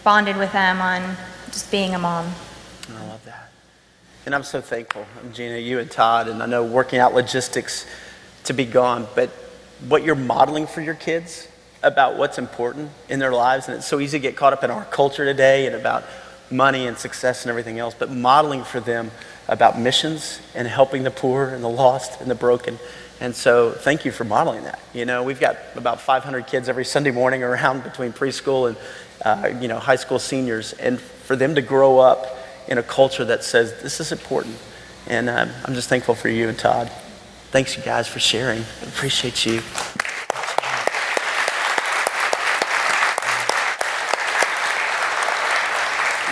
bonded 0.03 0.37
with 0.37 0.51
them 0.51 0.81
on 0.81 1.15
just 1.47 1.71
being 1.71 1.95
a 1.95 1.99
mom. 1.99 2.25
I 2.89 3.07
love 3.07 3.23
that. 3.25 3.49
And 4.25 4.35
I'm 4.35 4.43
so 4.43 4.61
thankful, 4.61 5.05
Gina, 5.33 5.57
you 5.57 5.79
and 5.79 5.89
Todd, 5.89 6.27
and 6.27 6.43
I 6.43 6.45
know 6.45 6.63
working 6.63 6.99
out 6.99 7.13
logistics 7.13 7.85
to 8.45 8.53
be 8.53 8.65
gone, 8.65 9.07
but 9.15 9.29
what 9.87 10.03
you're 10.03 10.15
modeling 10.15 10.67
for 10.67 10.81
your 10.81 10.95
kids 10.95 11.47
about 11.81 12.17
what's 12.17 12.37
important 12.37 12.89
in 13.09 13.19
their 13.19 13.33
lives, 13.33 13.67
and 13.67 13.77
it's 13.77 13.87
so 13.87 13.99
easy 13.99 14.17
to 14.17 14.21
get 14.21 14.35
caught 14.35 14.53
up 14.53 14.63
in 14.63 14.71
our 14.71 14.85
culture 14.85 15.25
today 15.25 15.67
and 15.67 15.75
about 15.75 16.03
money 16.51 16.87
and 16.87 16.97
success 16.97 17.43
and 17.43 17.49
everything 17.49 17.79
else, 17.79 17.95
but 17.97 18.09
modeling 18.09 18.63
for 18.63 18.79
them 18.79 19.11
about 19.47 19.79
missions 19.79 20.39
and 20.55 20.67
helping 20.67 21.03
the 21.03 21.11
poor 21.11 21.49
and 21.49 21.63
the 21.63 21.69
lost 21.69 22.21
and 22.21 22.29
the 22.29 22.35
broken. 22.35 22.77
And 23.19 23.35
so, 23.35 23.71
thank 23.71 24.05
you 24.05 24.11
for 24.11 24.23
modeling 24.23 24.63
that. 24.63 24.79
You 24.93 25.05
know, 25.05 25.23
we've 25.23 25.39
got 25.39 25.57
about 25.75 26.01
500 26.01 26.47
kids 26.47 26.67
every 26.67 26.85
Sunday 26.85 27.11
morning 27.11 27.43
around 27.43 27.83
between 27.83 28.11
preschool 28.11 28.67
and 28.67 28.77
uh, 29.23 29.49
you 29.59 29.67
know, 29.67 29.79
high 29.79 29.95
school 29.95 30.19
seniors, 30.19 30.73
and 30.73 30.99
for 30.99 31.35
them 31.35 31.55
to 31.55 31.61
grow 31.61 31.99
up 31.99 32.37
in 32.67 32.77
a 32.77 32.83
culture 32.83 33.25
that 33.25 33.43
says 33.43 33.81
this 33.81 33.99
is 33.99 34.11
important. 34.11 34.55
And 35.07 35.29
um, 35.29 35.49
I'm 35.65 35.73
just 35.73 35.89
thankful 35.89 36.15
for 36.15 36.29
you 36.29 36.49
and 36.49 36.57
Todd. 36.57 36.89
Thanks, 37.51 37.77
you 37.77 37.83
guys, 37.83 38.07
for 38.07 38.19
sharing. 38.19 38.61
Appreciate 38.83 39.45
you. 39.45 39.61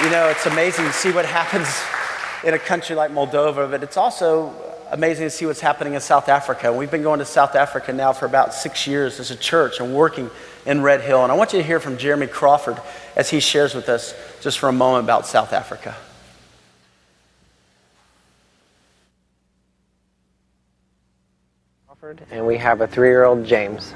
You 0.03 0.09
know, 0.09 0.29
it's 0.29 0.47
amazing 0.47 0.85
to 0.85 0.93
see 0.93 1.11
what 1.11 1.25
happens 1.25 1.67
in 2.43 2.55
a 2.55 2.59
country 2.59 2.95
like 2.95 3.11
Moldova, 3.11 3.69
but 3.69 3.83
it's 3.83 3.97
also 3.97 4.51
amazing 4.89 5.27
to 5.27 5.29
see 5.29 5.45
what's 5.45 5.61
happening 5.61 5.93
in 5.93 6.01
South 6.01 6.27
Africa. 6.27 6.73
We've 6.73 6.89
been 6.89 7.03
going 7.03 7.19
to 7.19 7.25
South 7.25 7.55
Africa 7.55 7.93
now 7.93 8.11
for 8.11 8.25
about 8.25 8.53
six 8.53 8.87
years 8.87 9.19
as 9.19 9.29
a 9.29 9.35
church 9.35 9.79
and 9.79 9.93
working 9.93 10.31
in 10.65 10.81
Red 10.81 11.01
Hill. 11.01 11.23
And 11.23 11.31
I 11.31 11.35
want 11.35 11.53
you 11.53 11.59
to 11.59 11.65
hear 11.65 11.79
from 11.79 11.97
Jeremy 11.97 12.27
Crawford 12.27 12.77
as 13.15 13.29
he 13.29 13.39
shares 13.39 13.73
with 13.73 13.89
us 13.89 14.13
just 14.41 14.59
for 14.59 14.69
a 14.69 14.73
moment 14.73 15.05
about 15.05 15.25
South 15.25 15.53
Africa. 15.53 15.95
And 22.31 22.47
we 22.47 22.57
have 22.57 22.81
a 22.81 22.87
three 22.87 23.09
year 23.09 23.25
old 23.25 23.45
James. 23.45 23.93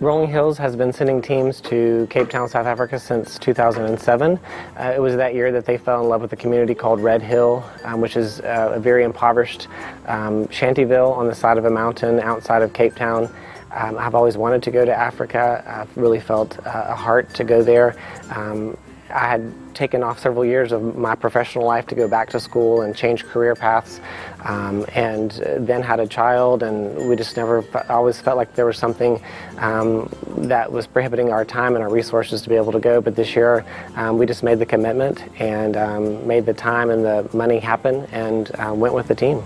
Rolling 0.00 0.30
Hills 0.30 0.56
has 0.56 0.76
been 0.76 0.94
sending 0.94 1.20
teams 1.20 1.60
to 1.62 2.06
Cape 2.08 2.30
Town, 2.30 2.48
South 2.48 2.64
Africa 2.64 2.98
since 2.98 3.38
2007. 3.38 4.38
Uh, 4.78 4.92
it 4.96 4.98
was 4.98 5.14
that 5.16 5.34
year 5.34 5.52
that 5.52 5.66
they 5.66 5.76
fell 5.76 6.00
in 6.02 6.08
love 6.08 6.22
with 6.22 6.32
a 6.32 6.36
community 6.36 6.74
called 6.74 7.00
Red 7.00 7.20
Hill, 7.20 7.62
um, 7.84 8.00
which 8.00 8.16
is 8.16 8.40
uh, 8.40 8.72
a 8.76 8.80
very 8.80 9.04
impoverished 9.04 9.68
um, 10.06 10.46
shantyville 10.46 11.14
on 11.14 11.26
the 11.26 11.34
side 11.34 11.58
of 11.58 11.66
a 11.66 11.70
mountain 11.70 12.18
outside 12.20 12.62
of 12.62 12.72
Cape 12.72 12.94
Town. 12.94 13.28
Um, 13.72 13.98
I've 13.98 14.14
always 14.14 14.36
wanted 14.36 14.62
to 14.64 14.70
go 14.70 14.84
to 14.84 14.94
Africa. 14.94 15.62
I've 15.66 15.96
really 15.96 16.20
felt 16.20 16.58
uh, 16.66 16.86
a 16.88 16.94
heart 16.94 17.32
to 17.34 17.44
go 17.44 17.62
there. 17.62 17.96
Um, 18.30 18.76
I 19.12 19.26
had 19.26 19.52
taken 19.74 20.02
off 20.02 20.20
several 20.20 20.44
years 20.44 20.72
of 20.72 20.96
my 20.96 21.14
professional 21.14 21.64
life 21.64 21.86
to 21.88 21.94
go 21.94 22.08
back 22.08 22.30
to 22.30 22.40
school 22.40 22.82
and 22.82 22.94
change 22.94 23.24
career 23.24 23.54
paths, 23.54 24.00
um, 24.44 24.86
and 24.94 25.32
then 25.58 25.82
had 25.82 26.00
a 26.00 26.06
child, 26.06 26.62
and 26.62 27.08
we 27.08 27.16
just 27.16 27.36
never 27.36 27.64
always 27.88 28.20
felt 28.20 28.36
like 28.36 28.54
there 28.54 28.66
was 28.66 28.78
something 28.78 29.20
um, 29.58 30.08
that 30.48 30.70
was 30.70 30.86
prohibiting 30.86 31.30
our 31.30 31.44
time 31.44 31.74
and 31.74 31.82
our 31.82 31.90
resources 31.90 32.42
to 32.42 32.48
be 32.48 32.56
able 32.56 32.72
to 32.72 32.80
go. 32.80 33.00
But 33.00 33.16
this 33.16 33.34
year, 33.34 33.64
um, 33.96 34.18
we 34.18 34.26
just 34.26 34.42
made 34.42 34.58
the 34.58 34.66
commitment 34.66 35.24
and 35.40 35.76
um, 35.76 36.26
made 36.26 36.46
the 36.46 36.54
time 36.54 36.90
and 36.90 37.04
the 37.04 37.28
money 37.36 37.58
happen, 37.58 38.06
and 38.12 38.50
uh, 38.60 38.72
went 38.74 38.94
with 38.94 39.08
the 39.08 39.14
team 39.14 39.42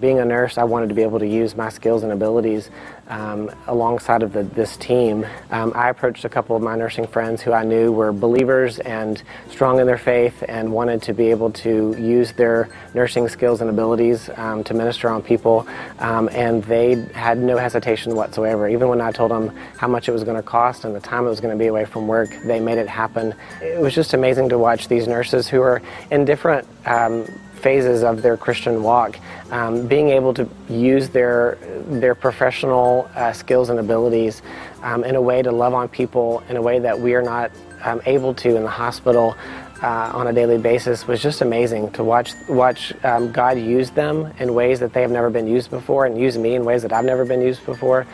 being 0.00 0.18
a 0.18 0.24
nurse, 0.24 0.58
I 0.58 0.64
wanted 0.64 0.90
to 0.90 0.94
be 0.94 1.00
able 1.00 1.18
to 1.18 1.26
use 1.26 1.56
my 1.56 1.70
skills 1.70 2.02
and 2.02 2.12
abilities 2.12 2.68
um, 3.08 3.50
alongside 3.66 4.22
of 4.22 4.32
the, 4.32 4.42
this 4.42 4.76
team. 4.76 5.26
Um, 5.50 5.72
I 5.74 5.90
approached 5.90 6.24
a 6.24 6.28
couple 6.28 6.56
of 6.56 6.62
my 6.62 6.76
nursing 6.76 7.06
friends 7.06 7.42
who 7.42 7.52
I 7.52 7.64
knew 7.64 7.92
were 7.92 8.12
believers 8.12 8.78
and 8.78 9.22
strong 9.50 9.80
in 9.80 9.86
their 9.86 9.98
faith 9.98 10.42
and 10.48 10.72
wanted 10.72 11.02
to 11.02 11.12
be 11.12 11.30
able 11.30 11.50
to 11.52 11.94
use 11.98 12.32
their 12.32 12.68
nursing 12.94 13.28
skills 13.28 13.60
and 13.60 13.70
abilities 13.70 14.30
um, 14.36 14.64
to 14.64 14.74
minister 14.74 15.08
on 15.08 15.22
people. 15.22 15.66
Um, 15.98 16.28
and 16.32 16.64
they 16.64 16.94
had 17.14 17.38
no 17.38 17.56
hesitation 17.56 18.14
whatsoever. 18.14 18.68
Even 18.68 18.88
when 18.88 19.00
I 19.00 19.12
told 19.12 19.30
them 19.30 19.48
how 19.76 19.88
much 19.88 20.08
it 20.08 20.12
was 20.12 20.24
going 20.24 20.36
to 20.36 20.42
cost 20.42 20.84
and 20.84 20.94
the 20.94 21.00
time 21.00 21.26
it 21.26 21.28
was 21.28 21.40
going 21.40 21.56
to 21.56 21.62
be 21.62 21.68
away 21.68 21.84
from 21.84 22.06
work, 22.06 22.30
they 22.44 22.60
made 22.60 22.78
it 22.78 22.88
happen. 22.88 23.34
It 23.60 23.80
was 23.80 23.94
just 23.94 24.14
amazing 24.14 24.48
to 24.50 24.58
watch 24.58 24.88
these 24.88 25.06
nurses 25.06 25.48
who 25.48 25.60
are 25.60 25.82
in 26.10 26.24
different 26.24 26.66
um, 26.86 27.26
phases 27.64 28.02
of 28.02 28.20
their 28.20 28.36
Christian 28.36 28.82
walk, 28.82 29.18
um, 29.50 29.86
being 29.86 30.10
able 30.10 30.34
to 30.34 30.46
use 30.68 31.08
their 31.08 31.56
their 32.02 32.14
professional 32.14 33.10
uh, 33.14 33.32
skills 33.32 33.70
and 33.70 33.78
abilities 33.80 34.42
um, 34.82 35.02
in 35.02 35.16
a 35.16 35.22
way 35.28 35.40
to 35.40 35.50
love 35.50 35.72
on 35.72 35.88
people 35.88 36.42
in 36.50 36.56
a 36.56 36.62
way 36.62 36.78
that 36.78 37.00
we 37.00 37.14
are 37.14 37.22
not 37.22 37.50
um, 37.82 38.02
able 38.04 38.34
to 38.34 38.56
in 38.56 38.62
the 38.62 38.76
hospital 38.84 39.34
uh, 39.82 40.10
on 40.14 40.26
a 40.28 40.32
daily 40.32 40.58
basis 40.58 41.06
was 41.06 41.22
just 41.22 41.40
amazing 41.40 41.90
to 41.92 42.04
watch 42.04 42.32
watch 42.48 42.92
um, 43.04 43.32
God 43.32 43.58
use 43.58 43.90
them 43.90 44.32
in 44.38 44.54
ways 44.54 44.80
that 44.80 44.92
they 44.92 45.02
have 45.02 45.10
never 45.10 45.30
been 45.30 45.46
used 45.46 45.70
before, 45.70 46.06
and 46.06 46.18
use 46.18 46.38
me 46.38 46.54
in 46.54 46.64
ways 46.64 46.82
that 46.82 46.92
I've 46.92 47.04
never 47.04 47.24
been 47.24 47.42
used 47.42 47.64
before. 47.66 48.06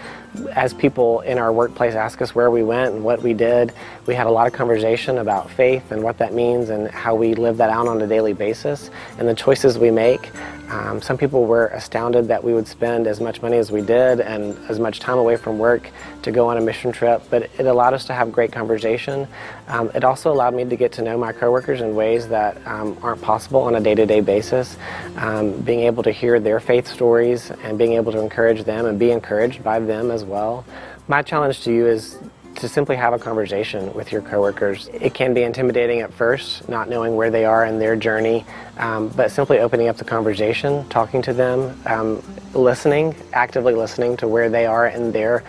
As 0.52 0.72
people 0.72 1.20
in 1.20 1.38
our 1.38 1.52
workplace 1.52 1.94
ask 1.94 2.22
us 2.22 2.34
where 2.34 2.50
we 2.50 2.62
went 2.62 2.94
and 2.94 3.04
what 3.04 3.20
we 3.20 3.34
did, 3.34 3.72
we 4.06 4.14
had 4.14 4.26
a 4.26 4.30
lot 4.30 4.46
of 4.46 4.52
conversation 4.52 5.18
about 5.18 5.50
faith 5.50 5.90
and 5.90 6.02
what 6.02 6.18
that 6.18 6.32
means 6.32 6.70
and 6.70 6.88
how 6.88 7.14
we 7.16 7.34
live 7.34 7.56
that 7.56 7.70
out 7.70 7.88
on 7.88 8.00
a 8.00 8.06
daily 8.06 8.32
basis 8.32 8.90
and 9.18 9.28
the 9.28 9.34
choices 9.34 9.76
we 9.76 9.90
make. 9.90 10.30
Um, 10.70 11.02
some 11.02 11.18
people 11.18 11.46
were 11.46 11.66
astounded 11.68 12.28
that 12.28 12.44
we 12.44 12.54
would 12.54 12.68
spend 12.68 13.08
as 13.08 13.20
much 13.20 13.42
money 13.42 13.56
as 13.56 13.72
we 13.72 13.80
did 13.80 14.20
and 14.20 14.56
as 14.68 14.78
much 14.78 15.00
time 15.00 15.18
away 15.18 15.36
from 15.36 15.58
work 15.58 15.90
to 16.22 16.30
go 16.30 16.48
on 16.48 16.58
a 16.58 16.60
mission 16.60 16.92
trip, 16.92 17.22
but 17.28 17.50
it 17.58 17.66
allowed 17.66 17.92
us 17.92 18.04
to 18.04 18.12
have 18.12 18.30
great 18.30 18.52
conversation. 18.52 19.26
Um, 19.66 19.90
it 19.96 20.04
also 20.04 20.32
allowed 20.32 20.54
me 20.54 20.64
to 20.64 20.76
get 20.76 20.92
to 20.92 21.02
know 21.02 21.18
my 21.18 21.32
coworkers 21.32 21.80
in 21.80 21.96
ways 21.96 22.28
that 22.28 22.56
um, 22.68 22.96
aren't 23.02 23.20
possible 23.20 23.62
on 23.62 23.74
a 23.74 23.80
day-to-day 23.80 24.20
basis. 24.20 24.76
Um, 25.16 25.60
being 25.62 25.80
able 25.80 26.04
to 26.04 26.12
hear 26.12 26.38
their 26.38 26.60
faith 26.60 26.86
stories 26.86 27.50
and 27.64 27.76
being 27.76 27.94
able 27.94 28.12
to 28.12 28.20
encourage 28.20 28.62
them 28.62 28.86
and 28.86 28.96
be 28.96 29.10
encouraged 29.10 29.64
by 29.64 29.80
them 29.80 30.12
as 30.12 30.19
well. 30.24 30.64
My 31.08 31.22
challenge 31.22 31.62
to 31.62 31.72
you 31.72 31.86
is 31.86 32.18
to 32.56 32.68
simply 32.68 32.96
have 32.96 33.12
a 33.12 33.18
conversation 33.18 33.92
with 33.94 34.12
your 34.12 34.22
coworkers. 34.22 34.88
It 34.92 35.14
can 35.14 35.32
be 35.34 35.42
intimidating 35.42 36.00
at 36.00 36.12
first, 36.12 36.68
not 36.68 36.88
knowing 36.88 37.16
where 37.16 37.30
they 37.30 37.44
are 37.44 37.64
in 37.64 37.78
their 37.78 37.96
journey, 37.96 38.44
um, 38.76 39.08
but 39.08 39.30
simply 39.30 39.60
opening 39.60 39.88
up 39.88 39.96
the 39.96 40.04
conversation, 40.04 40.88
talking 40.88 41.22
to 41.22 41.32
them, 41.32 41.80
um, 41.86 42.22
listening, 42.52 43.14
actively 43.32 43.74
listening 43.74 44.16
to 44.18 44.28
where 44.28 44.50
they 44.50 44.66
are 44.66 44.88
in 44.88 45.12
their 45.12 45.44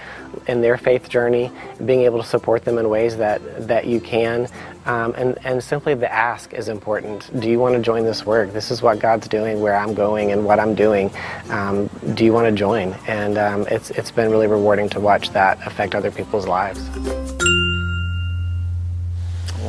in 0.47 0.61
their 0.61 0.77
faith 0.77 1.09
journey, 1.09 1.51
being 1.85 2.01
able 2.01 2.21
to 2.21 2.27
support 2.27 2.63
them 2.63 2.77
in 2.77 2.87
ways 2.89 3.17
that 3.17 3.67
that 3.67 3.85
you 3.85 3.99
can, 3.99 4.47
um, 4.85 5.13
and 5.17 5.37
and 5.43 5.63
simply 5.63 5.93
the 5.93 6.11
ask 6.11 6.53
is 6.53 6.67
important. 6.67 7.29
Do 7.39 7.49
you 7.49 7.59
want 7.59 7.75
to 7.75 7.81
join 7.81 8.03
this 8.03 8.25
work? 8.25 8.53
This 8.53 8.71
is 8.71 8.81
what 8.81 8.99
God's 8.99 9.27
doing, 9.27 9.61
where 9.61 9.75
I'm 9.75 9.93
going, 9.93 10.31
and 10.31 10.45
what 10.45 10.59
I'm 10.59 10.75
doing. 10.75 11.11
Um, 11.49 11.87
do 12.13 12.25
you 12.25 12.33
want 12.33 12.47
to 12.47 12.51
join? 12.51 12.93
And 13.07 13.37
um, 13.37 13.67
it's 13.67 13.91
it's 13.91 14.11
been 14.11 14.31
really 14.31 14.47
rewarding 14.47 14.89
to 14.89 14.99
watch 14.99 15.29
that 15.31 15.59
affect 15.65 15.95
other 15.95 16.11
people's 16.11 16.47
lives. 16.47 16.89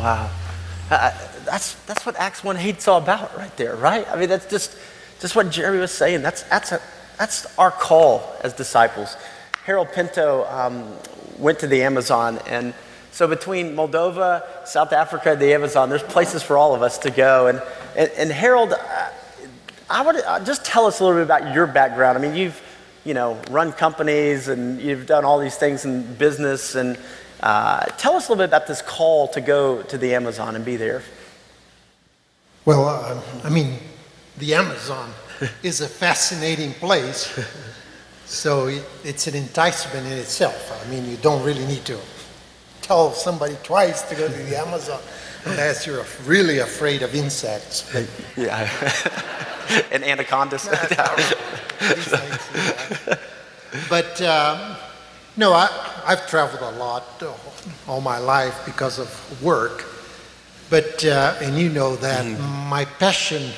Wow. 0.03 0.31
Uh, 0.90 1.12
that's, 1.44 1.75
that's 1.85 2.05
what 2.05 2.16
Acts 2.16 2.42
1 2.42 2.57
8's 2.57 2.88
all 2.88 2.98
about 2.98 3.37
right 3.37 3.57
there, 3.57 3.77
right? 3.77 4.07
I 4.11 4.18
mean, 4.18 4.29
that's 4.29 4.46
just, 4.46 4.77
just 5.20 5.37
what 5.37 5.51
Jeremy 5.51 5.79
was 5.79 5.92
saying. 5.92 6.22
That's, 6.22 6.42
that's, 6.44 6.72
a, 6.72 6.81
that's 7.18 7.59
our 7.59 7.70
call 7.70 8.22
as 8.42 8.53
disciples. 8.53 9.16
Harold 9.64 9.88
Pinto 9.92 10.44
um, 10.46 10.92
went 11.38 11.59
to 11.61 11.66
the 11.66 11.83
Amazon, 11.83 12.38
and 12.48 12.75
so 13.12 13.29
between 13.29 13.77
Moldova, 13.77 14.42
South 14.66 14.94
Africa, 14.94 15.37
the 15.37 15.53
Amazon, 15.53 15.90
there's 15.90 16.03
places 16.03 16.42
for 16.42 16.57
all 16.57 16.75
of 16.75 16.81
us 16.81 16.96
to 16.98 17.11
go. 17.11 17.46
And, 17.46 17.62
and, 17.94 18.11
and 18.16 18.33
Harold, 18.33 18.72
uh, 18.72 19.11
I 19.90 20.01
would 20.01 20.16
uh, 20.16 20.42
just 20.44 20.64
tell 20.64 20.87
us 20.87 20.98
a 20.98 21.05
little 21.05 21.18
bit 21.18 21.25
about 21.25 21.55
your 21.55 21.66
background. 21.66 22.16
I 22.16 22.22
mean, 22.22 22.35
you've, 22.35 22.61
you 23.05 23.12
know, 23.12 23.38
run 23.51 23.72
companies 23.72 24.48
and 24.48 24.81
you've 24.81 25.05
done 25.05 25.27
all 25.27 25.38
these 25.38 25.57
things 25.57 25.85
in 25.85 26.14
business. 26.14 26.75
And 26.75 26.98
uh, 27.42 27.85
tell 27.98 28.14
us 28.14 28.29
a 28.29 28.33
little 28.33 28.44
bit 28.44 28.48
about 28.48 28.66
this 28.66 28.81
call 28.81 29.29
to 29.29 29.42
go 29.42 29.83
to 29.83 29.98
the 29.98 30.14
Amazon 30.14 30.57
and 30.57 30.64
be 30.64 30.77
there. 30.77 31.03
Well, 32.64 32.88
uh, 32.88 33.20
I 33.44 33.51
mean, 33.51 33.77
the 34.38 34.55
Amazon 34.55 35.12
is 35.62 35.83
a 35.83 35.88
fascinating 35.88 36.72
place. 36.75 37.38
So 38.25 38.68
it, 38.68 38.83
it's 39.05 39.27
an 39.27 39.35
enticement 39.35 40.07
in 40.07 40.14
itself. 40.14 40.72
I 40.83 40.90
mean, 40.90 41.07
you 41.07 41.18
don't 41.18 41.44
really 41.44 41.66
need 41.66 41.85
to 41.85 41.98
tell 42.83 43.12
somebody 43.12 43.57
twice 43.62 44.03
to 44.03 44.14
go 44.14 44.29
to 44.29 44.35
the 44.35 44.59
Amazon 44.59 45.01
unless 45.45 45.87
you're 45.87 46.05
really 46.25 46.59
afraid 46.59 47.03
of 47.03 47.14
insects. 47.14 47.90
But, 47.92 48.09
Yeah. 48.37 48.68
and 49.92 50.05
anacondas. 50.05 50.64
Things, 50.64 50.90
yeah. 53.07 53.16
But 53.88 54.21
um, 54.23 54.77
no, 55.37 55.53
I, 55.53 55.68
I've 56.07 56.27
traveled 56.29 56.62
a 56.62 56.77
lot 56.79 57.05
uh, 57.23 57.33
all 57.88 58.01
my 58.01 58.18
life 58.18 58.61
because 58.66 58.99
of 58.99 59.42
work. 59.42 59.87
But, 60.68 61.05
uh, 61.05 61.37
and 61.42 61.59
you 61.59 61.68
know 61.68 61.97
that 61.97 62.25
my 62.68 62.85
passion 62.85 63.51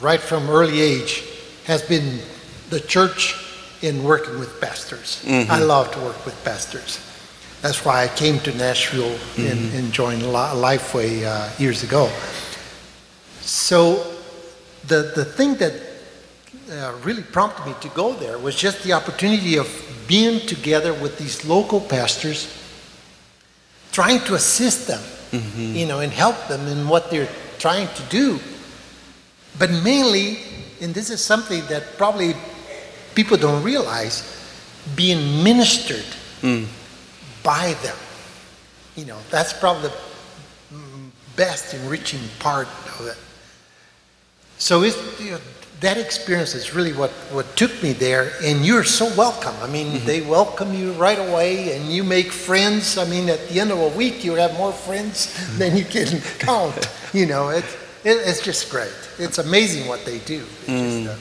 right 0.00 0.20
from 0.20 0.48
early 0.50 0.80
age 0.80 1.24
has 1.64 1.82
been 1.82 2.20
the 2.70 2.80
church 2.80 3.36
in 3.82 4.02
working 4.02 4.38
with 4.38 4.60
pastors. 4.60 5.24
I 5.28 5.60
love 5.60 5.90
to 5.92 6.00
work 6.00 6.24
with 6.24 6.42
pastors. 6.44 6.98
That's 7.60 7.84
why 7.84 8.04
I 8.04 8.08
came 8.08 8.38
to 8.40 8.54
Nashville 8.56 9.18
and, 9.36 9.74
and 9.74 9.92
joined 9.92 10.22
Li- 10.22 10.32
Lifeway 10.32 11.24
uh, 11.24 11.50
years 11.58 11.82
ago. 11.82 12.08
So 13.40 14.14
the, 14.86 15.12
the 15.16 15.24
thing 15.24 15.56
that 15.56 15.72
uh, 16.70 16.96
really 17.02 17.22
prompted 17.22 17.66
me 17.66 17.74
to 17.80 17.88
go 17.88 18.12
there 18.12 18.38
was 18.38 18.54
just 18.54 18.82
the 18.84 18.92
opportunity 18.92 19.56
of 19.58 19.66
being 20.06 20.40
together 20.46 20.94
with 20.94 21.18
these 21.18 21.44
local 21.44 21.80
pastors, 21.80 22.46
trying 23.90 24.20
to 24.20 24.34
assist 24.34 24.86
them, 24.86 25.02
you 25.56 25.86
know, 25.86 26.00
and 26.00 26.12
help 26.12 26.36
them 26.48 26.66
in 26.68 26.88
what 26.88 27.10
they're 27.10 27.28
trying 27.58 27.88
to 27.94 28.02
do. 28.04 28.38
But 29.58 29.70
mainly, 29.70 30.38
and 30.80 30.94
this 30.94 31.10
is 31.10 31.20
something 31.24 31.66
that 31.66 31.96
probably 31.98 32.34
people 33.14 33.36
don't 33.36 33.64
realize, 33.64 34.22
being 34.94 35.42
ministered 35.42 36.04
by 37.42 37.74
them. 37.82 37.96
You 38.96 39.06
know, 39.06 39.18
that's 39.30 39.52
probably 39.52 39.90
the 39.90 39.94
mm, 40.74 41.10
best 41.36 41.74
enriching 41.74 42.20
part 42.38 42.68
of 42.98 43.06
it. 43.06 43.16
So 44.58 44.82
it's, 44.82 45.20
you 45.20 45.32
know, 45.32 45.38
that 45.80 45.96
experience 45.96 46.56
is 46.56 46.74
really 46.74 46.92
what, 46.92 47.10
what 47.30 47.56
took 47.56 47.80
me 47.82 47.92
there, 47.92 48.32
and 48.42 48.66
you're 48.66 48.82
so 48.82 49.06
welcome. 49.16 49.54
I 49.62 49.68
mean, 49.68 50.04
they 50.04 50.20
welcome 50.22 50.74
you 50.74 50.90
right 50.94 51.18
away, 51.18 51.76
and 51.76 51.88
you 51.92 52.02
make 52.02 52.32
friends. 52.32 52.98
I 52.98 53.04
mean, 53.08 53.28
at 53.28 53.48
the 53.48 53.60
end 53.60 53.70
of 53.70 53.78
a 53.78 53.88
week, 53.96 54.24
you 54.24 54.34
have 54.34 54.54
more 54.54 54.72
friends 54.72 55.56
than 55.58 55.76
you 55.76 55.84
can 55.84 56.20
count. 56.40 56.88
You 57.12 57.26
know, 57.26 57.50
it, 57.50 57.64
it, 58.04 58.16
it's 58.26 58.42
just 58.42 58.70
great. 58.70 58.92
It's 59.20 59.38
amazing 59.38 59.86
what 59.86 60.04
they 60.04 60.18
do. 60.18 60.44
It's 60.66 61.06
just, 61.06 61.08
uh, 61.08 61.16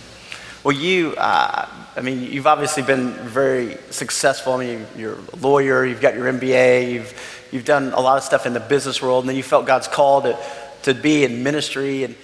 Well, 0.64 0.76
you, 0.76 1.14
uh, 1.18 1.68
I 1.98 2.02
mean, 2.02 2.32
you've 2.32 2.46
obviously 2.46 2.84
been 2.84 3.12
very 3.14 3.76
successful. 3.90 4.54
I 4.54 4.60
mean, 4.60 4.86
you're 4.96 5.18
a 5.34 5.36
lawyer, 5.38 5.84
you've 5.84 6.00
got 6.00 6.14
your 6.14 6.32
MBA, 6.32 6.94
you've, 6.94 7.48
you've 7.52 7.66
done 7.66 7.92
a 7.92 8.00
lot 8.00 8.18
of 8.18 8.24
stuff 8.24 8.46
in 8.46 8.54
the 8.54 8.60
business 8.60 9.02
world, 9.02 9.24
and 9.24 9.30
then 9.30 9.36
you 9.36 9.42
felt 9.42 9.66
God's 9.66 9.88
call 9.88 10.22
to, 10.22 10.38
to 10.84 10.94
be 10.94 11.24
in 11.24 11.42
ministry. 11.42 12.04
And, 12.04 12.16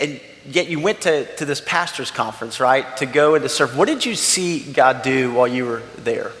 and 0.00 0.20
yet 0.46 0.68
you 0.68 0.80
went 0.80 1.02
to, 1.02 1.26
to 1.36 1.44
this 1.44 1.60
pastor's 1.60 2.10
conference, 2.10 2.58
right, 2.58 2.96
to 2.96 3.04
go 3.04 3.34
and 3.34 3.42
to 3.42 3.50
serve. 3.50 3.76
What 3.76 3.86
did 3.86 4.06
you 4.06 4.14
see 4.14 4.60
God 4.72 5.02
do 5.02 5.30
while 5.34 5.46
you 5.46 5.66
were 5.66 5.82
there? 5.98 6.32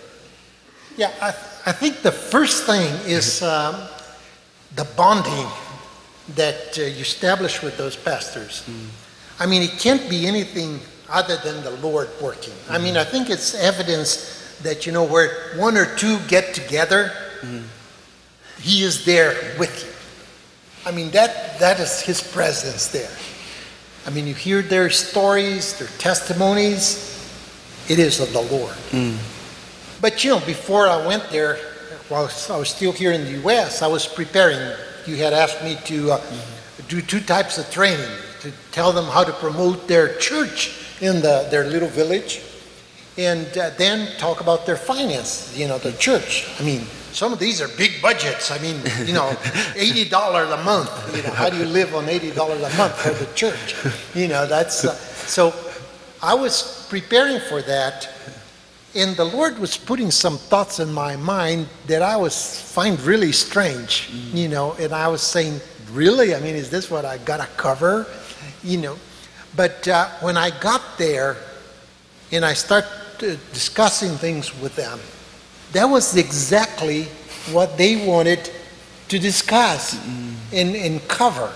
Yeah, 0.96 1.12
I, 1.20 1.28
I 1.66 1.72
think 1.72 2.00
the 2.00 2.10
first 2.10 2.64
thing 2.64 2.90
is 3.04 3.42
um, 3.42 3.86
the 4.76 4.84
bonding 4.96 5.46
that 6.36 6.78
uh, 6.78 6.82
you 6.82 7.02
establish 7.02 7.62
with 7.62 7.76
those 7.76 7.96
pastors. 7.96 8.66
I 9.38 9.44
mean, 9.44 9.62
it 9.62 9.78
can't 9.78 10.08
be 10.08 10.26
anything 10.26 10.80
other 11.10 11.36
than 11.36 11.62
the 11.62 11.70
Lord 11.82 12.08
working. 12.20 12.54
I 12.68 12.78
mean, 12.78 12.96
I 12.96 13.04
think 13.04 13.30
it's 13.30 13.54
evidence 13.54 14.58
that, 14.62 14.86
you 14.86 14.92
know, 14.92 15.04
where 15.04 15.56
one 15.56 15.76
or 15.76 15.86
two 15.96 16.18
get 16.28 16.54
together, 16.54 17.12
He 18.60 18.82
is 18.82 19.04
there 19.04 19.34
with 19.58 19.84
you. 19.84 20.90
I 20.90 20.94
mean, 20.94 21.10
that, 21.12 21.58
that 21.60 21.80
is 21.80 22.00
His 22.00 22.20
presence 22.20 22.88
there. 22.88 23.10
I 24.06 24.10
mean, 24.10 24.26
you 24.26 24.34
hear 24.34 24.62
their 24.62 24.90
stories, 24.90 25.78
their 25.78 25.88
testimonies, 25.98 27.14
it 27.88 27.98
is 27.98 28.20
of 28.20 28.32
the 28.32 28.42
Lord. 28.42 28.74
But 30.00 30.24
you 30.24 30.30
know, 30.30 30.40
before 30.40 30.88
I 30.88 31.06
went 31.06 31.28
there, 31.30 31.56
while 32.08 32.30
I 32.50 32.56
was 32.56 32.68
still 32.70 32.92
here 32.92 33.12
in 33.12 33.24
the 33.24 33.32
U.S., 33.42 33.82
I 33.82 33.86
was 33.86 34.06
preparing. 34.06 34.58
You 35.06 35.16
had 35.16 35.32
asked 35.32 35.62
me 35.62 35.76
to 35.84 36.12
uh, 36.12 36.20
do 36.88 37.00
two 37.02 37.20
types 37.20 37.58
of 37.58 37.70
training 37.70 38.08
to 38.40 38.52
tell 38.72 38.92
them 38.92 39.04
how 39.06 39.24
to 39.24 39.32
promote 39.32 39.88
their 39.88 40.16
church 40.18 40.87
in 41.00 41.20
the, 41.20 41.46
their 41.50 41.64
little 41.64 41.88
village 41.88 42.40
and 43.16 43.46
uh, 43.58 43.70
then 43.76 44.16
talk 44.18 44.40
about 44.40 44.66
their 44.66 44.76
finance, 44.76 45.56
you 45.58 45.66
know, 45.66 45.78
the 45.78 45.92
church. 45.92 46.48
I 46.60 46.62
mean, 46.62 46.82
some 47.12 47.32
of 47.32 47.38
these 47.38 47.60
are 47.60 47.68
big 47.76 48.00
budgets. 48.00 48.50
I 48.50 48.58
mean, 48.58 48.76
you 49.04 49.12
know, 49.12 49.30
$80 49.74 50.60
a 50.60 50.64
month. 50.64 51.16
You 51.16 51.22
know, 51.22 51.30
how 51.30 51.50
do 51.50 51.56
you 51.56 51.64
live 51.64 51.94
on 51.94 52.04
$80 52.06 52.32
a 52.32 52.76
month 52.76 52.94
for 52.94 53.10
the 53.12 53.26
church? 53.34 53.74
You 54.14 54.28
know, 54.28 54.46
that's 54.46 54.84
uh, 54.84 54.94
so 54.94 55.52
I 56.22 56.34
was 56.34 56.86
preparing 56.88 57.40
for 57.40 57.60
that 57.62 58.08
and 58.94 59.16
the 59.16 59.24
Lord 59.24 59.58
was 59.58 59.76
putting 59.76 60.10
some 60.10 60.38
thoughts 60.38 60.80
in 60.80 60.92
my 60.92 61.14
mind 61.16 61.68
that 61.86 62.02
I 62.02 62.16
was 62.16 62.60
find 62.60 62.98
really 63.00 63.32
strange, 63.32 64.08
mm-hmm. 64.08 64.36
you 64.36 64.48
know, 64.48 64.72
and 64.72 64.92
I 64.92 65.08
was 65.08 65.22
saying, 65.22 65.60
really? 65.92 66.34
I 66.34 66.40
mean, 66.40 66.54
is 66.54 66.70
this 66.70 66.90
what 66.90 67.04
I 67.04 67.18
gotta 67.18 67.46
cover? 67.56 68.06
You 68.64 68.78
know, 68.78 68.98
but 69.56 69.86
uh, 69.88 70.08
when 70.20 70.36
I 70.36 70.50
got 70.60 70.82
there 70.98 71.36
and 72.32 72.44
I 72.44 72.54
start 72.54 72.84
uh, 72.84 73.36
discussing 73.52 74.10
things 74.10 74.58
with 74.60 74.76
them, 74.76 75.00
that 75.72 75.84
was 75.84 76.16
exactly 76.16 77.04
what 77.52 77.76
they 77.76 78.06
wanted 78.06 78.50
to 79.08 79.18
discuss 79.18 79.94
mm-hmm. 79.94 80.54
and, 80.54 80.76
and 80.76 81.08
cover. 81.08 81.52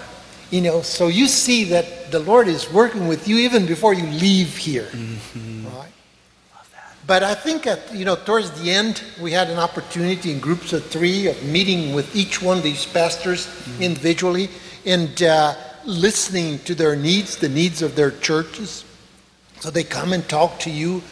You 0.51 0.61
know, 0.61 0.83
so 0.83 1.09
you 1.09 1.29
see 1.29 1.65
that 1.65 2.11
the 2.11 2.19
Lord 2.19 2.47
is 2.47 2.71
working 2.71 3.09
with 3.09 3.27
you 3.27 3.39
even 3.39 3.65
before 3.67 3.95
you 3.95 4.07
leave 4.07 4.57
here. 4.57 4.89
Mm-hmm. 4.93 5.67
Right? 5.77 5.89
But 7.07 7.23
I 7.23 7.35
think 7.35 7.67
at, 7.67 7.93
you 7.95 8.05
know, 8.05 8.17
towards 8.17 8.51
the 8.63 8.71
end, 8.71 9.03
we 9.21 9.33
had 9.33 9.51
an 9.51 9.59
opportunity 9.59 10.31
in 10.31 10.41
groups 10.41 10.73
of 10.73 10.85
three 10.87 11.27
of 11.27 11.43
meeting 11.45 11.95
with 11.95 12.15
each 12.15 12.41
one 12.41 12.59
of 12.59 12.63
these 12.63 12.87
pastors 12.87 13.47
mm-hmm. 13.47 13.83
individually 13.83 14.51
and 14.85 15.23
uh, 15.23 15.55
listening 15.85 16.59
to 16.61 16.75
their 16.75 16.97
needs, 16.97 17.37
the 17.37 17.49
needs 17.49 17.83
of 17.83 17.97
their 17.97 18.11
churches. 18.11 18.85
So 19.61 19.71
they 19.71 19.85
come 19.85 20.13
and 20.13 20.29
talk 20.29 20.59
to 20.61 20.71
you, 20.71 21.03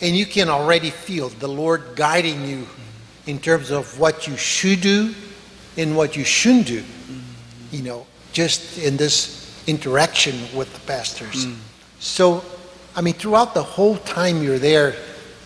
and 0.00 0.16
you 0.16 0.26
can 0.26 0.48
already 0.48 0.90
feel 0.90 1.28
the 1.28 1.48
Lord 1.48 1.82
guiding 1.96 2.46
you 2.46 2.66
in 3.26 3.38
terms 3.38 3.70
of 3.70 3.98
what 3.98 4.26
you 4.26 4.36
should 4.36 4.80
do 4.80 5.14
and 5.76 5.96
what 5.96 6.16
you 6.16 6.24
shouldn't 6.24 6.66
do, 6.66 6.84
you 7.70 7.82
know, 7.82 8.06
just 8.32 8.78
in 8.78 8.96
this 8.96 9.62
interaction 9.66 10.34
with 10.56 10.72
the 10.72 10.80
pastors. 10.80 11.46
Mm. 11.46 11.56
So 11.98 12.42
I 12.94 13.02
mean, 13.02 13.14
throughout 13.14 13.54
the 13.54 13.62
whole 13.62 13.96
time 13.96 14.42
you're 14.42 14.58
there, 14.58 14.94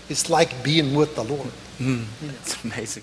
it's 0.08 0.30
like 0.30 0.62
being 0.62 0.94
with 0.94 1.14
the 1.14 1.24
Lord. 1.24 1.50
Mm, 1.78 2.04
it's 2.40 2.62
amazing. 2.64 3.02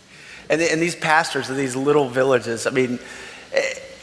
And, 0.49 0.61
and 0.61 0.81
these 0.81 0.95
pastors 0.95 1.49
of 1.49 1.57
these 1.57 1.75
little 1.75 2.09
villages, 2.09 2.65
I 2.65 2.71
mean, 2.71 2.99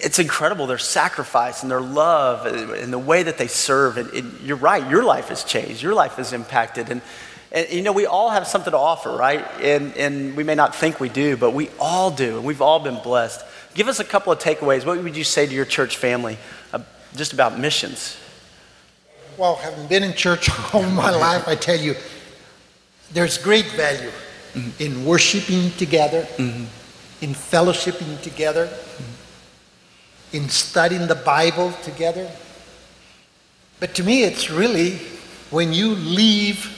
it's 0.00 0.18
incredible 0.18 0.66
their 0.66 0.78
sacrifice 0.78 1.62
and 1.62 1.70
their 1.70 1.80
love 1.80 2.46
and 2.46 2.92
the 2.92 2.98
way 2.98 3.22
that 3.22 3.38
they 3.38 3.48
serve. 3.48 3.96
And, 3.96 4.10
and 4.10 4.40
you're 4.40 4.56
right, 4.56 4.88
your 4.90 5.04
life 5.04 5.28
has 5.28 5.44
changed, 5.44 5.82
your 5.82 5.94
life 5.94 6.18
is 6.18 6.32
impacted. 6.32 6.90
And, 6.90 7.02
and, 7.50 7.68
you 7.70 7.82
know, 7.82 7.92
we 7.92 8.06
all 8.06 8.30
have 8.30 8.46
something 8.46 8.70
to 8.70 8.78
offer, 8.78 9.10
right? 9.10 9.44
And, 9.60 9.96
and 9.96 10.36
we 10.36 10.44
may 10.44 10.54
not 10.54 10.74
think 10.74 11.00
we 11.00 11.08
do, 11.08 11.36
but 11.36 11.52
we 11.52 11.70
all 11.80 12.10
do. 12.10 12.36
And 12.36 12.44
we've 12.44 12.62
all 12.62 12.78
been 12.78 13.02
blessed. 13.02 13.44
Give 13.74 13.88
us 13.88 14.00
a 14.00 14.04
couple 14.04 14.32
of 14.32 14.38
takeaways. 14.38 14.84
What 14.84 15.02
would 15.02 15.16
you 15.16 15.24
say 15.24 15.46
to 15.46 15.54
your 15.54 15.64
church 15.64 15.96
family 15.96 16.38
uh, 16.72 16.80
just 17.14 17.32
about 17.32 17.58
missions? 17.58 18.16
well, 19.38 19.54
having 19.54 19.86
been 19.86 20.02
in 20.02 20.12
church 20.12 20.50
all 20.74 20.82
my 20.82 21.10
life, 21.10 21.46
I 21.48 21.54
tell 21.54 21.78
you, 21.78 21.94
there's 23.12 23.38
great 23.38 23.66
value 23.66 24.10
mm-hmm. 24.52 24.82
in 24.82 25.06
worshiping 25.06 25.70
together, 25.78 26.22
mm-hmm. 26.36 26.64
in 27.24 27.30
fellowshipping 27.30 28.20
together, 28.20 28.66
mm-hmm. 28.66 29.17
In 30.32 30.48
studying 30.48 31.06
the 31.06 31.14
Bible 31.14 31.72
together. 31.82 32.30
But 33.80 33.94
to 33.94 34.04
me, 34.04 34.24
it's 34.24 34.50
really 34.50 34.98
when 35.50 35.72
you 35.72 35.94
leave 35.94 36.74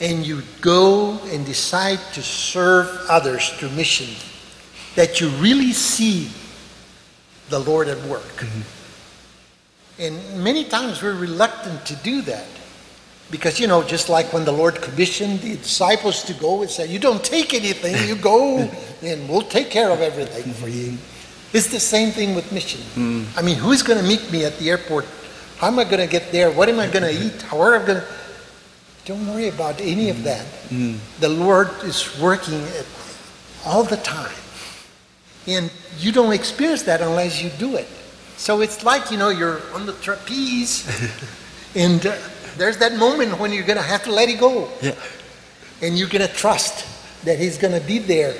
and 0.00 0.26
you 0.26 0.42
go 0.60 1.18
and 1.26 1.46
decide 1.46 2.00
to 2.14 2.22
serve 2.22 2.88
others 3.08 3.50
through 3.50 3.70
mission 3.70 4.08
that 4.96 5.20
you 5.20 5.28
really 5.28 5.72
see 5.72 6.28
the 7.50 7.58
Lord 7.58 7.88
at 7.88 8.02
work. 8.08 8.22
Mm-hmm. 8.22 10.02
And 10.02 10.42
many 10.42 10.64
times 10.64 11.02
we're 11.02 11.14
reluctant 11.14 11.86
to 11.86 11.96
do 11.96 12.22
that. 12.22 12.46
Because, 13.30 13.58
you 13.58 13.66
know, 13.66 13.82
just 13.82 14.08
like 14.08 14.32
when 14.32 14.44
the 14.44 14.52
Lord 14.52 14.82
commissioned 14.82 15.40
the 15.40 15.56
disciples 15.56 16.22
to 16.24 16.34
go 16.34 16.62
and 16.62 16.70
said, 16.70 16.90
You 16.90 16.98
don't 16.98 17.24
take 17.24 17.54
anything, 17.54 17.96
you 18.06 18.16
go 18.16 18.58
and 19.02 19.28
we'll 19.28 19.42
take 19.42 19.70
care 19.70 19.90
of 19.90 20.00
everything 20.00 20.52
for 20.52 20.68
you. 20.68 20.98
It's 21.52 21.68
the 21.68 21.80
same 21.80 22.10
thing 22.12 22.34
with 22.34 22.50
mission. 22.52 22.80
Mm. 22.94 23.38
I 23.38 23.42
mean, 23.42 23.56
who's 23.56 23.82
going 23.82 24.00
to 24.00 24.06
meet 24.06 24.30
me 24.32 24.44
at 24.44 24.58
the 24.58 24.70
airport? 24.70 25.06
How 25.58 25.68
am 25.68 25.78
I 25.78 25.84
going 25.84 25.98
to 25.98 26.06
get 26.06 26.32
there? 26.32 26.50
What 26.50 26.68
am 26.68 26.80
I 26.80 26.88
going 26.88 27.04
to 27.14 27.26
eat? 27.26 27.42
How 27.42 27.62
am 27.62 27.82
I 27.82 27.86
going 27.86 28.00
to. 28.00 28.06
Don't 29.04 29.26
worry 29.26 29.48
about 29.48 29.80
any 29.80 30.10
of 30.10 30.22
that. 30.22 30.46
Mm. 30.70 30.98
The 31.20 31.28
Lord 31.28 31.70
is 31.82 32.18
working 32.20 32.64
all 33.66 33.84
the 33.84 33.96
time. 33.96 34.32
And 35.46 35.70
you 35.98 36.12
don't 36.12 36.32
experience 36.32 36.82
that 36.84 37.00
unless 37.00 37.42
you 37.42 37.50
do 37.58 37.76
it. 37.76 37.88
So 38.36 38.60
it's 38.60 38.84
like, 38.84 39.10
you 39.10 39.18
know, 39.18 39.28
you're 39.28 39.60
on 39.72 39.86
the 39.86 39.92
trapeze, 39.94 40.86
and 41.76 42.04
uh, 42.04 42.16
there's 42.56 42.78
that 42.78 42.96
moment 42.96 43.38
when 43.38 43.52
you're 43.52 43.64
going 43.64 43.76
to 43.76 43.84
have 43.84 44.02
to 44.04 44.12
let 44.12 44.28
it 44.28 44.40
go. 44.40 44.68
Yeah. 44.80 44.94
And 45.80 45.98
you're 45.98 46.08
going 46.08 46.26
to 46.26 46.32
trust 46.32 46.86
that 47.24 47.38
He's 47.38 47.58
going 47.58 47.78
to 47.78 47.86
be 47.86 47.98
there 47.98 48.34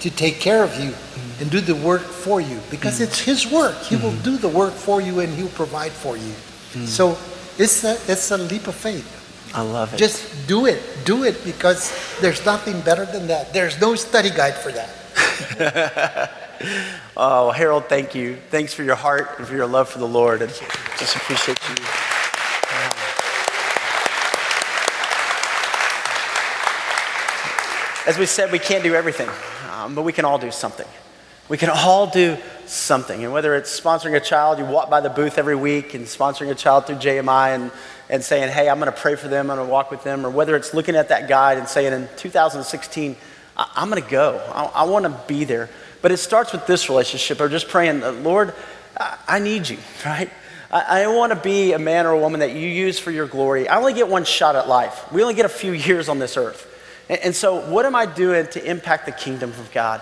to 0.00 0.10
take 0.10 0.40
care 0.40 0.62
of 0.64 0.78
you. 0.80 0.94
And 1.42 1.50
do 1.50 1.60
the 1.60 1.74
work 1.74 2.02
for 2.02 2.40
you 2.40 2.60
because 2.70 2.94
mm-hmm. 2.94 3.02
it's 3.02 3.18
His 3.18 3.50
work. 3.50 3.76
He 3.82 3.96
mm-hmm. 3.96 4.04
will 4.04 4.16
do 4.22 4.38
the 4.38 4.48
work 4.48 4.72
for 4.72 5.00
you 5.00 5.18
and 5.18 5.34
He'll 5.34 5.48
provide 5.48 5.90
for 5.90 6.16
you. 6.16 6.32
Mm. 6.72 6.86
So 6.86 7.18
it's 7.58 7.82
a, 7.82 7.94
it's 8.06 8.30
a 8.30 8.38
leap 8.38 8.68
of 8.68 8.76
faith. 8.76 9.18
I 9.52 9.62
love 9.62 9.92
it. 9.92 9.96
Just 9.96 10.46
do 10.46 10.66
it. 10.66 10.80
Do 11.04 11.24
it 11.24 11.44
because 11.44 11.92
there's 12.20 12.46
nothing 12.46 12.80
better 12.82 13.04
than 13.04 13.26
that. 13.26 13.52
There's 13.52 13.80
no 13.80 13.96
study 13.96 14.30
guide 14.30 14.54
for 14.54 14.70
that. 14.70 16.30
oh, 17.16 17.50
Harold, 17.50 17.86
thank 17.86 18.14
you. 18.14 18.36
Thanks 18.50 18.72
for 18.72 18.84
your 18.84 18.94
heart 18.94 19.38
and 19.38 19.46
for 19.46 19.56
your 19.56 19.66
love 19.66 19.88
for 19.88 19.98
the 19.98 20.06
Lord. 20.06 20.42
And 20.42 20.50
just 20.96 21.16
appreciate 21.16 21.58
you. 21.68 21.74
As 28.06 28.16
we 28.16 28.26
said, 28.26 28.52
we 28.52 28.60
can't 28.60 28.84
do 28.84 28.94
everything, 28.94 29.28
um, 29.72 29.96
but 29.96 30.02
we 30.02 30.12
can 30.12 30.24
all 30.24 30.38
do 30.38 30.52
something. 30.52 30.86
We 31.48 31.58
can 31.58 31.70
all 31.70 32.06
do 32.06 32.36
something. 32.66 33.24
And 33.24 33.32
whether 33.32 33.54
it's 33.54 33.78
sponsoring 33.78 34.16
a 34.16 34.20
child, 34.20 34.58
you 34.58 34.64
walk 34.64 34.88
by 34.88 35.00
the 35.00 35.10
booth 35.10 35.38
every 35.38 35.56
week 35.56 35.94
and 35.94 36.06
sponsoring 36.06 36.50
a 36.50 36.54
child 36.54 36.86
through 36.86 36.96
JMI 36.96 37.54
and, 37.54 37.70
and 38.08 38.24
saying, 38.24 38.50
hey, 38.52 38.68
I'm 38.68 38.78
going 38.78 38.92
to 38.92 38.98
pray 38.98 39.16
for 39.16 39.28
them, 39.28 39.50
I'm 39.50 39.56
going 39.56 39.68
to 39.68 39.72
walk 39.72 39.90
with 39.90 40.04
them, 40.04 40.24
or 40.24 40.30
whether 40.30 40.56
it's 40.56 40.72
looking 40.72 40.96
at 40.96 41.08
that 41.08 41.28
guide 41.28 41.58
and 41.58 41.68
saying, 41.68 41.92
in 41.92 42.08
2016, 42.16 43.16
I- 43.56 43.68
am 43.76 43.90
going 43.90 44.02
to 44.02 44.08
go, 44.08 44.38
I, 44.54 44.64
I 44.64 44.84
want 44.84 45.04
to 45.04 45.20
be 45.26 45.44
there. 45.44 45.68
But 46.00 46.12
it 46.12 46.16
starts 46.16 46.52
with 46.52 46.66
this 46.66 46.88
relationship 46.88 47.40
or 47.40 47.48
just 47.48 47.68
praying, 47.68 48.00
Lord, 48.22 48.54
I 48.96 49.38
need 49.38 49.68
you, 49.68 49.78
right? 50.06 50.30
I, 50.70 51.06
want 51.08 51.32
to 51.32 51.38
be 51.38 51.72
a 51.74 51.78
man 51.78 52.06
or 52.06 52.12
a 52.12 52.18
woman 52.18 52.40
that 52.40 52.52
you 52.52 52.66
use 52.66 52.98
for 52.98 53.10
your 53.10 53.26
glory. 53.26 53.68
I 53.68 53.76
only 53.76 53.92
get 53.92 54.08
one 54.08 54.24
shot 54.24 54.56
at 54.56 54.68
life. 54.68 55.12
We 55.12 55.20
only 55.20 55.34
get 55.34 55.44
a 55.44 55.50
few 55.50 55.72
years 55.88 56.08
on 56.08 56.18
this 56.18 56.36
earth. 56.36 56.68
And, 57.08 57.36
so, 57.36 57.68
what 57.68 57.84
am 57.84 57.94
I 57.94 58.06
doing 58.06 58.46
to 58.48 58.64
impact 58.64 59.04
the 59.04 59.12
kingdom 59.12 59.50
of 59.50 59.70
God? 59.72 60.00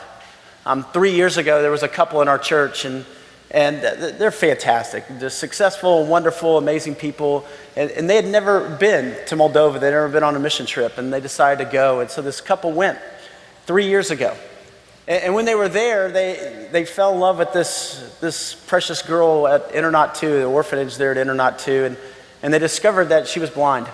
Um, 0.67 0.85
three 0.93 1.13
years 1.13 1.39
ago, 1.39 1.63
there 1.63 1.71
was 1.71 1.83
a 1.83 1.89
couple 1.89 2.21
in 2.21 2.29
our 2.29 2.39
church, 2.39 2.85
and, 2.85 3.07
and 3.51 3.81
they're 3.81 4.31
fantastic. 4.31 5.05
They're 5.09 5.31
successful, 5.31 6.05
wonderful, 6.05 6.59
amazing 6.59 6.97
people. 6.97 7.47
And, 7.77 7.91
and 7.93 8.11
they 8.11 8.17
had 8.17 8.27
never 8.27 8.69
been 8.77 9.17
to 9.27 9.37
Moldova, 9.37 9.81
they'd 9.81 9.91
never 9.91 10.09
been 10.09 10.23
on 10.23 10.37
a 10.37 10.41
mission 10.41 10.67
trip, 10.67 10.99
and 10.99 11.13
they 11.13 11.21
decided 11.21 11.65
to 11.65 11.71
go. 11.71 12.01
And 12.01 12.11
so, 12.11 12.21
this 12.21 12.43
couple 12.43 12.73
went 12.73 12.99
three 13.67 13.87
years 13.87 14.11
ago. 14.11 14.37
And, 15.09 15.35
when 15.35 15.47
they 15.47 15.55
were 15.55 15.69
there, 15.69 16.11
they, 16.11 16.69
they 16.71 16.85
fell 16.85 17.15
in 17.15 17.21
love 17.21 17.39
with 17.39 17.53
this, 17.55 18.19
this 18.21 18.55
precious 18.55 19.01
girl 19.01 19.49
at 19.49 19.71
Internat 19.73 20.15
2, 20.15 20.41
the 20.41 20.45
orphanage 20.45 20.99
there 20.99 21.11
at 21.11 21.27
Internat 21.27 21.59
2, 21.59 21.85
and, 21.87 21.97
and 22.43 22.53
they 22.53 22.59
discovered 22.59 23.07
that 23.07 23.27
she 23.27 23.41
was 23.41 23.49
blind. 23.49 23.89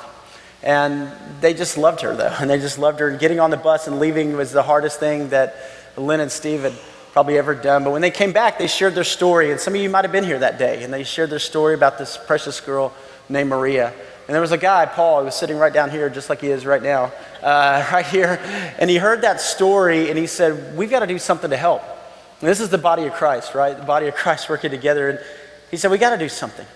And 0.64 1.12
they 1.40 1.54
just 1.54 1.78
loved 1.78 2.00
her, 2.00 2.16
though. 2.16 2.34
And 2.40 2.50
they 2.50 2.58
just 2.58 2.78
loved 2.78 2.98
her. 2.98 3.16
Getting 3.16 3.38
on 3.38 3.50
the 3.50 3.56
bus 3.56 3.86
and 3.86 4.00
leaving 4.00 4.36
was 4.36 4.50
the 4.50 4.64
hardest 4.64 4.98
thing 4.98 5.28
that 5.28 5.54
Lynn 5.96 6.20
and 6.20 6.30
Steve 6.30 6.62
had 6.62 6.74
probably 7.12 7.38
ever 7.38 7.54
done. 7.54 7.82
But 7.82 7.92
when 7.92 8.02
they 8.02 8.10
came 8.10 8.32
back, 8.32 8.58
they 8.58 8.66
shared 8.66 8.94
their 8.94 9.04
story. 9.04 9.50
And 9.50 9.58
some 9.58 9.74
of 9.74 9.80
you 9.80 9.88
might 9.88 10.04
have 10.04 10.12
been 10.12 10.24
here 10.24 10.38
that 10.38 10.58
day. 10.58 10.82
And 10.84 10.92
they 10.92 11.02
shared 11.02 11.30
their 11.30 11.38
story 11.38 11.74
about 11.74 11.98
this 11.98 12.18
precious 12.18 12.60
girl 12.60 12.92
named 13.28 13.48
Maria. 13.48 13.92
And 14.26 14.34
there 14.34 14.40
was 14.40 14.52
a 14.52 14.58
guy, 14.58 14.86
Paul, 14.86 15.20
who 15.20 15.26
was 15.26 15.34
sitting 15.34 15.56
right 15.56 15.72
down 15.72 15.90
here, 15.90 16.10
just 16.10 16.28
like 16.28 16.40
he 16.40 16.50
is 16.50 16.66
right 16.66 16.82
now, 16.82 17.12
uh, 17.42 17.88
right 17.92 18.04
here. 18.06 18.40
And 18.78 18.90
he 18.90 18.96
heard 18.96 19.22
that 19.22 19.40
story 19.40 20.10
and 20.10 20.18
he 20.18 20.26
said, 20.26 20.76
We've 20.76 20.90
got 20.90 21.00
to 21.00 21.06
do 21.06 21.18
something 21.18 21.50
to 21.50 21.56
help. 21.56 21.82
And 22.40 22.50
this 22.50 22.60
is 22.60 22.68
the 22.68 22.78
body 22.78 23.04
of 23.06 23.14
Christ, 23.14 23.54
right? 23.54 23.76
The 23.76 23.84
body 23.84 24.08
of 24.08 24.14
Christ 24.14 24.48
working 24.50 24.70
together. 24.70 25.08
And 25.10 25.20
he 25.70 25.76
said, 25.76 25.90
We 25.90 25.98
got 25.98 26.10
to 26.10 26.18
do 26.18 26.28
something. 26.28 26.66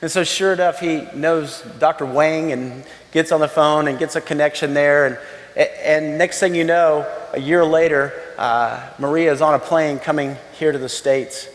And 0.00 0.10
so, 0.10 0.24
sure 0.24 0.52
enough, 0.52 0.80
he 0.80 1.06
knows 1.14 1.62
Dr. 1.78 2.06
Wang 2.06 2.50
and 2.50 2.84
gets 3.12 3.30
on 3.30 3.40
the 3.40 3.48
phone 3.48 3.88
and 3.88 3.98
gets 3.98 4.16
a 4.16 4.20
connection 4.20 4.74
there. 4.74 5.06
And, 5.06 5.68
and 5.84 6.18
next 6.18 6.40
thing 6.40 6.54
you 6.54 6.64
know, 6.64 7.06
a 7.32 7.40
year 7.40 7.64
later, 7.64 8.12
uh, 8.38 8.90
Maria 8.98 9.32
is 9.32 9.40
on 9.40 9.54
a 9.54 9.58
plane 9.58 9.98
coming 9.98 10.36
here 10.58 10.72
to 10.72 10.78
the 10.78 10.88
States. 10.88 11.48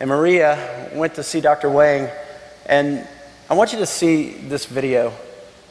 And 0.00 0.08
Maria 0.08 0.90
went 0.94 1.14
to 1.14 1.22
see 1.22 1.40
Dr. 1.40 1.68
Wang, 1.68 2.08
and 2.66 3.06
I 3.50 3.54
want 3.54 3.72
you 3.72 3.78
to 3.78 3.86
see 3.86 4.32
this 4.32 4.66
video 4.66 5.12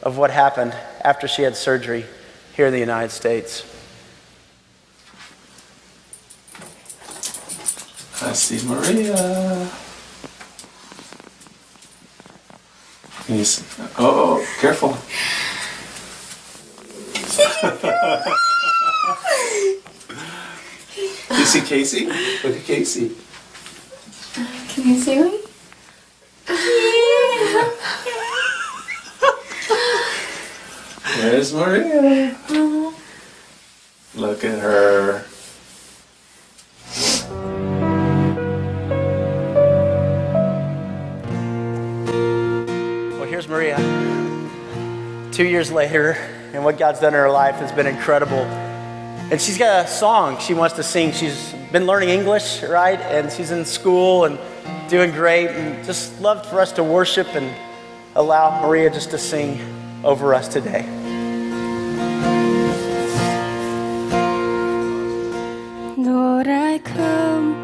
of 0.02 0.18
what 0.18 0.30
happened 0.30 0.74
after 1.02 1.28
she 1.28 1.42
had 1.42 1.56
surgery 1.56 2.04
here 2.54 2.66
in 2.66 2.72
the 2.72 2.78
United 2.78 3.10
States. 3.10 3.62
I 8.20 8.32
see 8.32 8.66
Maria. 8.66 9.70
He's, 13.26 13.62
oh, 13.98 14.40
oh, 14.40 14.46
careful. 14.60 14.96
you 21.30 21.44
see 21.44 21.60
Casey? 21.60 22.06
Look 22.06 22.56
at 22.56 22.64
Casey. 22.64 23.14
Can 24.68 24.88
you 24.88 25.00
see 25.00 25.22
me? 25.22 25.40
There's 31.16 31.52
Maria. 31.52 32.36
Look 34.14 34.44
at 34.44 34.58
her. 34.60 35.24
Well, 43.10 43.24
here's 43.28 43.48
Maria. 43.48 43.76
Two 45.32 45.44
years 45.44 45.70
later, 45.70 46.12
and 46.52 46.64
what 46.64 46.78
God's 46.78 47.00
done 47.00 47.14
in 47.14 47.20
her 47.20 47.30
life 47.30 47.56
has 47.56 47.72
been 47.72 47.86
incredible. 47.86 48.67
And 49.30 49.38
she's 49.38 49.58
got 49.58 49.84
a 49.84 49.88
song 49.88 50.38
she 50.38 50.54
wants 50.54 50.74
to 50.76 50.82
sing. 50.82 51.12
She's 51.12 51.52
been 51.70 51.84
learning 51.84 52.08
English, 52.08 52.62
right? 52.62 52.98
And 52.98 53.30
she's 53.30 53.50
in 53.50 53.66
school 53.66 54.24
and 54.24 54.38
doing 54.88 55.10
great. 55.10 55.48
And 55.48 55.84
just 55.84 56.18
loved 56.22 56.46
for 56.46 56.60
us 56.60 56.72
to 56.72 56.82
worship 56.82 57.26
and 57.34 57.54
allow 58.14 58.62
Maria 58.62 58.88
just 58.88 59.10
to 59.10 59.18
sing 59.18 59.60
over 60.02 60.34
us 60.34 60.48
today. 60.48 60.86
Lord, 65.98 66.48
I 66.48 66.78
come, 66.78 67.57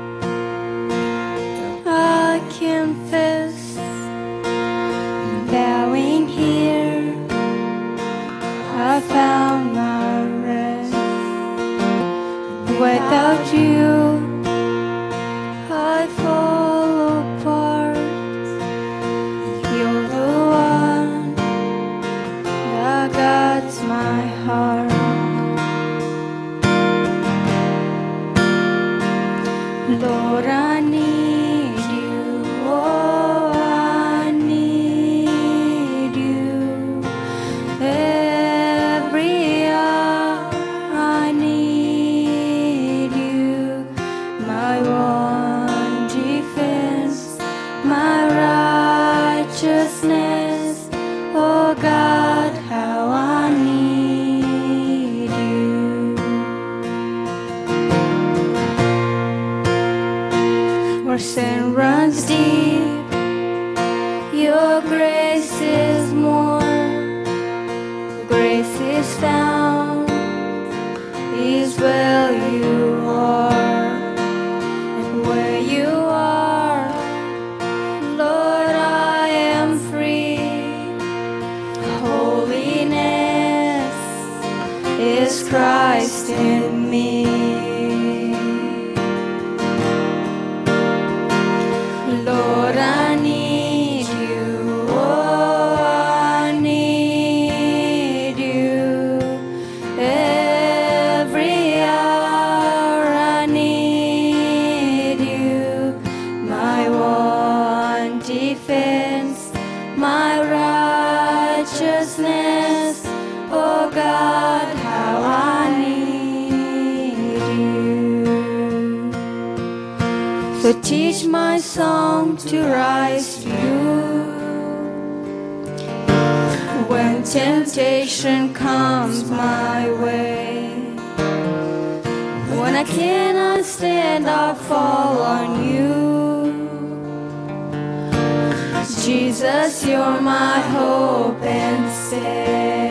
you're 139.87 140.21
my 140.21 140.61
hope 140.61 141.43
and 141.43 141.93
stay. 141.93 142.84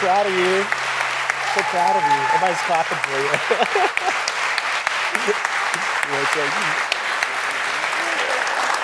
Proud 0.00 0.26
of 0.26 0.32
you. 0.32 0.62
So 1.54 1.60
proud 1.70 1.96
of 1.96 2.02
you. 2.02 2.20
Everybody's 2.34 2.62
clapping 2.66 2.98
for 3.06 3.18
you. 3.18 3.30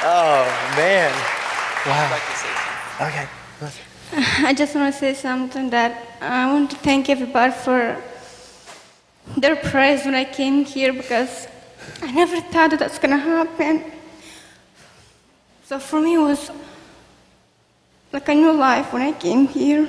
Oh, 0.03 0.45
man. 0.77 1.13
Wow. 1.87 2.19
Okay. 3.07 3.29
I 4.47 4.55
just 4.55 4.75
want 4.75 4.93
to 4.93 4.99
say 4.99 5.13
something 5.15 5.69
that 5.71 6.17
I 6.21 6.51
want 6.53 6.71
to 6.71 6.77
thank 6.77 7.11
everybody 7.11 7.53
for 7.53 8.03
their 9.37 9.57
prayers 9.57 10.05
when 10.05 10.15
I 10.15 10.25
came 10.25 10.65
here 10.65 10.93
because 10.93 11.47
I 12.03 12.11
never 12.13 12.41
thought 12.41 12.71
that 12.71 12.79
that's 12.79 12.99
to 12.99 13.17
happen. 13.17 13.85
So 15.65 15.79
for 15.79 16.01
me, 16.01 16.15
it 16.15 16.19
was 16.19 16.51
like 18.13 18.29
a 18.29 18.35
new 18.35 18.53
life 18.53 18.93
when 18.93 19.03
I 19.03 19.13
came 19.13 19.47
here. 19.47 19.87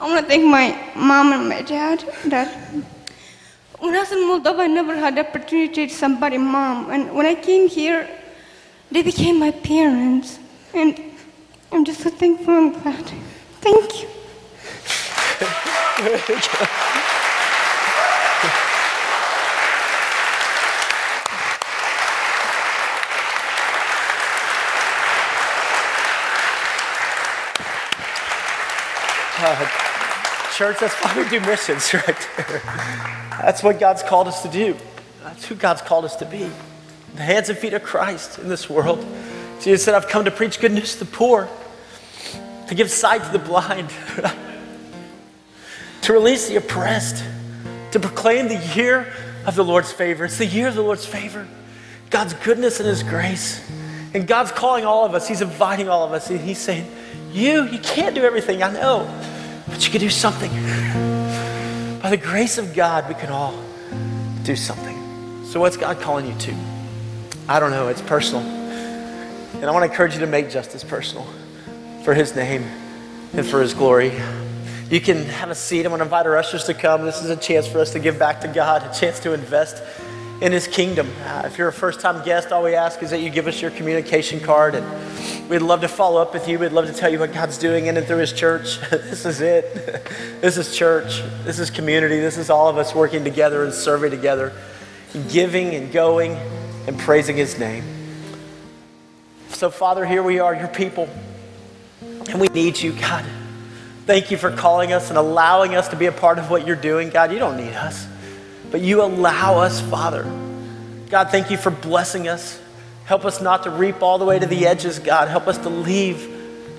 I 0.00 0.08
want 0.08 0.20
to 0.20 0.26
thank 0.26 0.44
my 0.44 0.76
mom 0.96 1.32
and 1.32 1.48
my 1.48 1.62
dad 1.62 2.04
that 2.26 2.48
when 3.78 3.94
I 3.94 4.00
was 4.00 4.12
in 4.12 4.18
Moldova, 4.18 4.60
I 4.60 4.66
never 4.66 4.96
had 4.96 5.14
the 5.14 5.20
opportunity 5.28 5.86
to 5.86 5.94
somebody 5.94 6.36
mom. 6.36 6.90
And 6.90 7.14
when 7.14 7.26
I 7.26 7.34
came 7.34 7.68
here, 7.68 8.08
they 8.90 9.02
became 9.02 9.38
my 9.38 9.50
parents. 9.52 10.38
And 10.72 11.00
I'm 11.70 11.84
just 11.84 12.00
so 12.00 12.10
thankful 12.10 12.54
and 12.54 12.82
glad. 12.82 13.04
Thank 13.60 14.02
you. 14.02 14.08
Uh, 29.46 29.84
church, 30.54 30.78
that's 30.78 30.94
why 31.02 31.20
we 31.20 31.28
do 31.28 31.40
missions 31.40 31.92
right 31.94 32.28
there. 32.36 32.62
That's 33.42 33.62
what 33.62 33.80
God's 33.80 34.02
called 34.02 34.28
us 34.28 34.42
to 34.42 34.48
do. 34.48 34.76
That's 35.22 35.44
who 35.46 35.54
God's 35.56 35.82
called 35.82 36.04
us 36.04 36.16
to 36.16 36.26
be. 36.26 36.48
The 37.16 37.22
hands 37.22 37.48
and 37.48 37.58
feet 37.58 37.74
of 37.74 37.82
Christ 37.82 38.38
in 38.38 38.48
this 38.48 38.70
world. 38.70 39.04
Jesus 39.60 39.84
said, 39.84 39.94
I've 39.94 40.08
come 40.08 40.24
to 40.26 40.30
preach 40.30 40.60
good 40.60 40.72
news 40.72 40.92
to 40.94 41.00
the 41.00 41.10
poor, 41.10 41.48
to 42.68 42.74
give 42.74 42.90
sight 42.90 43.24
to 43.24 43.32
the 43.32 43.38
blind, 43.38 43.90
to 46.02 46.12
release 46.12 46.48
the 46.48 46.56
oppressed, 46.56 47.24
to 47.92 48.00
proclaim 48.00 48.48
the 48.48 48.58
year 48.74 49.12
of 49.46 49.56
the 49.56 49.64
Lord's 49.64 49.92
favor. 49.92 50.24
It's 50.24 50.38
the 50.38 50.46
year 50.46 50.68
of 50.68 50.74
the 50.74 50.82
Lord's 50.82 51.06
favor, 51.06 51.48
God's 52.10 52.34
goodness 52.34 52.78
and 52.78 52.88
His 52.88 53.02
grace. 53.02 53.60
And 54.12 54.28
God's 54.28 54.52
calling 54.52 54.84
all 54.84 55.04
of 55.04 55.14
us, 55.14 55.26
He's 55.26 55.40
inviting 55.42 55.88
all 55.88 56.04
of 56.04 56.12
us. 56.12 56.30
And 56.30 56.40
He's 56.40 56.58
saying, 56.58 56.88
You, 57.32 57.64
you 57.64 57.80
can't 57.80 58.14
do 58.14 58.22
everything, 58.22 58.62
I 58.62 58.72
know, 58.72 59.08
but 59.74 59.84
you 59.84 59.90
can 59.90 60.00
do 60.00 60.08
something. 60.08 60.52
By 62.00 62.10
the 62.10 62.16
grace 62.16 62.58
of 62.58 62.74
God, 62.74 63.08
we 63.08 63.14
can 63.16 63.30
all 63.30 63.60
do 64.44 64.54
something. 64.54 64.96
So, 65.46 65.58
what's 65.58 65.76
God 65.76 66.00
calling 66.00 66.28
you 66.28 66.34
to? 66.38 66.54
I 67.48 67.58
don't 67.58 67.72
know, 67.72 67.88
it's 67.88 68.00
personal. 68.00 68.42
And 68.44 69.64
I 69.64 69.72
want 69.72 69.84
to 69.84 69.90
encourage 69.90 70.14
you 70.14 70.20
to 70.20 70.28
make 70.28 70.48
justice 70.48 70.84
personal 70.84 71.26
for 72.04 72.14
His 72.14 72.36
name 72.36 72.62
and 73.32 73.44
for 73.44 73.60
His 73.60 73.74
glory. 73.74 74.12
You 74.90 75.00
can 75.00 75.24
have 75.24 75.50
a 75.50 75.56
seat. 75.56 75.80
I'm 75.80 75.90
going 75.90 75.98
to 75.98 76.04
invite 76.04 76.26
our 76.26 76.36
ushers 76.36 76.62
to 76.64 76.74
come. 76.74 77.02
This 77.02 77.20
is 77.20 77.30
a 77.30 77.36
chance 77.36 77.66
for 77.66 77.80
us 77.80 77.94
to 77.94 77.98
give 77.98 78.16
back 78.16 78.42
to 78.42 78.48
God, 78.48 78.84
a 78.88 78.96
chance 78.96 79.18
to 79.20 79.32
invest 79.32 79.82
in 80.44 80.52
His 80.52 80.68
kingdom. 80.68 81.10
Uh, 81.24 81.44
if 81.46 81.56
you're 81.56 81.68
a 81.68 81.72
first 81.72 82.00
time 82.00 82.22
guest, 82.22 82.52
all 82.52 82.62
we 82.62 82.74
ask 82.74 83.02
is 83.02 83.08
that 83.10 83.20
you 83.20 83.30
give 83.30 83.46
us 83.46 83.62
your 83.62 83.70
communication 83.70 84.38
card, 84.40 84.74
and 84.74 85.48
we'd 85.48 85.60
love 85.60 85.80
to 85.80 85.88
follow 85.88 86.20
up 86.20 86.34
with 86.34 86.46
you. 86.46 86.58
We'd 86.58 86.72
love 86.72 86.86
to 86.86 86.92
tell 86.92 87.10
you 87.10 87.18
what 87.18 87.32
God's 87.32 87.56
doing 87.56 87.86
in 87.86 87.96
and 87.96 88.06
through 88.06 88.18
His 88.18 88.34
church. 88.34 88.78
this 88.90 89.24
is 89.24 89.40
it. 89.40 89.74
this 90.42 90.58
is 90.58 90.76
church. 90.76 91.22
This 91.44 91.58
is 91.58 91.70
community. 91.70 92.20
This 92.20 92.36
is 92.36 92.50
all 92.50 92.68
of 92.68 92.76
us 92.76 92.94
working 92.94 93.24
together 93.24 93.64
and 93.64 93.72
serving 93.72 94.10
together, 94.10 94.52
giving 95.30 95.74
and 95.74 95.90
going 95.90 96.32
and 96.86 96.98
praising 96.98 97.36
His 97.36 97.58
name. 97.58 97.82
So, 99.48 99.70
Father, 99.70 100.04
here 100.04 100.22
we 100.22 100.40
are, 100.40 100.54
your 100.54 100.68
people, 100.68 101.08
and 102.02 102.38
we 102.38 102.48
need 102.48 102.78
you, 102.78 102.92
God. 102.92 103.24
Thank 104.04 104.30
you 104.30 104.36
for 104.36 104.54
calling 104.54 104.92
us 104.92 105.08
and 105.08 105.16
allowing 105.16 105.74
us 105.74 105.88
to 105.88 105.96
be 105.96 106.04
a 106.04 106.12
part 106.12 106.38
of 106.38 106.50
what 106.50 106.66
you're 106.66 106.76
doing. 106.76 107.08
God, 107.08 107.32
you 107.32 107.38
don't 107.38 107.56
need 107.56 107.72
us, 107.72 108.06
but 108.74 108.80
you 108.80 109.02
allow 109.02 109.58
us, 109.60 109.80
Father. 109.80 110.24
God, 111.08 111.30
thank 111.30 111.48
you 111.48 111.56
for 111.56 111.70
blessing 111.70 112.26
us. 112.26 112.60
Help 113.04 113.24
us 113.24 113.40
not 113.40 113.62
to 113.62 113.70
reap 113.70 114.02
all 114.02 114.18
the 114.18 114.24
way 114.24 114.36
to 114.36 114.46
the 114.46 114.66
edges, 114.66 114.98
God. 114.98 115.28
Help 115.28 115.46
us 115.46 115.58
to 115.58 115.68
leave 115.68 116.28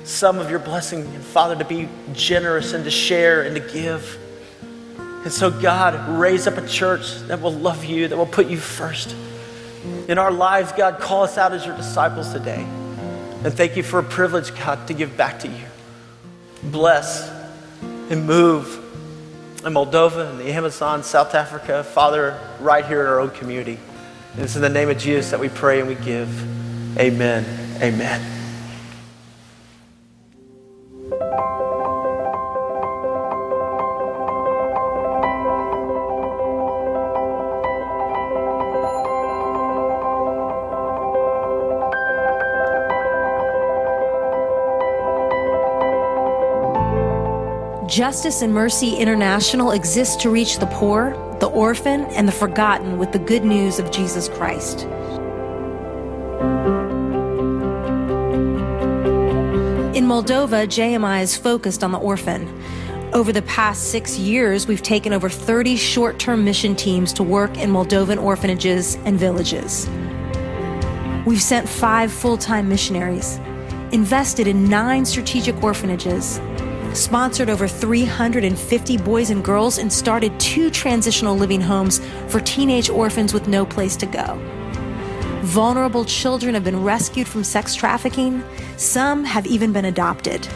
some 0.04 0.38
of 0.38 0.50
your 0.50 0.60
blessing, 0.60 1.04
and 1.04 1.24
Father, 1.24 1.56
to 1.56 1.64
be 1.64 1.88
generous 2.12 2.74
and 2.74 2.84
to 2.84 2.92
share 2.92 3.44
and 3.44 3.56
to 3.56 3.62
give. 3.72 4.20
And 4.98 5.32
so, 5.32 5.50
God, 5.50 6.20
raise 6.20 6.48
up 6.48 6.58
a 6.58 6.68
church 6.68 7.16
that 7.28 7.42
will 7.42 7.54
love 7.54 7.86
you, 7.86 8.10
that 8.10 8.18
will 8.18 8.26
put 8.26 8.48
you 8.48 8.58
first. 8.58 9.16
In 10.10 10.18
our 10.18 10.34
lives, 10.34 10.74
God, 10.74 11.00
call 11.00 11.24
us 11.24 11.38
out 11.38 11.54
as 11.54 11.66
your 11.66 11.78
disciples 11.78 12.34
today. 12.34 12.66
And 13.46 13.54
thank 13.54 13.78
you 13.78 13.84
for 13.84 14.00
a 14.00 14.04
privilege, 14.04 14.54
God, 14.54 14.86
to 14.88 14.94
give 14.94 15.16
back 15.16 15.40
to 15.40 15.48
you. 15.48 15.64
Bless 16.62 17.32
and 18.10 18.28
move 18.28 18.85
in 19.66 19.74
Moldova 19.74 20.30
in 20.30 20.38
the 20.38 20.52
Amazon, 20.52 21.04
South 21.04 21.34
Africa, 21.34 21.84
Father, 21.84 22.40
right 22.60 22.86
here 22.86 23.02
in 23.02 23.08
our 23.08 23.20
own 23.20 23.32
community. 23.32 23.80
And 24.34 24.44
it's 24.44 24.56
in 24.56 24.62
the 24.62 24.70
name 24.70 24.90
of 24.90 24.98
Jesus 25.00 25.32
that 25.32 25.40
we 25.40 25.50
pray 25.50 25.80
and 25.80 25.88
we 25.88 25.96
give. 25.96 27.00
Amen. 27.00 27.44
Amen. 27.82 28.45
Justice 47.96 48.42
and 48.42 48.54
Mercy 48.54 48.98
International 48.98 49.72
exists 49.72 50.18
to 50.18 50.30
reach 50.30 50.60
the 50.60 50.66
poor, 50.66 51.12
the 51.40 51.46
orphan, 51.46 52.04
and 52.08 52.28
the 52.28 52.32
forgotten 52.34 52.98
with 52.98 53.14
the 53.14 53.20
good 53.20 53.46
news 53.46 53.80
of 53.80 53.90
Jesus 53.90 54.28
Christ. 54.28 54.82
In 59.96 60.04
Moldova, 60.04 60.68
JMI 60.68 61.22
is 61.22 61.38
focused 61.38 61.86
on 61.86 61.94
the 61.94 61.98
orphan. 61.98 62.54
Over 63.14 63.32
the 63.32 63.44
past 63.44 63.92
six 63.92 64.20
years, 64.20 64.68
we've 64.68 64.84
taken 64.84 65.14
over 65.14 65.30
30 65.30 65.78
short 65.78 66.20
term 66.20 66.44
mission 66.44 66.76
teams 66.76 67.14
to 67.14 67.24
work 67.24 67.58
in 67.58 67.70
Moldovan 67.70 68.22
orphanages 68.22 68.96
and 69.06 69.18
villages. 69.18 69.88
We've 71.26 71.42
sent 71.42 71.70
five 71.70 72.12
full 72.12 72.38
time 72.38 72.68
missionaries, 72.68 73.38
invested 73.94 74.48
in 74.48 74.68
nine 74.68 75.06
strategic 75.06 75.64
orphanages, 75.64 76.42
sponsored 76.96 77.50
over 77.50 77.68
350 77.68 78.98
boys 78.98 79.30
and 79.30 79.44
girls, 79.44 79.78
and 79.78 79.92
started 79.92 80.40
two 80.40 80.70
transitional 80.72 81.36
living 81.36 81.62
homes 81.62 82.00
for 82.28 82.40
teenage 82.40 82.90
orphans 82.90 83.34
with 83.34 83.48
no 83.48 83.66
place 83.66 83.96
to 83.98 84.06
go. 84.06 84.40
Vulnerable 85.44 86.06
children 86.06 86.56
have 86.56 86.64
been 86.64 86.84
rescued 86.84 87.28
from 87.28 87.44
sex 87.44 87.76
trafficking, 87.76 88.44
some 88.78 89.24
have 89.24 89.46
even 89.46 89.72
been 89.72 89.86
adopted. 89.86 90.48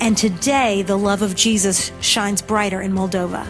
And 0.00 0.16
today, 0.16 0.82
the 0.82 0.96
love 0.96 1.22
of 1.22 1.34
Jesus 1.34 1.92
shines 2.00 2.40
brighter 2.40 2.80
in 2.80 2.92
Moldova. 2.92 3.46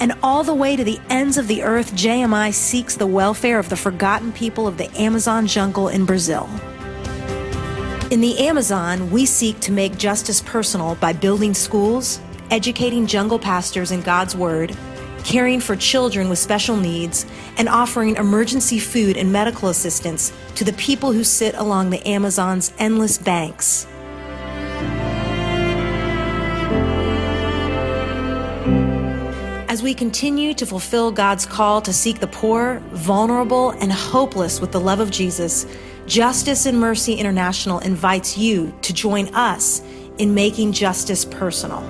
And 0.00 0.14
all 0.22 0.44
the 0.44 0.54
way 0.54 0.76
to 0.76 0.84
the 0.84 1.00
ends 1.10 1.36
of 1.36 1.48
the 1.48 1.62
earth, 1.62 1.92
JMI 1.94 2.54
seeks 2.54 2.96
the 2.96 3.06
welfare 3.06 3.58
of 3.58 3.68
the 3.68 3.76
forgotten 3.76 4.32
people 4.32 4.66
of 4.66 4.78
the 4.78 4.90
Amazon 4.96 5.46
jungle 5.46 5.88
in 5.88 6.04
Brazil. 6.04 6.48
In 8.08 8.20
the 8.20 8.38
Amazon, 8.38 9.10
we 9.10 9.26
seek 9.26 9.58
to 9.58 9.72
make 9.72 9.98
justice 9.98 10.40
personal 10.40 10.94
by 10.94 11.12
building 11.12 11.52
schools, 11.52 12.20
educating 12.52 13.04
jungle 13.08 13.36
pastors 13.36 13.90
in 13.90 14.00
God's 14.00 14.36
Word, 14.36 14.76
caring 15.24 15.58
for 15.58 15.74
children 15.74 16.28
with 16.28 16.38
special 16.38 16.76
needs, 16.76 17.26
and 17.58 17.68
offering 17.68 18.14
emergency 18.14 18.78
food 18.78 19.16
and 19.16 19.32
medical 19.32 19.70
assistance 19.70 20.32
to 20.54 20.62
the 20.62 20.72
people 20.74 21.10
who 21.10 21.24
sit 21.24 21.56
along 21.56 21.90
the 21.90 22.06
Amazon's 22.06 22.72
endless 22.78 23.18
banks. 23.18 23.88
As 29.68 29.82
we 29.82 29.94
continue 29.94 30.54
to 30.54 30.64
fulfill 30.64 31.10
God's 31.10 31.44
call 31.44 31.82
to 31.82 31.92
seek 31.92 32.20
the 32.20 32.28
poor, 32.28 32.80
vulnerable, 32.92 33.70
and 33.70 33.92
hopeless 33.92 34.60
with 34.60 34.70
the 34.70 34.80
love 34.80 35.00
of 35.00 35.10
Jesus, 35.10 35.66
Justice 36.06 36.66
and 36.66 36.78
Mercy 36.78 37.14
International 37.14 37.80
invites 37.80 38.38
you 38.38 38.72
to 38.82 38.92
join 38.92 39.26
us 39.34 39.82
in 40.18 40.34
making 40.34 40.70
justice 40.70 41.24
personal. 41.24 41.82